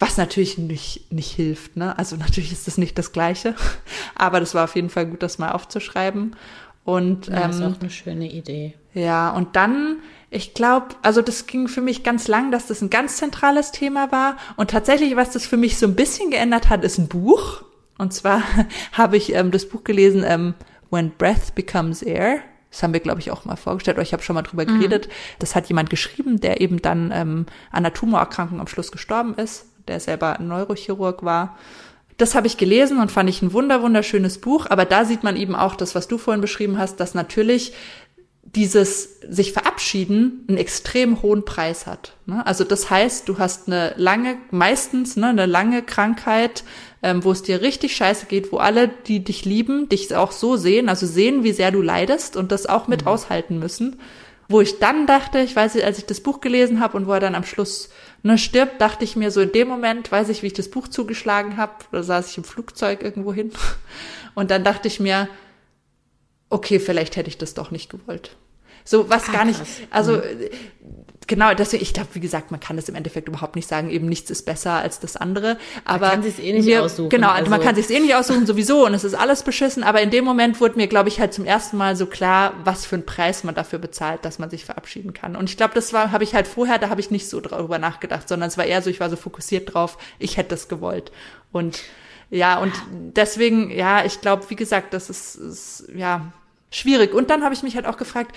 Was 0.00 0.16
natürlich 0.16 0.56
nicht, 0.56 1.12
nicht 1.12 1.30
hilft, 1.30 1.76
ne? 1.76 1.96
Also 1.98 2.16
natürlich 2.16 2.52
ist 2.52 2.66
das 2.66 2.78
nicht 2.78 2.96
das 2.96 3.12
Gleiche. 3.12 3.54
Aber 4.14 4.40
das 4.40 4.54
war 4.54 4.64
auf 4.64 4.74
jeden 4.74 4.88
Fall 4.88 5.06
gut, 5.06 5.22
das 5.22 5.38
mal 5.38 5.52
aufzuschreiben. 5.52 6.34
Und 6.84 7.28
ja 7.28 7.46
ist 7.48 7.60
ähm, 7.60 7.74
auch 7.74 7.80
eine 7.80 7.90
schöne 7.90 8.32
Idee. 8.32 8.74
ja, 8.94 9.30
und 9.30 9.54
dann, 9.56 9.98
ich 10.30 10.54
glaube, 10.54 10.86
also 11.02 11.20
das 11.20 11.46
ging 11.46 11.68
für 11.68 11.82
mich 11.82 12.02
ganz 12.02 12.26
lang, 12.26 12.50
dass 12.50 12.66
das 12.66 12.80
ein 12.80 12.88
ganz 12.88 13.18
zentrales 13.18 13.72
Thema 13.72 14.10
war. 14.10 14.38
Und 14.56 14.70
tatsächlich, 14.70 15.14
was 15.16 15.30
das 15.30 15.46
für 15.46 15.58
mich 15.58 15.76
so 15.76 15.86
ein 15.86 15.94
bisschen 15.94 16.30
geändert 16.30 16.70
hat, 16.70 16.82
ist 16.82 16.96
ein 16.96 17.08
Buch. 17.08 17.62
Und 17.98 18.14
zwar 18.14 18.42
habe 18.92 19.18
ich 19.18 19.34
ähm, 19.34 19.50
das 19.50 19.68
Buch 19.68 19.84
gelesen, 19.84 20.24
ähm, 20.26 20.54
When 20.90 21.12
Breath 21.18 21.54
Becomes 21.54 22.02
Air. 22.02 22.38
Das 22.70 22.82
haben 22.82 22.92
wir, 22.92 23.00
glaube 23.00 23.20
ich, 23.20 23.30
auch 23.30 23.44
mal 23.44 23.56
vorgestellt, 23.56 23.96
oder 23.96 24.02
ich 24.02 24.12
habe 24.12 24.22
schon 24.22 24.34
mal 24.34 24.42
drüber 24.42 24.64
geredet. 24.64 25.08
Das 25.40 25.56
hat 25.56 25.68
jemand 25.68 25.90
geschrieben, 25.90 26.40
der 26.40 26.60
eben 26.60 26.80
dann 26.80 27.10
ähm, 27.12 27.46
an 27.70 27.78
einer 27.78 27.92
Tumorerkrankung 27.92 28.60
am 28.60 28.68
Schluss 28.68 28.92
gestorben 28.92 29.34
ist, 29.34 29.66
der 29.88 30.00
selber 30.00 30.38
ein 30.38 30.48
Neurochirurg 30.48 31.22
war. 31.24 31.58
Das 32.16 32.34
habe 32.34 32.46
ich 32.46 32.56
gelesen 32.56 32.98
und 32.98 33.10
fand 33.10 33.30
ich 33.30 33.40
ein 33.40 33.52
wunder 33.52 33.82
wunderschönes 33.82 34.38
Buch, 34.38 34.66
aber 34.68 34.84
da 34.84 35.04
sieht 35.04 35.22
man 35.22 35.36
eben 35.36 35.54
auch 35.54 35.74
das, 35.74 35.94
was 35.94 36.06
du 36.06 36.18
vorhin 36.18 36.42
beschrieben 36.42 36.78
hast, 36.78 37.00
dass 37.00 37.14
natürlich 37.14 37.72
dieses 38.42 39.20
sich 39.28 39.52
verabschieden 39.52 40.44
einen 40.48 40.58
extrem 40.58 41.22
hohen 41.22 41.44
Preis 41.44 41.86
hat. 41.86 42.12
Ne? 42.26 42.44
Also 42.46 42.64
das 42.64 42.90
heißt, 42.90 43.28
du 43.28 43.38
hast 43.38 43.68
eine 43.68 43.94
lange, 43.96 44.38
meistens 44.50 45.16
ne, 45.16 45.28
eine 45.28 45.46
lange 45.46 45.82
Krankheit, 45.82 46.64
ähm, 47.02 47.22
wo 47.22 47.32
es 47.32 47.42
dir 47.42 47.60
richtig 47.60 47.94
scheiße 47.94 48.26
geht, 48.26 48.50
wo 48.50 48.56
alle, 48.56 48.88
die 48.88 49.22
dich 49.22 49.44
lieben, 49.44 49.88
dich 49.88 50.14
auch 50.16 50.32
so 50.32 50.56
sehen, 50.56 50.88
also 50.88 51.06
sehen, 51.06 51.44
wie 51.44 51.52
sehr 51.52 51.70
du 51.70 51.80
leidest 51.80 52.36
und 52.36 52.50
das 52.50 52.66
auch 52.66 52.88
mit 52.88 53.06
aushalten 53.06 53.58
müssen. 53.58 54.00
Wo 54.48 54.60
ich 54.60 54.80
dann 54.80 55.06
dachte, 55.06 55.38
ich 55.40 55.54
weiß 55.54 55.76
nicht, 55.76 55.84
als 55.84 55.98
ich 55.98 56.06
das 56.06 56.20
Buch 56.20 56.40
gelesen 56.40 56.80
habe 56.80 56.96
und 56.96 57.06
wo 57.06 57.12
er 57.12 57.20
dann 57.20 57.36
am 57.36 57.44
Schluss 57.44 57.90
ne, 58.22 58.38
stirbt, 58.38 58.80
dachte 58.80 59.04
ich 59.04 59.16
mir 59.16 59.30
so 59.30 59.40
in 59.40 59.52
dem 59.52 59.68
Moment, 59.68 60.10
weiß 60.10 60.28
ich, 60.28 60.42
wie 60.42 60.48
ich 60.48 60.52
das 60.52 60.70
Buch 60.70 60.88
zugeschlagen 60.88 61.56
habe, 61.56 61.72
da 61.92 62.02
saß 62.02 62.30
ich 62.30 62.38
im 62.38 62.44
Flugzeug 62.44 63.02
irgendwo 63.02 63.32
hin 63.32 63.52
und 64.34 64.50
dann 64.50 64.64
dachte 64.64 64.88
ich 64.88 65.00
mir, 65.00 65.28
okay, 66.48 66.78
vielleicht 66.80 67.16
hätte 67.16 67.28
ich 67.28 67.38
das 67.38 67.54
doch 67.54 67.70
nicht 67.70 67.90
gewollt. 67.90 68.36
So 68.84 69.08
was 69.10 69.28
Ah, 69.28 69.32
gar 69.32 69.44
nicht, 69.44 69.58
krass. 69.58 69.80
also 69.90 70.16
äh, 70.16 70.50
genau, 71.30 71.54
deswegen, 71.54 71.82
ich 71.82 71.94
glaube, 71.94 72.08
wie 72.14 72.20
gesagt, 72.20 72.50
man 72.50 72.58
kann 72.58 72.74
das 72.76 72.88
im 72.88 72.96
Endeffekt 72.96 73.28
überhaupt 73.28 73.54
nicht 73.54 73.68
sagen, 73.68 73.88
eben 73.88 74.06
nichts 74.08 74.30
ist 74.30 74.44
besser 74.44 74.72
als 74.72 74.98
das 74.98 75.16
andere. 75.16 75.56
Aber 75.84 76.10
kann 76.10 76.22
sich's 76.24 76.40
eh 76.40 76.52
nicht 76.52 76.66
mir, 76.66 76.82
aussuchen, 76.82 77.08
Genau, 77.08 77.30
also- 77.30 77.48
man 77.48 77.60
kann 77.62 77.76
sich's 77.76 77.88
eh 77.88 78.00
nicht 78.00 78.14
aussuchen 78.16 78.44
sowieso 78.46 78.84
und 78.84 78.92
es 78.94 79.04
ist 79.04 79.14
alles 79.14 79.44
beschissen, 79.44 79.84
aber 79.84 80.02
in 80.02 80.10
dem 80.10 80.24
Moment 80.24 80.60
wurde 80.60 80.76
mir, 80.76 80.88
glaube 80.88 81.08
ich, 81.08 81.20
halt 81.20 81.32
zum 81.32 81.44
ersten 81.44 81.76
Mal 81.76 81.94
so 81.94 82.06
klar, 82.06 82.54
was 82.64 82.84
für 82.84 82.96
einen 82.96 83.06
Preis 83.06 83.44
man 83.44 83.54
dafür 83.54 83.78
bezahlt, 83.78 84.24
dass 84.24 84.40
man 84.40 84.50
sich 84.50 84.64
verabschieden 84.64 85.14
kann. 85.14 85.36
Und 85.36 85.48
ich 85.48 85.56
glaube, 85.56 85.72
das 85.74 85.92
war, 85.92 86.10
habe 86.10 86.24
ich 86.24 86.34
halt 86.34 86.48
vorher, 86.48 86.78
da 86.78 86.90
habe 86.90 87.00
ich 87.00 87.12
nicht 87.12 87.28
so 87.30 87.40
drüber 87.40 87.78
nachgedacht, 87.78 88.28
sondern 88.28 88.48
es 88.48 88.58
war 88.58 88.64
eher 88.64 88.82
so, 88.82 88.90
ich 88.90 88.98
war 89.00 89.08
so 89.08 89.16
fokussiert 89.16 89.72
drauf, 89.72 89.96
ich 90.18 90.36
hätte 90.36 90.50
das 90.50 90.68
gewollt. 90.68 91.12
Und 91.52 91.80
ja, 92.30 92.58
und 92.58 92.72
deswegen, 92.90 93.70
ja, 93.70 94.04
ich 94.04 94.20
glaube, 94.20 94.44
wie 94.50 94.56
gesagt, 94.56 94.92
das 94.94 95.10
ist, 95.10 95.36
ist 95.36 95.84
ja 95.94 96.32
schwierig. 96.70 97.14
Und 97.14 97.30
dann 97.30 97.42
habe 97.44 97.54
ich 97.54 97.62
mich 97.62 97.74
halt 97.76 97.86
auch 97.86 97.96
gefragt, 97.96 98.34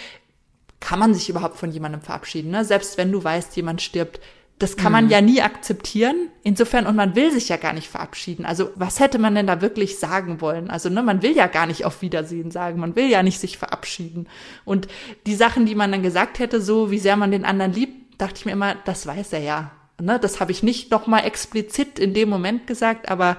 kann 0.84 1.00
man 1.00 1.14
sich 1.14 1.30
überhaupt 1.30 1.56
von 1.56 1.72
jemandem 1.72 2.02
verabschieden? 2.02 2.52
Ne? 2.52 2.66
Selbst 2.66 2.98
wenn 2.98 3.10
du 3.10 3.24
weißt, 3.24 3.56
jemand 3.56 3.82
stirbt, 3.82 4.20
das 4.60 4.76
kann 4.76 4.92
man 4.92 5.06
mhm. 5.06 5.12
ja 5.12 5.22
nie 5.22 5.42
akzeptieren. 5.42 6.28
Insofern, 6.44 6.88
und 6.88 6.98
man 6.98 7.16
will 7.16 7.32
sich 7.32 7.48
ja 7.48 7.56
gar 7.56 7.72
nicht 7.72 7.88
verabschieden. 7.88 8.46
Also, 8.46 8.70
was 8.76 9.00
hätte 9.00 9.18
man 9.18 9.34
denn 9.34 9.48
da 9.48 9.62
wirklich 9.62 9.98
sagen 9.98 10.42
wollen? 10.42 10.70
Also, 10.70 10.90
ne, 10.90 11.02
man 11.02 11.22
will 11.22 11.36
ja 11.36 11.48
gar 11.48 11.68
nicht 11.68 11.86
auf 11.86 12.02
Wiedersehen 12.02 12.52
sagen. 12.52 12.82
Man 12.82 12.98
will 12.98 13.10
ja 13.10 13.24
nicht 13.24 13.40
sich 13.40 13.58
verabschieden. 13.58 14.28
Und 14.66 14.90
die 15.26 15.36
Sachen, 15.36 15.66
die 15.66 15.76
man 15.76 15.92
dann 15.92 16.04
gesagt 16.04 16.40
hätte, 16.40 16.62
so 16.62 16.92
wie 16.92 17.00
sehr 17.00 17.16
man 17.16 17.32
den 17.32 17.46
anderen 17.46 17.72
liebt, 17.72 18.22
dachte 18.22 18.36
ich 18.38 18.46
mir 18.46 18.52
immer, 18.52 18.76
das 18.84 19.08
weiß 19.08 19.34
er 19.34 19.42
ja. 19.42 19.72
Ne, 20.04 20.20
das 20.20 20.42
habe 20.42 20.52
ich 20.52 20.64
nicht 20.64 20.92
nochmal 20.92 21.26
explizit 21.26 21.98
in 21.98 22.14
dem 22.14 22.28
Moment 22.28 22.68
gesagt, 22.68 23.08
aber 23.08 23.38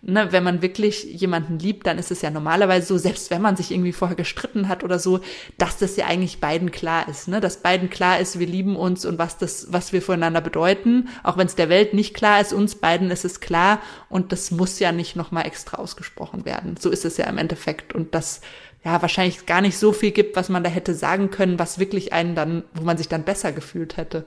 ne, 0.00 0.28
wenn 0.30 0.44
man 0.44 0.62
wirklich 0.62 1.02
jemanden 1.02 1.58
liebt, 1.58 1.88
dann 1.88 1.98
ist 1.98 2.12
es 2.12 2.22
ja 2.22 2.30
normalerweise 2.30 2.86
so, 2.86 2.98
selbst 2.98 3.32
wenn 3.32 3.42
man 3.42 3.56
sich 3.56 3.72
irgendwie 3.72 3.90
vorher 3.90 4.16
gestritten 4.16 4.68
hat 4.68 4.84
oder 4.84 5.00
so, 5.00 5.18
dass 5.58 5.76
das 5.76 5.96
ja 5.96 6.06
eigentlich 6.06 6.38
beiden 6.38 6.70
klar 6.70 7.08
ist, 7.08 7.26
ne, 7.26 7.40
dass 7.40 7.62
beiden 7.62 7.90
klar 7.90 8.20
ist, 8.20 8.38
wir 8.38 8.46
lieben 8.46 8.76
uns 8.76 9.04
und 9.04 9.18
was 9.18 9.38
das, 9.38 9.72
was 9.72 9.92
wir 9.92 10.02
voneinander 10.02 10.40
bedeuten, 10.40 11.08
auch 11.24 11.36
wenn 11.36 11.48
es 11.48 11.56
der 11.56 11.68
Welt 11.68 11.94
nicht 11.94 12.14
klar 12.14 12.40
ist, 12.40 12.52
uns 12.52 12.76
beiden 12.76 13.10
ist 13.10 13.24
es 13.24 13.40
klar 13.40 13.80
und 14.08 14.30
das 14.30 14.52
muss 14.52 14.78
ja 14.78 14.92
nicht 14.92 15.16
nochmal 15.16 15.46
extra 15.46 15.78
ausgesprochen 15.78 16.44
werden. 16.44 16.76
So 16.78 16.90
ist 16.90 17.04
es 17.04 17.16
ja 17.16 17.24
im 17.24 17.38
Endeffekt 17.38 17.92
und 17.92 18.14
das 18.14 18.40
ja 18.84 19.02
wahrscheinlich 19.02 19.46
gar 19.46 19.62
nicht 19.62 19.78
so 19.78 19.92
viel 19.92 20.12
gibt, 20.12 20.36
was 20.36 20.48
man 20.48 20.62
da 20.62 20.70
hätte 20.70 20.94
sagen 20.94 21.32
können, 21.32 21.58
was 21.58 21.80
wirklich 21.80 22.12
einen 22.12 22.36
dann, 22.36 22.62
wo 22.72 22.84
man 22.84 22.98
sich 22.98 23.08
dann 23.08 23.24
besser 23.24 23.50
gefühlt 23.50 23.96
hätte 23.96 24.24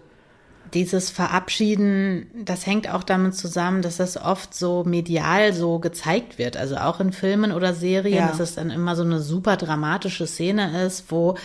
dieses 0.74 1.10
Verabschieden, 1.10 2.28
das 2.46 2.66
hängt 2.66 2.90
auch 2.90 3.04
damit 3.04 3.36
zusammen, 3.36 3.82
dass 3.82 3.98
das 3.98 4.18
oft 4.18 4.54
so 4.54 4.84
medial 4.84 5.54
so 5.54 5.80
gezeigt 5.80 6.38
wird. 6.38 6.58
Also 6.58 6.78
auch 6.78 7.00
in 7.00 7.12
Filmen 7.12 7.52
oder 7.52 7.74
Serien, 7.74 8.18
ja. 8.18 8.28
dass 8.28 8.40
es 8.40 8.56
dann 8.56 8.70
immer 8.70 8.96
so 8.96 9.04
eine 9.04 9.20
super 9.20 9.58
dramatische 9.58 10.28
Szene 10.28 10.86
ist, 10.86 11.06
wo 11.10 11.36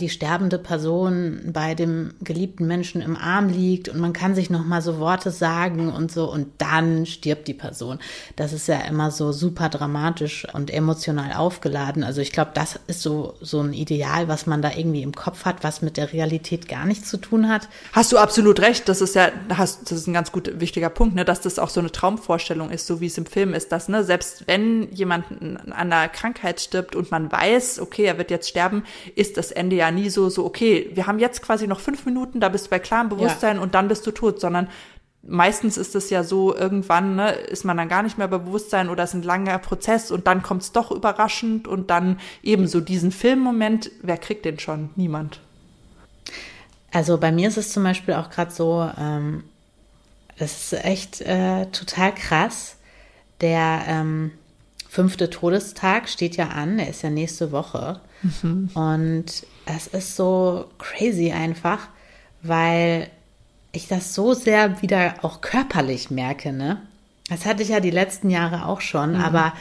die 0.00 0.08
sterbende 0.08 0.58
Person 0.58 1.40
bei 1.52 1.74
dem 1.74 2.14
geliebten 2.20 2.66
Menschen 2.66 3.00
im 3.00 3.16
Arm 3.16 3.48
liegt 3.48 3.88
und 3.88 4.00
man 4.00 4.12
kann 4.12 4.34
sich 4.34 4.50
noch 4.50 4.64
mal 4.64 4.82
so 4.82 4.98
Worte 4.98 5.30
sagen 5.30 5.92
und 5.92 6.10
so 6.10 6.30
und 6.30 6.48
dann 6.58 7.06
stirbt 7.06 7.46
die 7.46 7.54
Person. 7.54 7.98
Das 8.36 8.52
ist 8.52 8.66
ja 8.66 8.80
immer 8.80 9.10
so 9.10 9.32
super 9.32 9.68
dramatisch 9.68 10.46
und 10.52 10.72
emotional 10.72 11.32
aufgeladen. 11.34 12.02
Also 12.02 12.20
ich 12.20 12.32
glaube, 12.32 12.50
das 12.54 12.80
ist 12.86 13.02
so 13.02 13.34
so 13.40 13.60
ein 13.60 13.72
Ideal, 13.72 14.28
was 14.28 14.46
man 14.46 14.62
da 14.62 14.72
irgendwie 14.74 15.02
im 15.02 15.14
Kopf 15.14 15.44
hat, 15.44 15.62
was 15.62 15.82
mit 15.82 15.96
der 15.96 16.12
Realität 16.12 16.68
gar 16.68 16.86
nichts 16.86 17.08
zu 17.08 17.16
tun 17.16 17.48
hat. 17.48 17.68
Hast 17.92 18.12
du 18.12 18.18
absolut 18.18 18.60
recht. 18.60 18.88
Das 18.88 19.00
ist 19.00 19.14
ja, 19.14 19.30
das 19.48 19.76
ist 19.92 20.06
ein 20.06 20.12
ganz 20.12 20.32
gut 20.32 20.60
wichtiger 20.60 20.90
Punkt, 20.90 21.14
ne, 21.14 21.24
dass 21.24 21.40
das 21.40 21.58
auch 21.58 21.68
so 21.68 21.80
eine 21.80 21.92
Traumvorstellung 21.92 22.70
ist, 22.70 22.86
so 22.86 23.00
wie 23.00 23.06
es 23.06 23.18
im 23.18 23.26
Film 23.26 23.54
ist, 23.54 23.70
dass 23.70 23.88
ne, 23.88 24.02
selbst 24.02 24.46
wenn 24.46 24.92
jemand 24.92 25.26
an 25.40 25.72
einer 25.72 26.08
Krankheit 26.08 26.60
stirbt 26.60 26.96
und 26.96 27.10
man 27.10 27.30
weiß, 27.30 27.78
okay, 27.80 28.04
er 28.04 28.18
wird 28.18 28.30
jetzt 28.30 28.48
sterben, 28.48 28.84
ist 29.14 29.36
das 29.36 29.52
Ende 29.52 29.76
ja 29.76 29.90
nie 29.94 30.10
so, 30.10 30.28
so, 30.28 30.44
okay, 30.44 30.90
wir 30.94 31.06
haben 31.06 31.18
jetzt 31.18 31.42
quasi 31.42 31.66
noch 31.66 31.80
fünf 31.80 32.04
Minuten, 32.04 32.40
da 32.40 32.48
bist 32.48 32.66
du 32.66 32.70
bei 32.70 32.78
klarem 32.78 33.08
Bewusstsein 33.08 33.56
ja. 33.56 33.62
und 33.62 33.74
dann 33.74 33.88
bist 33.88 34.06
du 34.06 34.10
tot, 34.10 34.40
sondern 34.40 34.68
meistens 35.22 35.76
ist 35.76 35.94
es 35.94 36.10
ja 36.10 36.22
so, 36.22 36.54
irgendwann 36.54 37.16
ne, 37.16 37.32
ist 37.32 37.64
man 37.64 37.76
dann 37.76 37.88
gar 37.88 38.02
nicht 38.02 38.18
mehr 38.18 38.28
bei 38.28 38.38
Bewusstsein 38.38 38.88
oder 38.88 39.04
es 39.04 39.10
ist 39.10 39.16
ein 39.16 39.22
langer 39.22 39.58
Prozess 39.58 40.10
und 40.10 40.26
dann 40.26 40.42
kommt 40.42 40.62
es 40.62 40.72
doch 40.72 40.90
überraschend 40.90 41.66
und 41.66 41.90
dann 41.90 42.20
eben 42.42 42.66
so 42.66 42.80
diesen 42.80 43.12
Filmmoment, 43.12 43.90
wer 44.02 44.18
kriegt 44.18 44.44
den 44.44 44.58
schon? 44.58 44.90
Niemand. 44.96 45.40
Also 46.92 47.18
bei 47.18 47.32
mir 47.32 47.48
ist 47.48 47.56
es 47.56 47.72
zum 47.72 47.82
Beispiel 47.82 48.14
auch 48.14 48.30
gerade 48.30 48.52
so, 48.52 48.88
ähm, 48.98 49.44
das 50.38 50.72
ist 50.72 50.84
echt 50.84 51.20
äh, 51.20 51.66
total 51.66 52.14
krass. 52.14 52.76
Der 53.40 53.82
ähm, 53.86 54.32
fünfte 54.88 55.30
Todestag 55.30 56.08
steht 56.08 56.36
ja 56.36 56.48
an, 56.48 56.78
der 56.78 56.88
ist 56.88 57.02
ja 57.02 57.10
nächste 57.10 57.50
Woche. 57.50 58.00
Mhm. 58.42 58.70
Und 58.74 59.46
es 59.66 59.86
ist 59.86 60.16
so 60.16 60.66
crazy 60.78 61.32
einfach, 61.32 61.88
weil 62.42 63.08
ich 63.72 63.88
das 63.88 64.14
so 64.14 64.34
sehr 64.34 64.82
wieder 64.82 65.14
auch 65.22 65.40
körperlich 65.40 66.10
merke, 66.10 66.52
ne? 66.52 66.80
Das 67.28 67.46
hatte 67.46 67.62
ich 67.62 67.70
ja 67.70 67.80
die 67.80 67.90
letzten 67.90 68.28
Jahre 68.28 68.66
auch 68.66 68.80
schon, 68.80 69.14
mhm. 69.14 69.20
aber 69.20 69.54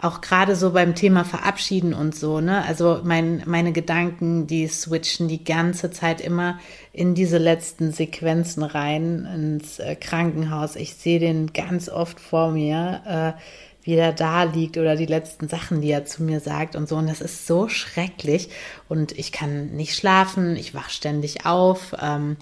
auch 0.00 0.20
gerade 0.20 0.56
so 0.56 0.72
beim 0.72 0.94
Thema 0.94 1.24
Verabschieden 1.24 1.94
und 1.94 2.14
so, 2.14 2.40
ne? 2.40 2.64
Also 2.64 3.00
mein, 3.02 3.42
meine 3.46 3.72
Gedanken, 3.72 4.46
die 4.46 4.68
switchen 4.68 5.26
die 5.26 5.42
ganze 5.42 5.90
Zeit 5.90 6.20
immer 6.20 6.58
in 6.92 7.14
diese 7.14 7.38
letzten 7.38 7.92
Sequenzen 7.92 8.62
rein, 8.62 9.26
ins 9.34 9.78
äh, 9.78 9.96
Krankenhaus. 9.96 10.76
Ich 10.76 10.94
sehe 10.94 11.18
den 11.18 11.52
ganz 11.52 11.88
oft 11.88 12.20
vor 12.20 12.50
mir. 12.50 13.34
Äh, 13.36 13.40
wie 13.86 13.94
er 13.94 14.12
da 14.12 14.42
liegt 14.42 14.78
oder 14.78 14.96
die 14.96 15.06
letzten 15.06 15.48
Sachen, 15.48 15.80
die 15.80 15.92
er 15.92 16.04
zu 16.04 16.24
mir 16.24 16.40
sagt 16.40 16.74
und 16.74 16.88
so. 16.88 16.96
Und 16.96 17.06
das 17.06 17.20
ist 17.20 17.46
so 17.46 17.68
schrecklich. 17.68 18.50
Und 18.88 19.16
ich 19.16 19.30
kann 19.30 19.68
nicht 19.76 19.94
schlafen, 19.94 20.56
ich 20.56 20.74
wach 20.74 20.90
ständig 20.90 21.46
auf. 21.46 21.94
Ähm, 22.02 22.36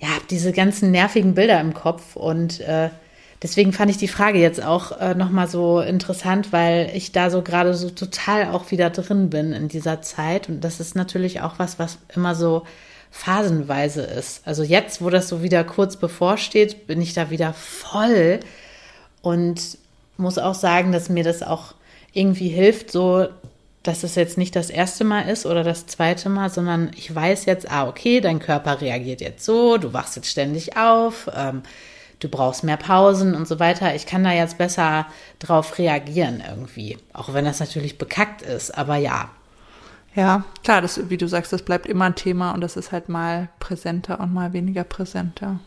ja, 0.00 0.08
diese 0.30 0.52
ganzen 0.52 0.90
nervigen 0.90 1.34
Bilder 1.34 1.60
im 1.60 1.74
Kopf. 1.74 2.16
Und 2.16 2.60
äh, 2.60 2.88
deswegen 3.42 3.74
fand 3.74 3.90
ich 3.90 3.98
die 3.98 4.08
Frage 4.08 4.38
jetzt 4.38 4.64
auch 4.64 4.98
äh, 4.98 5.14
nochmal 5.14 5.48
so 5.48 5.80
interessant, 5.82 6.50
weil 6.50 6.90
ich 6.94 7.12
da 7.12 7.28
so 7.28 7.42
gerade 7.42 7.74
so 7.74 7.90
total 7.90 8.52
auch 8.52 8.70
wieder 8.70 8.88
drin 8.88 9.28
bin 9.28 9.52
in 9.52 9.68
dieser 9.68 10.00
Zeit. 10.00 10.48
Und 10.48 10.62
das 10.62 10.80
ist 10.80 10.96
natürlich 10.96 11.42
auch 11.42 11.58
was, 11.58 11.78
was 11.78 11.98
immer 12.14 12.34
so 12.34 12.62
phasenweise 13.10 14.00
ist. 14.00 14.46
Also 14.46 14.62
jetzt, 14.62 15.02
wo 15.02 15.10
das 15.10 15.28
so 15.28 15.42
wieder 15.42 15.62
kurz 15.62 15.98
bevorsteht, 15.98 16.86
bin 16.86 17.02
ich 17.02 17.12
da 17.12 17.28
wieder 17.28 17.52
voll. 17.52 18.40
Und 19.20 19.76
muss 20.22 20.38
auch 20.38 20.54
sagen, 20.54 20.92
dass 20.92 21.08
mir 21.08 21.24
das 21.24 21.42
auch 21.42 21.74
irgendwie 22.12 22.48
hilft, 22.48 22.90
so 22.90 23.28
dass 23.82 24.04
es 24.04 24.14
jetzt 24.14 24.38
nicht 24.38 24.54
das 24.54 24.70
erste 24.70 25.04
Mal 25.04 25.22
ist 25.22 25.44
oder 25.44 25.64
das 25.64 25.86
zweite 25.86 26.28
Mal, 26.28 26.50
sondern 26.50 26.92
ich 26.96 27.12
weiß 27.12 27.46
jetzt, 27.46 27.70
ah, 27.70 27.88
okay, 27.88 28.20
dein 28.20 28.38
Körper 28.38 28.80
reagiert 28.80 29.20
jetzt 29.20 29.44
so, 29.44 29.76
du 29.76 29.92
wachst 29.92 30.16
jetzt 30.16 30.30
ständig 30.30 30.76
auf, 30.76 31.28
ähm, 31.34 31.62
du 32.20 32.28
brauchst 32.28 32.62
mehr 32.62 32.76
Pausen 32.76 33.34
und 33.34 33.48
so 33.48 33.58
weiter. 33.58 33.94
Ich 33.94 34.06
kann 34.06 34.22
da 34.22 34.32
jetzt 34.32 34.58
besser 34.58 35.06
drauf 35.40 35.78
reagieren 35.78 36.42
irgendwie, 36.48 36.96
auch 37.12 37.34
wenn 37.34 37.44
das 37.44 37.58
natürlich 37.58 37.98
bekackt 37.98 38.42
ist, 38.42 38.76
aber 38.76 38.96
ja. 38.96 39.30
Ja, 40.14 40.44
klar, 40.62 40.82
das, 40.82 41.08
wie 41.08 41.16
du 41.16 41.26
sagst, 41.26 41.54
das 41.54 41.62
bleibt 41.62 41.86
immer 41.86 42.04
ein 42.04 42.14
Thema 42.14 42.52
und 42.52 42.60
das 42.60 42.76
ist 42.76 42.92
halt 42.92 43.08
mal 43.08 43.48
präsenter 43.58 44.20
und 44.20 44.32
mal 44.32 44.52
weniger 44.52 44.84
präsenter. 44.84 45.58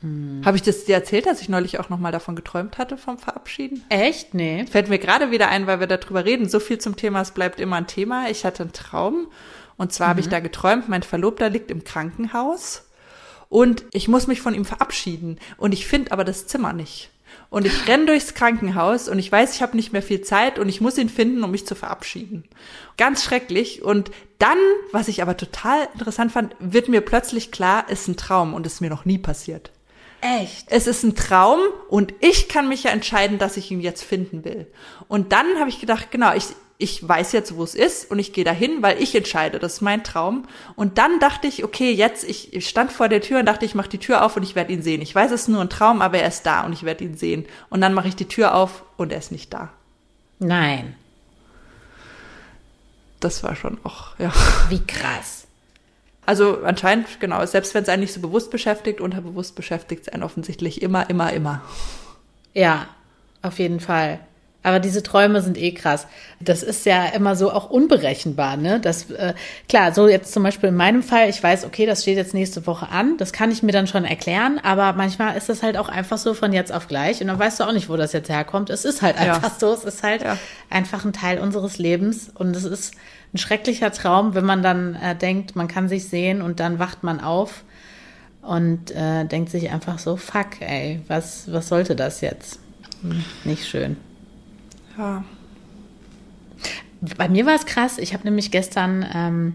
Hm. 0.00 0.42
Habe 0.44 0.56
ich 0.56 0.62
das 0.62 0.84
dir 0.84 0.94
erzählt, 0.94 1.26
dass 1.26 1.40
ich 1.40 1.48
neulich 1.48 1.80
auch 1.80 1.88
nochmal 1.88 2.12
davon 2.12 2.36
geträumt 2.36 2.78
hatte 2.78 2.96
vom 2.96 3.18
Verabschieden? 3.18 3.84
Echt? 3.88 4.34
Nee. 4.34 4.64
Fällt 4.70 4.88
mir 4.88 4.98
gerade 4.98 5.30
wieder 5.30 5.48
ein, 5.48 5.66
weil 5.66 5.80
wir 5.80 5.86
darüber 5.86 6.24
reden. 6.24 6.48
So 6.48 6.60
viel 6.60 6.78
zum 6.78 6.96
Thema, 6.96 7.20
es 7.22 7.32
bleibt 7.32 7.60
immer 7.60 7.76
ein 7.76 7.86
Thema. 7.86 8.28
Ich 8.30 8.44
hatte 8.44 8.62
einen 8.62 8.72
Traum 8.72 9.28
und 9.76 9.92
zwar 9.92 10.08
mhm. 10.08 10.10
habe 10.10 10.20
ich 10.20 10.28
da 10.28 10.40
geträumt, 10.40 10.88
mein 10.88 11.02
Verlobter 11.02 11.48
liegt 11.48 11.70
im 11.70 11.84
Krankenhaus 11.84 12.84
und 13.48 13.84
ich 13.92 14.08
muss 14.08 14.26
mich 14.26 14.42
von 14.42 14.54
ihm 14.54 14.66
verabschieden 14.66 15.38
und 15.56 15.72
ich 15.72 15.86
finde 15.86 16.12
aber 16.12 16.24
das 16.24 16.46
Zimmer 16.46 16.74
nicht. 16.74 17.10
Und 17.50 17.66
ich 17.66 17.88
renn 17.88 18.06
durchs 18.06 18.34
Krankenhaus 18.34 19.08
und 19.08 19.18
ich 19.18 19.32
weiß, 19.32 19.54
ich 19.54 19.62
habe 19.62 19.76
nicht 19.76 19.92
mehr 19.92 20.02
viel 20.02 20.20
Zeit 20.20 20.58
und 20.58 20.68
ich 20.68 20.82
muss 20.82 20.98
ihn 20.98 21.08
finden, 21.08 21.42
um 21.44 21.50
mich 21.50 21.66
zu 21.66 21.74
verabschieden. 21.74 22.44
Ganz 22.98 23.24
schrecklich. 23.24 23.82
Und 23.82 24.10
dann, 24.38 24.58
was 24.92 25.08
ich 25.08 25.22
aber 25.22 25.36
total 25.36 25.88
interessant 25.94 26.32
fand, 26.32 26.54
wird 26.58 26.88
mir 26.88 27.00
plötzlich 27.00 27.50
klar, 27.50 27.88
ist 27.88 28.06
ein 28.06 28.16
Traum 28.18 28.52
und 28.52 28.66
ist 28.66 28.82
mir 28.82 28.90
noch 28.90 29.06
nie 29.06 29.16
passiert. 29.16 29.70
Echt? 30.20 30.66
Es 30.70 30.86
ist 30.86 31.04
ein 31.04 31.14
Traum 31.14 31.60
und 31.88 32.12
ich 32.20 32.48
kann 32.48 32.68
mich 32.68 32.84
ja 32.84 32.90
entscheiden, 32.90 33.38
dass 33.38 33.56
ich 33.56 33.70
ihn 33.70 33.80
jetzt 33.80 34.02
finden 34.02 34.44
will. 34.44 34.66
Und 35.06 35.32
dann 35.32 35.46
habe 35.58 35.68
ich 35.68 35.80
gedacht, 35.80 36.10
genau, 36.10 36.34
ich, 36.34 36.46
ich 36.78 37.06
weiß 37.06 37.32
jetzt, 37.32 37.56
wo 37.56 37.62
es 37.62 37.74
ist 37.74 38.10
und 38.10 38.18
ich 38.18 38.32
gehe 38.32 38.44
dahin, 38.44 38.82
weil 38.82 39.00
ich 39.02 39.14
entscheide, 39.14 39.58
das 39.58 39.74
ist 39.74 39.80
mein 39.80 40.04
Traum. 40.04 40.46
Und 40.76 40.98
dann 40.98 41.20
dachte 41.20 41.46
ich, 41.46 41.64
okay, 41.64 41.92
jetzt, 41.92 42.24
ich, 42.24 42.52
ich 42.52 42.68
stand 42.68 42.92
vor 42.92 43.08
der 43.08 43.20
Tür 43.20 43.40
und 43.40 43.46
dachte, 43.46 43.64
ich 43.64 43.74
mache 43.74 43.88
die 43.88 43.98
Tür 43.98 44.24
auf 44.24 44.36
und 44.36 44.42
ich 44.42 44.54
werde 44.54 44.72
ihn 44.72 44.82
sehen. 44.82 45.02
Ich 45.02 45.14
weiß, 45.14 45.30
es 45.30 45.42
ist 45.42 45.48
nur 45.48 45.60
ein 45.60 45.70
Traum, 45.70 46.02
aber 46.02 46.18
er 46.18 46.28
ist 46.28 46.46
da 46.46 46.62
und 46.62 46.72
ich 46.72 46.84
werde 46.84 47.04
ihn 47.04 47.16
sehen. 47.16 47.46
Und 47.68 47.80
dann 47.80 47.94
mache 47.94 48.08
ich 48.08 48.16
die 48.16 48.28
Tür 48.28 48.54
auf 48.54 48.84
und 48.96 49.12
er 49.12 49.18
ist 49.18 49.32
nicht 49.32 49.52
da. 49.52 49.70
Nein. 50.38 50.94
Das 53.20 53.42
war 53.42 53.56
schon 53.56 53.78
auch, 53.82 54.16
ja. 54.18 54.32
Wie 54.68 54.84
krass. 54.84 55.47
Also 56.28 56.58
anscheinend, 56.62 57.20
genau, 57.20 57.46
selbst 57.46 57.72
wenn 57.72 57.84
es 57.84 57.88
einen 57.88 58.02
nicht 58.02 58.12
so 58.12 58.20
bewusst 58.20 58.50
beschäftigt, 58.50 59.00
unterbewusst 59.00 59.54
beschäftigt 59.54 60.02
es 60.02 60.08
einen 60.10 60.22
offensichtlich 60.22 60.82
immer, 60.82 61.08
immer, 61.08 61.32
immer. 61.32 61.62
Ja, 62.52 62.86
auf 63.40 63.58
jeden 63.58 63.80
Fall. 63.80 64.20
Aber 64.62 64.78
diese 64.78 65.02
Träume 65.02 65.40
sind 65.40 65.56
eh 65.56 65.72
krass. 65.72 66.06
Das 66.38 66.62
ist 66.62 66.84
ja 66.84 67.06
immer 67.06 67.34
so 67.34 67.50
auch 67.50 67.70
unberechenbar, 67.70 68.58
ne? 68.58 68.78
Das, 68.78 69.10
äh, 69.10 69.32
klar, 69.70 69.94
so 69.94 70.06
jetzt 70.06 70.30
zum 70.34 70.42
Beispiel 70.42 70.68
in 70.68 70.74
meinem 70.74 71.02
Fall, 71.02 71.30
ich 71.30 71.42
weiß, 71.42 71.64
okay, 71.64 71.86
das 71.86 72.02
steht 72.02 72.18
jetzt 72.18 72.34
nächste 72.34 72.66
Woche 72.66 72.90
an, 72.90 73.16
das 73.16 73.32
kann 73.32 73.50
ich 73.50 73.62
mir 73.62 73.72
dann 73.72 73.86
schon 73.86 74.04
erklären, 74.04 74.60
aber 74.62 74.92
manchmal 74.92 75.34
ist 75.34 75.48
das 75.48 75.62
halt 75.62 75.78
auch 75.78 75.88
einfach 75.88 76.18
so 76.18 76.34
von 76.34 76.52
jetzt 76.52 76.72
auf 76.74 76.88
gleich 76.88 77.22
und 77.22 77.28
dann 77.28 77.38
weißt 77.38 77.58
du 77.58 77.64
auch 77.64 77.72
nicht, 77.72 77.88
wo 77.88 77.96
das 77.96 78.12
jetzt 78.12 78.28
herkommt. 78.28 78.68
Es 78.68 78.84
ist 78.84 79.00
halt 79.00 79.16
einfach 79.16 79.52
ja. 79.52 79.56
so, 79.58 79.72
es 79.72 79.84
ist 79.84 80.02
halt 80.02 80.22
ja. 80.22 80.36
einfach 80.68 81.06
ein 81.06 81.14
Teil 81.14 81.38
unseres 81.38 81.78
Lebens 81.78 82.30
und 82.34 82.54
es 82.54 82.64
ist 82.64 82.92
ein 83.34 83.38
schrecklicher 83.38 83.92
Traum, 83.92 84.34
wenn 84.34 84.44
man 84.44 84.62
dann 84.62 84.94
äh, 84.94 85.16
denkt, 85.16 85.56
man 85.56 85.68
kann 85.68 85.88
sich 85.88 86.08
sehen 86.08 86.40
und 86.42 86.60
dann 86.60 86.78
wacht 86.78 87.02
man 87.02 87.20
auf 87.20 87.64
und 88.42 88.90
äh, 88.92 89.24
denkt 89.26 89.50
sich 89.50 89.70
einfach 89.70 89.98
so, 89.98 90.16
fuck, 90.16 90.60
ey, 90.60 91.00
was, 91.08 91.52
was 91.52 91.68
sollte 91.68 91.94
das 91.94 92.20
jetzt? 92.20 92.60
Hm, 93.02 93.24
nicht 93.44 93.66
schön. 93.66 93.96
Ja. 94.96 95.24
Bei 97.16 97.28
mir 97.28 97.46
war 97.46 97.54
es 97.54 97.66
krass. 97.66 97.98
Ich 97.98 98.14
habe 98.14 98.24
nämlich 98.24 98.50
gestern 98.50 99.06
ähm, 99.14 99.52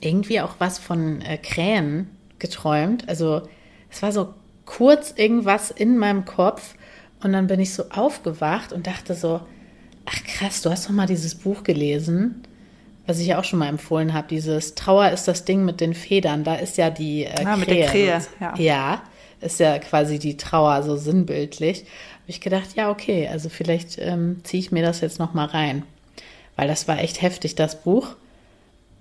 irgendwie 0.00 0.40
auch 0.40 0.56
was 0.58 0.78
von 0.78 1.20
äh, 1.22 1.38
Krähen 1.38 2.10
geträumt. 2.38 3.08
Also 3.08 3.42
es 3.90 4.02
war 4.02 4.12
so 4.12 4.34
kurz 4.66 5.12
irgendwas 5.16 5.70
in 5.70 5.98
meinem 5.98 6.24
Kopf 6.24 6.74
und 7.22 7.32
dann 7.32 7.46
bin 7.46 7.58
ich 7.58 7.74
so 7.74 7.84
aufgewacht 7.90 8.72
und 8.72 8.86
dachte 8.86 9.14
so, 9.14 9.40
ach 10.04 10.24
krass, 10.24 10.62
du 10.62 10.70
hast 10.70 10.86
doch 10.86 10.92
mal 10.92 11.06
dieses 11.06 11.34
Buch 11.34 11.64
gelesen, 11.64 12.42
was 13.06 13.18
ich 13.18 13.26
ja 13.26 13.38
auch 13.38 13.44
schon 13.44 13.58
mal 13.58 13.68
empfohlen 13.68 14.14
habe, 14.14 14.28
dieses 14.28 14.74
Trauer 14.74 15.10
ist 15.10 15.28
das 15.28 15.44
Ding 15.44 15.64
mit 15.64 15.80
den 15.80 15.94
Federn. 15.94 16.44
Da 16.44 16.54
ist 16.54 16.78
ja 16.78 16.90
die 16.90 17.24
äh, 17.24 17.44
ah, 17.44 17.56
mit 17.56 17.70
der 17.70 17.86
Krähe. 17.86 18.22
Ja. 18.40 18.54
ja, 18.56 19.02
ist 19.40 19.60
ja 19.60 19.78
quasi 19.78 20.18
die 20.18 20.36
Trauer 20.36 20.82
so 20.82 20.96
sinnbildlich. 20.96 21.80
Habe 21.80 22.28
ich 22.28 22.40
gedacht, 22.40 22.76
ja 22.76 22.90
okay, 22.90 23.28
also 23.28 23.48
vielleicht 23.48 23.98
ähm, 23.98 24.40
ziehe 24.44 24.60
ich 24.60 24.72
mir 24.72 24.82
das 24.82 25.00
jetzt 25.02 25.18
noch 25.18 25.34
mal 25.34 25.46
rein, 25.46 25.82
weil 26.56 26.68
das 26.68 26.88
war 26.88 26.98
echt 26.98 27.20
heftig, 27.20 27.54
das 27.54 27.82
Buch. 27.82 28.16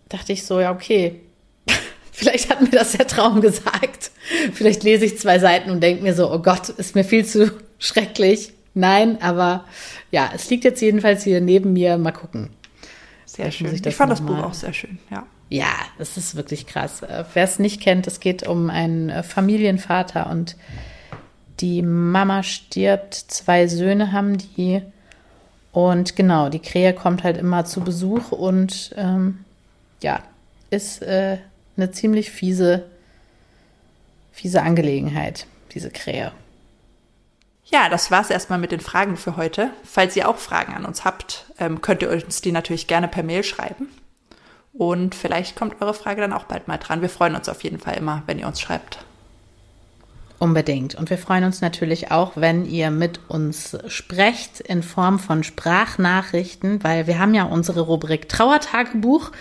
Dachte 0.10 0.34
ich 0.34 0.45
so, 0.45 0.60
ja 0.60 0.72
okay, 0.72 1.22
vielleicht 2.12 2.49
hat 2.49 2.62
mir 2.62 2.72
das 2.72 2.91
der 2.91 3.08
Traum 3.08 3.39
gesagt. 3.39 4.12
Vielleicht 4.54 4.84
lese 4.84 5.06
ich 5.06 5.18
zwei 5.18 5.39
Seiten 5.39 5.70
und 5.70 5.82
denke 5.82 6.04
mir 6.04 6.14
so, 6.14 6.30
oh 6.30 6.39
Gott, 6.39 6.68
ist 6.70 6.95
mir 6.95 7.06
viel 7.06 7.26
zu 7.26 7.51
schrecklich. 7.80 8.51
Nein, 8.74 9.22
aber 9.22 9.66
ja, 10.12 10.32
es 10.36 10.49
liegt 10.49 10.64
jetzt 10.64 10.82
jedenfalls 10.82 11.24
hier 11.24 11.39
neben 11.39 11.74
mir. 11.74 11.97
Mal 11.97 12.12
gucken. 12.12 12.49
Sehr 13.36 13.50
schön. 13.52 13.74
Ich 13.74 13.96
fand 13.96 14.12
das 14.12 14.22
Buch 14.22 14.38
auch 14.38 14.54
sehr 14.54 14.74
schön, 14.74 15.00
ja. 15.10 15.26
Ja, 15.50 15.74
das 15.98 16.18
ist 16.18 16.36
wirklich 16.36 16.68
krass. 16.68 17.02
Äh, 17.02 17.26
wer 17.34 17.44
es 17.44 17.58
nicht 17.58 17.82
kennt, 17.82 18.06
es 18.06 18.20
geht 18.20 18.48
um 18.48 18.70
einen 18.70 19.10
äh, 19.10 19.24
Familienvater 19.24 20.30
und 20.30 20.56
die 21.60 21.82
Mama 21.82 22.44
stirbt, 22.44 23.16
zwei 23.16 23.68
Söhne 23.68 24.12
haben 24.12 24.38
die. 24.38 24.84
Und 25.72 26.16
genau, 26.16 26.50
die 26.50 26.60
Krähe 26.60 26.94
kommt 26.94 27.24
halt 27.24 27.38
immer 27.38 27.66
zu 27.66 27.82
Besuch 27.82 28.32
und 28.32 28.94
ähm, 28.98 29.40
ja, 30.04 30.22
ist 30.70 31.02
äh, 31.02 31.38
eine 31.76 31.92
ziemlich 31.92 32.30
fiese, 32.30 32.86
fiese 34.32 34.62
Angelegenheit, 34.62 35.48
diese 35.74 35.90
Krähe. 35.90 36.32
Ja, 37.66 37.89
das 37.89 38.11
war's 38.11 38.30
erstmal 38.30 38.59
mit 38.59 38.72
den 38.72 38.80
Fragen 38.80 39.18
für 39.18 39.38
heute. 39.38 39.72
Falls 39.84 40.16
ihr 40.16 40.28
auch 40.28 40.38
Fragen 40.38 40.74
an 40.74 40.86
uns 40.86 41.05
habt, 41.05 41.45
ähm, 41.59 41.82
könnt 41.82 42.01
ihr 42.01 42.09
uns 42.09 42.41
die 42.41 42.51
natürlich 42.51 42.88
gerne 42.88 43.07
per 43.07 43.24
Mail 43.24 43.43
schreiben. 43.43 43.88
Und 44.74 45.16
vielleicht 45.16 45.55
kommt 45.55 45.82
eure 45.82 45.93
Frage 45.93 46.22
dann 46.22 46.34
auch 46.34 46.45
bald 46.45 46.68
mal 46.68 46.78
dran. 46.78 47.01
Wir 47.01 47.09
freuen 47.09 47.36
uns 47.36 47.47
auf 47.47 47.64
jeden 47.64 47.80
Fall 47.80 47.95
immer, 47.95 48.24
wenn 48.26 48.39
ihr 48.39 48.47
uns 48.47 48.59
schreibt. 48.59 49.05
Unbedingt. 50.39 50.95
Und 50.95 51.09
wir 51.09 51.18
freuen 51.18 51.45
uns 51.45 51.61
natürlich 51.61 52.11
auch, 52.11 52.34
wenn 52.36 52.66
ihr 52.66 52.91
mit 52.91 53.22
uns 53.30 53.78
sprecht 53.88 54.59
in 54.59 54.84
Form 54.84 55.20
von 55.20 55.43
Sprachnachrichten, 55.43 56.84
weil 56.84 57.07
wir 57.07 57.18
haben 57.18 57.34
ja 57.34 57.45
unsere 57.45 57.82
Rubrik 57.82 58.28
Trauertagebuch 58.28 59.32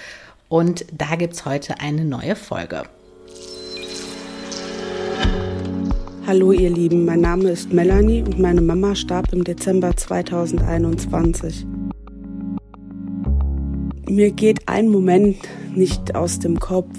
und 0.49 0.85
da 0.93 1.17
gibt's 1.17 1.45
heute 1.45 1.81
eine 1.81 2.05
neue 2.05 2.37
Folge. 2.37 2.85
Hallo 6.25 6.53
ihr 6.53 6.71
Lieben, 6.71 7.05
mein 7.05 7.21
Name 7.21 7.51
ist 7.51 7.73
Melanie 7.73 8.23
und 8.23 8.39
meine 8.39 8.61
Mama 8.61 8.95
starb 8.95 9.33
im 9.33 9.43
Dezember 9.43 9.97
2021. 9.97 11.67
Mir 14.09 14.31
geht 14.31 14.69
ein 14.69 14.89
Moment 14.89 15.37
nicht 15.75 16.15
aus 16.15 16.39
dem 16.39 16.61
Kopf, 16.61 16.97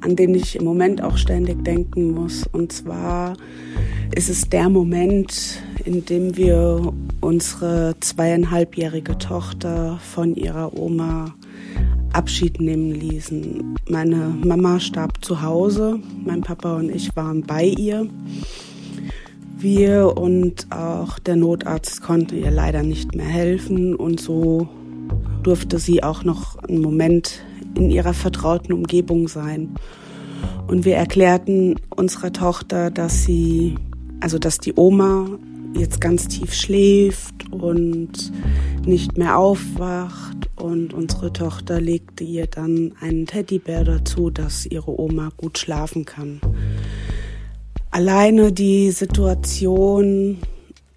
an 0.00 0.16
den 0.16 0.34
ich 0.34 0.56
im 0.56 0.64
Moment 0.64 1.00
auch 1.04 1.16
ständig 1.18 1.62
denken 1.64 2.10
muss. 2.10 2.48
Und 2.48 2.72
zwar 2.72 3.34
ist 4.12 4.28
es 4.28 4.48
der 4.48 4.68
Moment, 4.68 5.62
in 5.84 6.04
dem 6.04 6.36
wir 6.36 6.92
unsere 7.20 7.94
zweieinhalbjährige 8.00 9.18
Tochter 9.18 10.00
von 10.00 10.34
ihrer 10.34 10.76
Oma 10.76 11.32
Abschied 12.14 12.60
nehmen 12.60 12.92
ließen. 12.92 13.76
Meine 13.88 14.34
Mama 14.44 14.80
starb 14.80 15.24
zu 15.24 15.42
Hause, 15.42 15.98
mein 16.24 16.42
Papa 16.42 16.76
und 16.76 16.90
ich 16.90 17.14
waren 17.16 17.42
bei 17.42 17.64
ihr. 17.64 18.08
Wir 19.58 20.16
und 20.16 20.70
auch 20.70 21.18
der 21.18 21.36
Notarzt 21.36 22.02
konnte 22.02 22.36
ihr 22.36 22.50
leider 22.50 22.82
nicht 22.82 23.14
mehr 23.14 23.26
helfen 23.26 23.94
und 23.94 24.20
so 24.20 24.68
durfte 25.42 25.78
sie 25.78 26.02
auch 26.02 26.24
noch 26.24 26.56
einen 26.58 26.80
Moment 26.80 27.42
in 27.74 27.90
ihrer 27.90 28.14
vertrauten 28.14 28.72
Umgebung 28.72 29.28
sein. 29.28 29.74
Und 30.66 30.84
wir 30.84 30.96
erklärten 30.96 31.76
unserer 31.94 32.32
Tochter, 32.32 32.90
dass 32.90 33.24
sie, 33.24 33.76
also 34.20 34.38
dass 34.38 34.58
die 34.58 34.74
Oma 34.76 35.26
jetzt 35.76 36.00
ganz 36.00 36.28
tief 36.28 36.54
schläft 36.54 37.52
und 37.52 38.32
nicht 38.86 39.18
mehr 39.18 39.38
aufwacht. 39.38 40.50
Und 40.56 40.94
unsere 40.94 41.32
Tochter 41.32 41.80
legte 41.80 42.24
ihr 42.24 42.46
dann 42.46 42.92
einen 43.00 43.26
Teddybär 43.26 43.84
dazu, 43.84 44.30
dass 44.30 44.66
ihre 44.66 44.98
Oma 44.98 45.30
gut 45.36 45.58
schlafen 45.58 46.04
kann 46.04 46.40
alleine 47.94 48.50
die 48.50 48.90
Situation, 48.90 50.38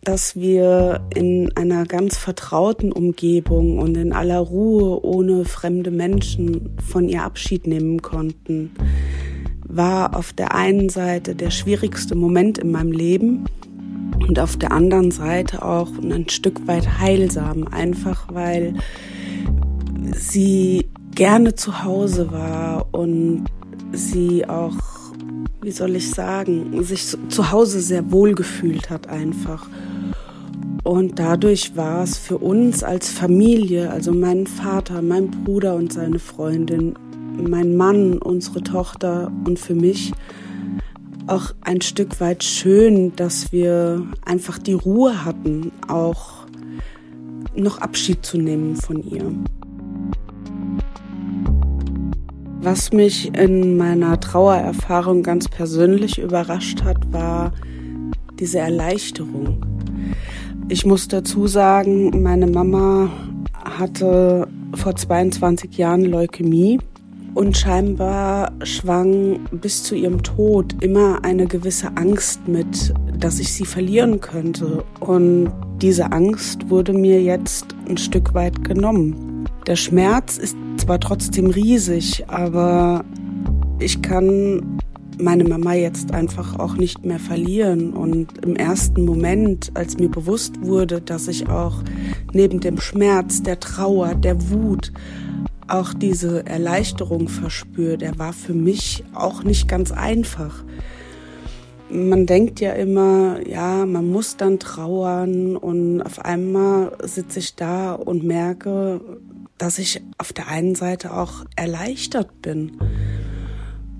dass 0.04 0.36
wir 0.36 1.02
in 1.14 1.56
einer 1.56 1.86
ganz 1.86 2.18
vertrauten 2.18 2.92
Umgebung 2.92 3.78
und 3.78 3.96
in 3.96 4.14
aller 4.14 4.40
Ruhe 4.40 5.06
ohne 5.06 5.46
fremde 5.46 5.92
Menschen 5.92 6.76
von 6.84 7.08
ihr 7.08 7.22
Abschied 7.22 7.68
nehmen 7.68 8.02
konnten, 8.02 8.72
war 9.64 10.16
auf 10.18 10.34
der 10.34 10.56
einen 10.56 10.90
Seite 10.90 11.36
der 11.36 11.52
schwierigste 11.52 12.16
Moment 12.16 12.58
in 12.58 12.72
meinem 12.72 12.92
Leben 12.92 13.46
und 14.20 14.40
auf 14.40 14.58
der 14.58 14.72
anderen 14.72 15.12
Seite 15.12 15.64
auch 15.64 15.90
ein 15.98 16.30
Stück 16.30 16.68
weit 16.68 17.00
heilsam, 17.00 17.68
einfach 17.68 18.28
weil 18.32 18.76
sie 20.16 20.90
gerne 21.16 21.56
zu 21.56 21.84
Hause 21.84 22.32
war 22.32 22.88
und 22.94 23.46
sie 23.92 24.48
auch 24.48 24.76
wie 25.68 25.72
soll 25.72 25.98
ich 25.98 26.12
sagen, 26.12 26.82
sich 26.82 27.18
zu 27.28 27.52
Hause 27.52 27.82
sehr 27.82 28.10
wohl 28.10 28.36
gefühlt 28.36 28.90
hat 28.90 29.10
einfach. 29.10 29.68
Und 30.84 31.20
dadurch 31.20 31.76
war 31.76 32.04
es 32.04 32.18
für 32.18 32.38
uns 32.38 32.84
als 32.84 33.10
Familie, 33.10 33.92
also 33.92 34.14
mein 34.14 34.48
Vater, 34.48 35.02
mein 35.02 35.30
Bruder 35.30 35.76
und 35.76 35.92
seine 35.92 36.20
Freundin, 36.20 36.94
mein 37.38 37.76
Mann, 37.76 38.18
unsere 38.20 38.64
Tochter 38.64 39.30
und 39.46 39.60
für 39.60 39.76
mich 39.76 40.14
auch 41.28 41.54
ein 41.62 41.82
Stück 41.82 42.20
weit 42.20 42.44
schön, 42.44 43.16
dass 43.16 43.52
wir 43.52 44.06
einfach 44.26 44.58
die 44.58 44.74
Ruhe 44.74 45.26
hatten, 45.26 45.72
auch 45.88 46.46
noch 47.56 47.80
Abschied 47.80 48.26
zu 48.26 48.38
nehmen 48.38 48.76
von 48.76 49.04
ihr. 49.04 49.32
Was 52.62 52.92
mich 52.92 53.34
in 53.36 53.78
meiner 53.78 54.20
Trauererfahrung 54.20 55.24
ganz 55.24 55.48
persönlich 55.48 56.18
überrascht 56.18 56.84
hat, 56.84 57.12
war 57.14 57.54
diese 58.40 58.60
Erleichterung. 58.60 59.66
Ich 60.70 60.86
muss 60.86 61.08
dazu 61.08 61.48
sagen, 61.48 62.22
meine 62.24 62.48
Mama 62.48 63.10
hatte 63.64 64.48
vor 64.76 64.96
22 64.96 65.78
Jahren 65.78 66.04
Leukämie 66.04 66.80
und 67.38 67.56
scheinbar 67.56 68.52
schwang 68.64 69.40
bis 69.52 69.84
zu 69.84 69.94
ihrem 69.94 70.24
Tod 70.24 70.76
immer 70.82 71.24
eine 71.24 71.46
gewisse 71.46 71.96
Angst 71.96 72.48
mit, 72.48 72.96
dass 73.20 73.40
ich 73.40 73.54
sie 73.54 73.66
verlieren 73.66 74.20
könnte. 74.22 74.84
Und 75.00 75.52
diese 75.80 76.12
Angst 76.12 76.68
wurde 76.72 76.94
mir 76.94 77.22
jetzt 77.22 77.76
ein 77.88 77.98
Stück 77.98 78.34
weit 78.34 78.64
genommen. 78.64 79.46
Der 79.68 79.76
Schmerz 79.76 80.40
ist 80.40 80.58
zwar 80.78 81.00
trotzdem 81.00 81.52
riesig, 81.52 82.28
aber 82.28 83.06
ich 83.78 84.02
kann 84.02 84.80
meine 85.20 85.44
Mama 85.44 85.76
jetzt 85.76 86.16
einfach 86.16 86.58
auch 86.58 86.74
nicht 86.74 87.06
mehr 87.06 87.20
verlieren. 87.20 87.94
Und 87.94 88.44
im 88.44 88.56
ersten 88.56 89.06
Moment, 89.06 89.70
als 89.76 90.00
mir 90.00 90.10
bewusst 90.10 90.60
wurde, 90.62 91.02
dass 91.02 91.28
ich 91.28 91.48
auch 91.48 91.84
neben 92.34 92.62
dem 92.62 92.80
Schmerz, 92.80 93.44
der 93.44 93.60
Trauer, 93.60 94.16
der 94.16 94.50
Wut 94.50 94.92
auch 95.68 95.94
diese 95.94 96.46
Erleichterung 96.46 97.28
verspüre, 97.28 97.98
der 97.98 98.18
war 98.18 98.34
für 98.34 98.54
mich 98.54 99.04
auch 99.14 99.44
nicht 99.44 99.68
ganz 99.68 99.92
einfach. 99.92 100.64
Man 101.90 102.26
denkt 102.26 102.60
ja 102.60 102.74
immer, 102.74 103.40
ja, 103.48 103.86
man 103.86 104.10
muss 104.10 104.38
dann 104.38 104.60
trauern 104.60 105.56
und 105.56 106.02
auf 106.02 106.20
einmal 106.24 106.98
sitze 107.04 107.40
ich 107.40 107.56
da 107.56 107.94
und 107.94 108.24
merke, 108.24 109.02
dass 109.58 109.80
ich 109.80 110.02
auf 110.18 110.34
der 110.34 110.48
einen 110.50 110.76
Seite 110.76 111.14
auch 111.14 111.46
erleichtert 111.56 112.42
bin. 112.42 112.78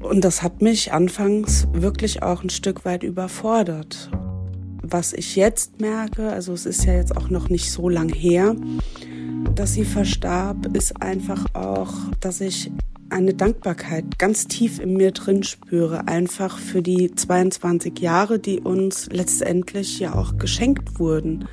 Und 0.02 0.24
das 0.24 0.44
hat 0.44 0.62
mich 0.62 0.94
anfangs 0.94 1.68
wirklich 1.74 2.22
auch 2.24 2.44
ein 2.44 2.50
Stück 2.50 2.86
weit 2.86 3.04
überfordert. 3.04 4.12
Was 4.90 5.12
ich 5.12 5.36
jetzt 5.36 5.82
merke, 5.82 6.30
also 6.30 6.54
es 6.54 6.66
ist 6.66 6.86
ja 6.86 6.94
jetzt 6.94 7.16
auch 7.18 7.30
noch 7.30 7.50
nicht 7.50 7.72
so 7.72 7.90
lang 7.90 8.08
her, 8.10 8.56
dass 9.54 9.74
sie 9.74 9.84
verstarb, 9.84 10.76
ist 10.76 11.02
einfach 11.02 11.46
auch, 11.54 11.94
dass 12.22 12.40
ich 12.40 12.72
eine 13.10 13.34
Dankbarkeit 13.34 14.18
ganz 14.18 14.48
tief 14.48 14.80
in 14.80 14.94
mir 14.94 15.12
drin 15.12 15.44
spüre, 15.44 16.08
einfach 16.08 16.58
für 16.58 16.82
die 16.82 17.14
22 17.14 18.00
Jahre, 18.00 18.40
die 18.40 18.62
uns 18.62 19.08
letztendlich 19.12 20.00
ja 20.00 20.16
auch 20.16 20.38
geschenkt 20.38 21.00
wurden 21.00 21.48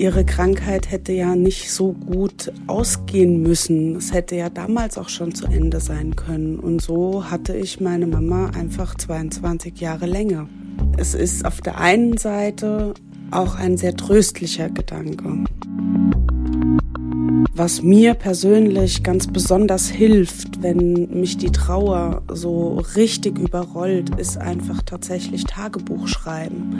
ihre 0.00 0.24
Krankheit 0.24 0.90
hätte 0.90 1.12
ja 1.12 1.36
nicht 1.36 1.70
so 1.70 1.92
gut 1.92 2.50
ausgehen 2.66 3.42
müssen. 3.42 3.96
Es 3.96 4.14
hätte 4.14 4.34
ja 4.34 4.48
damals 4.48 4.96
auch 4.96 5.10
schon 5.10 5.34
zu 5.34 5.44
Ende 5.46 5.78
sein 5.78 6.16
können. 6.16 6.58
Und 6.58 6.80
so 6.80 7.30
hatte 7.30 7.54
ich 7.54 7.80
meine 7.80 8.06
Mama 8.06 8.50
einfach 8.58 8.94
22 8.94 9.78
Jahre 9.78 10.06
länger. 10.06 10.48
Es 10.96 11.14
ist 11.14 11.44
auf 11.44 11.60
der 11.60 11.78
einen 11.78 12.16
Seite 12.16 12.94
auch 13.30 13.54
ein 13.54 13.76
sehr 13.76 13.96
tröstlicher 13.96 14.68
Gedanke. 14.68 15.44
Was 17.54 17.82
mir 17.82 18.14
persönlich 18.14 19.02
ganz 19.02 19.26
besonders 19.26 19.88
hilft, 19.90 20.62
wenn 20.62 21.08
mich 21.10 21.36
die 21.36 21.50
Trauer 21.52 22.22
so 22.32 22.78
richtig 22.96 23.38
überrollt, 23.38 24.18
ist 24.18 24.38
einfach 24.38 24.82
tatsächlich 24.82 25.44
Tagebuch 25.44 26.08
schreiben. 26.08 26.78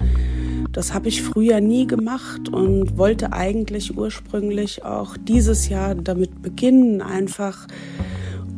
Das 0.73 0.95
habe 0.95 1.09
ich 1.09 1.23
früher 1.23 1.61
nie 1.61 1.87
gemacht 1.87 2.49
und 2.49 2.97
wollte 2.97 3.33
eigentlich 3.33 3.97
ursprünglich 3.97 4.85
auch 4.85 5.17
dieses 5.17 5.69
Jahr 5.69 5.95
damit 5.95 6.41
beginnen, 6.41 7.03
einfach 7.03 7.67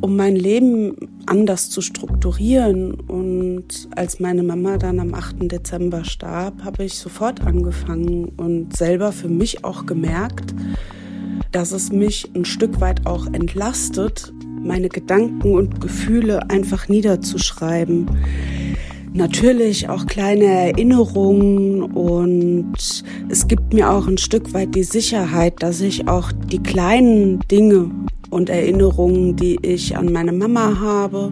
um 0.02 0.16
mein 0.16 0.36
Leben 0.36 0.94
anders 1.26 1.70
zu 1.70 1.80
strukturieren. 1.80 2.92
Und 2.92 3.88
als 3.96 4.20
meine 4.20 4.42
Mama 4.42 4.76
dann 4.76 5.00
am 5.00 5.14
8. 5.14 5.50
Dezember 5.50 6.04
starb, 6.04 6.64
habe 6.64 6.84
ich 6.84 6.98
sofort 6.98 7.40
angefangen 7.40 8.26
und 8.36 8.76
selber 8.76 9.12
für 9.12 9.28
mich 9.28 9.64
auch 9.64 9.86
gemerkt, 9.86 10.54
dass 11.52 11.72
es 11.72 11.92
mich 11.92 12.30
ein 12.34 12.44
Stück 12.44 12.80
weit 12.80 13.06
auch 13.06 13.26
entlastet, 13.26 14.32
meine 14.62 14.88
Gedanken 14.88 15.54
und 15.54 15.80
Gefühle 15.80 16.50
einfach 16.50 16.88
niederzuschreiben. 16.88 18.06
Natürlich 19.14 19.90
auch 19.90 20.06
kleine 20.06 20.46
Erinnerungen 20.46 21.82
und 21.82 23.04
es 23.28 23.46
gibt 23.46 23.74
mir 23.74 23.90
auch 23.90 24.06
ein 24.06 24.16
Stück 24.16 24.54
weit 24.54 24.74
die 24.74 24.84
Sicherheit, 24.84 25.62
dass 25.62 25.82
ich 25.82 26.08
auch 26.08 26.32
die 26.32 26.62
kleinen 26.62 27.40
Dinge 27.50 27.90
und 28.30 28.48
Erinnerungen, 28.48 29.36
die 29.36 29.58
ich 29.60 29.98
an 29.98 30.10
meine 30.10 30.32
Mama 30.32 30.80
habe, 30.80 31.30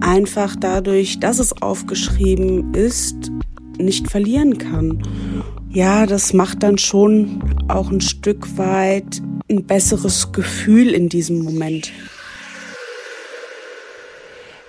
einfach 0.00 0.56
dadurch, 0.56 1.20
dass 1.20 1.38
es 1.38 1.60
aufgeschrieben 1.60 2.72
ist, 2.72 3.30
nicht 3.78 4.10
verlieren 4.10 4.56
kann. 4.56 5.02
Ja, 5.68 6.06
das 6.06 6.32
macht 6.32 6.62
dann 6.62 6.78
schon 6.78 7.42
auch 7.68 7.90
ein 7.90 8.00
Stück 8.00 8.56
weit 8.56 9.22
ein 9.50 9.64
besseres 9.64 10.32
Gefühl 10.32 10.88
in 10.94 11.10
diesem 11.10 11.42
Moment. 11.42 11.92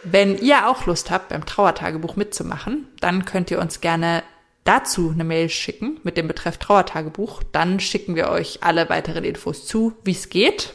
Wenn 0.04 0.38
ihr 0.38 0.68
auch 0.68 0.86
Lust 0.86 1.12
habt, 1.12 1.30
beim 1.30 1.46
Trauertagebuch 1.46 2.16
mitzumachen, 2.16 2.88
dann 3.00 3.26
könnt 3.26 3.52
ihr 3.52 3.60
uns 3.60 3.82
gerne 3.82 4.24
dazu 4.64 5.12
eine 5.12 5.24
Mail 5.24 5.50
schicken 5.50 6.00
mit 6.04 6.18
dem 6.18 6.28
Betreff 6.28 6.58
Trauertagebuch. 6.58 7.44
Dann 7.52 7.80
schicken 7.80 8.16
wir 8.16 8.30
euch 8.30 8.64
alle 8.64 8.90
weiteren 8.90 9.24
Infos 9.24 9.66
zu, 9.66 9.94
wie 10.04 10.12
es 10.12 10.30
geht. 10.30 10.74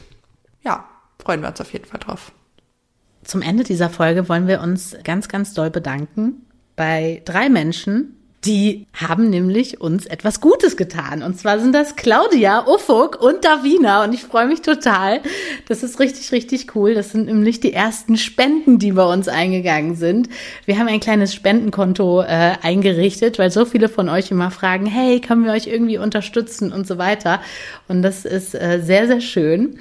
Ja, 0.63 0.89
freuen 1.19 1.43
wir 1.43 1.49
uns 1.49 1.61
auf 1.61 1.73
jeden 1.73 1.87
Fall 1.87 2.01
drauf. 2.01 2.33
Zum 3.25 3.43
Ende 3.43 3.65
dieser 3.65 3.91
Folge 3.91 4.29
wollen 4.29 4.47
wir 4.47 4.61
uns 4.61 4.97
ganz, 5.05 5.29
ganz 5.29 5.53
doll 5.53 5.71
bedanken 5.71 6.47
bei 6.77 7.23
drei 7.25 7.49
Menschen, 7.49 8.18
die 8.45 8.87
haben 8.93 9.31
nämlich 9.31 9.81
uns 9.81 10.07
etwas 10.07 10.41
Gutes 10.41 10.77
getan. 10.77 11.23
Und 11.25 11.39
zwar 11.39 11.59
sind 11.59 11.73
das 11.73 11.97
Claudia, 11.97 12.67
Ufuk 12.69 13.21
und 13.21 13.45
Davina. 13.45 14.05
Und 14.05 14.15
ich 14.15 14.23
freue 14.23 14.47
mich 14.47 14.63
total. 14.63 15.21
Das 15.67 15.83
ist 15.83 15.99
richtig, 15.99 16.31
richtig 16.31 16.77
cool. 16.77 16.95
Das 16.95 17.11
sind 17.11 17.27
nämlich 17.27 17.59
die 17.59 17.73
ersten 17.73 18.17
Spenden, 18.17 18.79
die 18.79 18.93
bei 18.93 19.05
uns 19.05 19.27
eingegangen 19.27 19.97
sind. 19.97 20.29
Wir 20.67 20.79
haben 20.79 20.87
ein 20.87 21.01
kleines 21.01 21.35
Spendenkonto 21.35 22.23
äh, 22.23 22.55
eingerichtet, 22.63 23.41
weil 23.41 23.51
so 23.51 23.65
viele 23.65 23.89
von 23.89 24.09
euch 24.09 24.31
immer 24.31 24.53
fragen, 24.53 24.87
hey, 24.87 25.21
können 25.21 25.45
wir 25.45 25.53
euch 25.53 25.67
irgendwie 25.67 25.99
unterstützen 25.99 26.73
und 26.73 26.87
so 26.87 26.97
weiter. 26.97 27.41
Und 27.89 28.03
das 28.03 28.25
ist 28.25 28.55
äh, 28.55 28.81
sehr, 28.81 29.09
sehr 29.09 29.21
schön. 29.21 29.81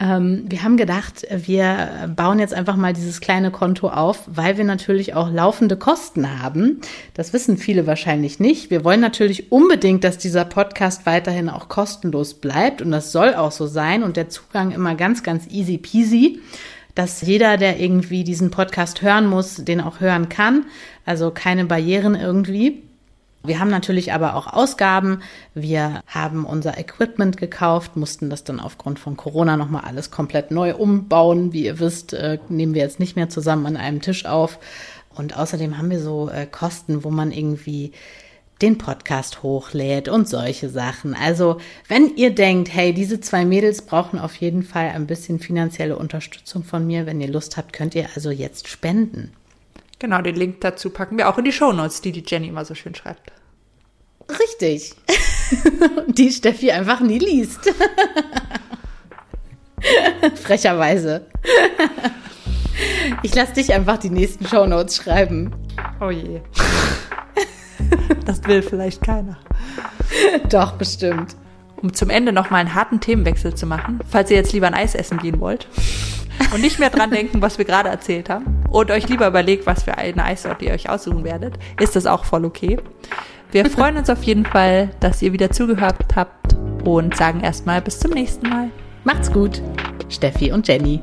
Ähm, 0.00 0.44
wir 0.48 0.62
haben 0.62 0.76
gedacht, 0.76 1.26
wir 1.30 2.12
bauen 2.14 2.38
jetzt 2.38 2.54
einfach 2.54 2.76
mal 2.76 2.92
dieses 2.92 3.20
kleine 3.20 3.50
Konto 3.50 3.88
auf, 3.88 4.22
weil 4.26 4.56
wir 4.56 4.64
natürlich 4.64 5.14
auch 5.14 5.30
laufende 5.30 5.76
Kosten 5.76 6.42
haben. 6.42 6.80
Das 7.14 7.32
wissen 7.32 7.58
viele 7.58 7.86
wahrscheinlich 7.86 8.38
nicht. 8.38 8.70
Wir 8.70 8.84
wollen 8.84 9.00
natürlich 9.00 9.50
unbedingt, 9.50 10.04
dass 10.04 10.18
dieser 10.18 10.44
Podcast 10.44 11.06
weiterhin 11.06 11.48
auch 11.48 11.68
kostenlos 11.68 12.34
bleibt 12.34 12.82
und 12.82 12.90
das 12.90 13.12
soll 13.12 13.34
auch 13.34 13.52
so 13.52 13.66
sein 13.66 14.02
und 14.02 14.16
der 14.16 14.28
Zugang 14.28 14.70
immer 14.70 14.94
ganz, 14.94 15.22
ganz 15.22 15.46
easy 15.48 15.78
peasy 15.78 16.40
dass 16.94 17.22
jeder, 17.22 17.58
der 17.58 17.78
irgendwie 17.78 18.24
diesen 18.24 18.50
Podcast 18.50 19.02
hören 19.02 19.28
muss, 19.28 19.54
den 19.54 19.80
auch 19.80 20.00
hören 20.00 20.28
kann. 20.28 20.64
Also 21.06 21.30
keine 21.30 21.64
Barrieren 21.64 22.16
irgendwie. 22.16 22.87
Wir 23.44 23.60
haben 23.60 23.70
natürlich 23.70 24.12
aber 24.12 24.34
auch 24.34 24.46
Ausgaben. 24.46 25.22
Wir 25.54 26.02
haben 26.06 26.44
unser 26.44 26.76
Equipment 26.78 27.36
gekauft, 27.36 27.96
mussten 27.96 28.30
das 28.30 28.44
dann 28.44 28.60
aufgrund 28.60 28.98
von 28.98 29.16
Corona 29.16 29.56
nochmal 29.56 29.84
alles 29.84 30.10
komplett 30.10 30.50
neu 30.50 30.74
umbauen. 30.74 31.52
Wie 31.52 31.64
ihr 31.64 31.78
wisst, 31.78 32.12
äh, 32.12 32.38
nehmen 32.48 32.74
wir 32.74 32.82
jetzt 32.82 33.00
nicht 33.00 33.16
mehr 33.16 33.28
zusammen 33.28 33.66
an 33.66 33.76
einem 33.76 34.02
Tisch 34.02 34.26
auf. 34.26 34.58
Und 35.14 35.36
außerdem 35.36 35.78
haben 35.78 35.90
wir 35.90 36.00
so 36.00 36.28
äh, 36.28 36.46
Kosten, 36.46 37.04
wo 37.04 37.10
man 37.10 37.32
irgendwie 37.32 37.92
den 38.60 38.76
Podcast 38.76 39.42
hochlädt 39.42 40.08
und 40.08 40.28
solche 40.28 40.68
Sachen. 40.68 41.14
Also, 41.14 41.58
wenn 41.86 42.16
ihr 42.16 42.34
denkt, 42.34 42.74
hey, 42.74 42.92
diese 42.92 43.20
zwei 43.20 43.44
Mädels 43.44 43.82
brauchen 43.82 44.18
auf 44.18 44.34
jeden 44.36 44.64
Fall 44.64 44.88
ein 44.88 45.06
bisschen 45.06 45.38
finanzielle 45.38 45.96
Unterstützung 45.96 46.64
von 46.64 46.86
mir, 46.86 47.06
wenn 47.06 47.20
ihr 47.20 47.28
Lust 47.28 47.56
habt, 47.56 47.72
könnt 47.72 47.94
ihr 47.94 48.08
also 48.14 48.30
jetzt 48.30 48.68
spenden. 48.68 49.32
Genau, 49.98 50.22
den 50.22 50.36
Link 50.36 50.60
dazu 50.60 50.90
packen 50.90 51.18
wir 51.18 51.28
auch 51.28 51.38
in 51.38 51.44
die 51.44 51.52
Shownotes, 51.52 52.00
die 52.00 52.12
die 52.12 52.22
Jenny 52.24 52.48
immer 52.48 52.64
so 52.64 52.74
schön 52.74 52.94
schreibt. 52.94 53.32
Richtig. 54.28 54.94
die 56.06 56.30
Steffi 56.30 56.70
einfach 56.70 57.00
nie 57.00 57.18
liest. 57.18 57.72
Frecherweise. 60.42 61.26
Ich 63.22 63.34
lasse 63.34 63.54
dich 63.54 63.72
einfach 63.72 63.98
die 63.98 64.10
nächsten 64.10 64.46
Shownotes 64.46 64.96
schreiben. 64.96 65.54
Oh 66.00 66.10
je. 66.10 66.40
Das 68.24 68.44
will 68.44 68.60
vielleicht 68.62 69.02
keiner. 69.02 69.38
Doch, 70.50 70.72
bestimmt. 70.72 71.34
Um 71.76 71.94
zum 71.94 72.10
Ende 72.10 72.30
noch 72.30 72.50
mal 72.50 72.58
einen 72.58 72.74
harten 72.74 73.00
Themenwechsel 73.00 73.54
zu 73.54 73.64
machen, 73.64 74.00
falls 74.06 74.30
ihr 74.30 74.36
jetzt 74.36 74.52
lieber 74.52 74.66
ein 74.66 74.74
Eis 74.74 74.94
essen 74.94 75.16
gehen 75.16 75.40
wollt 75.40 75.66
und 76.52 76.60
nicht 76.60 76.78
mehr 76.78 76.90
dran 76.90 77.10
denken, 77.10 77.42
was 77.42 77.58
wir 77.58 77.64
gerade 77.64 77.88
erzählt 77.88 78.30
haben 78.30 78.62
und 78.70 78.90
euch 78.90 79.08
lieber 79.08 79.26
überlegt, 79.26 79.66
was 79.66 79.82
für 79.82 79.96
eine 79.96 80.24
Eissorte 80.24 80.66
ihr 80.66 80.72
euch 80.72 80.88
aussuchen 80.88 81.24
werdet, 81.24 81.58
ist 81.80 81.96
das 81.96 82.06
auch 82.06 82.24
voll 82.24 82.44
okay. 82.44 82.78
Wir 83.50 83.66
freuen 83.70 83.96
uns 83.96 84.10
auf 84.10 84.22
jeden 84.22 84.44
Fall, 84.44 84.90
dass 85.00 85.22
ihr 85.22 85.32
wieder 85.32 85.50
zugehört 85.50 86.16
habt 86.16 86.56
und 86.84 87.16
sagen 87.16 87.40
erstmal 87.40 87.80
bis 87.80 87.98
zum 87.98 88.12
nächsten 88.12 88.48
Mal. 88.48 88.70
Macht's 89.04 89.32
gut, 89.32 89.62
Steffi 90.08 90.52
und 90.52 90.66
Jenny. 90.68 91.00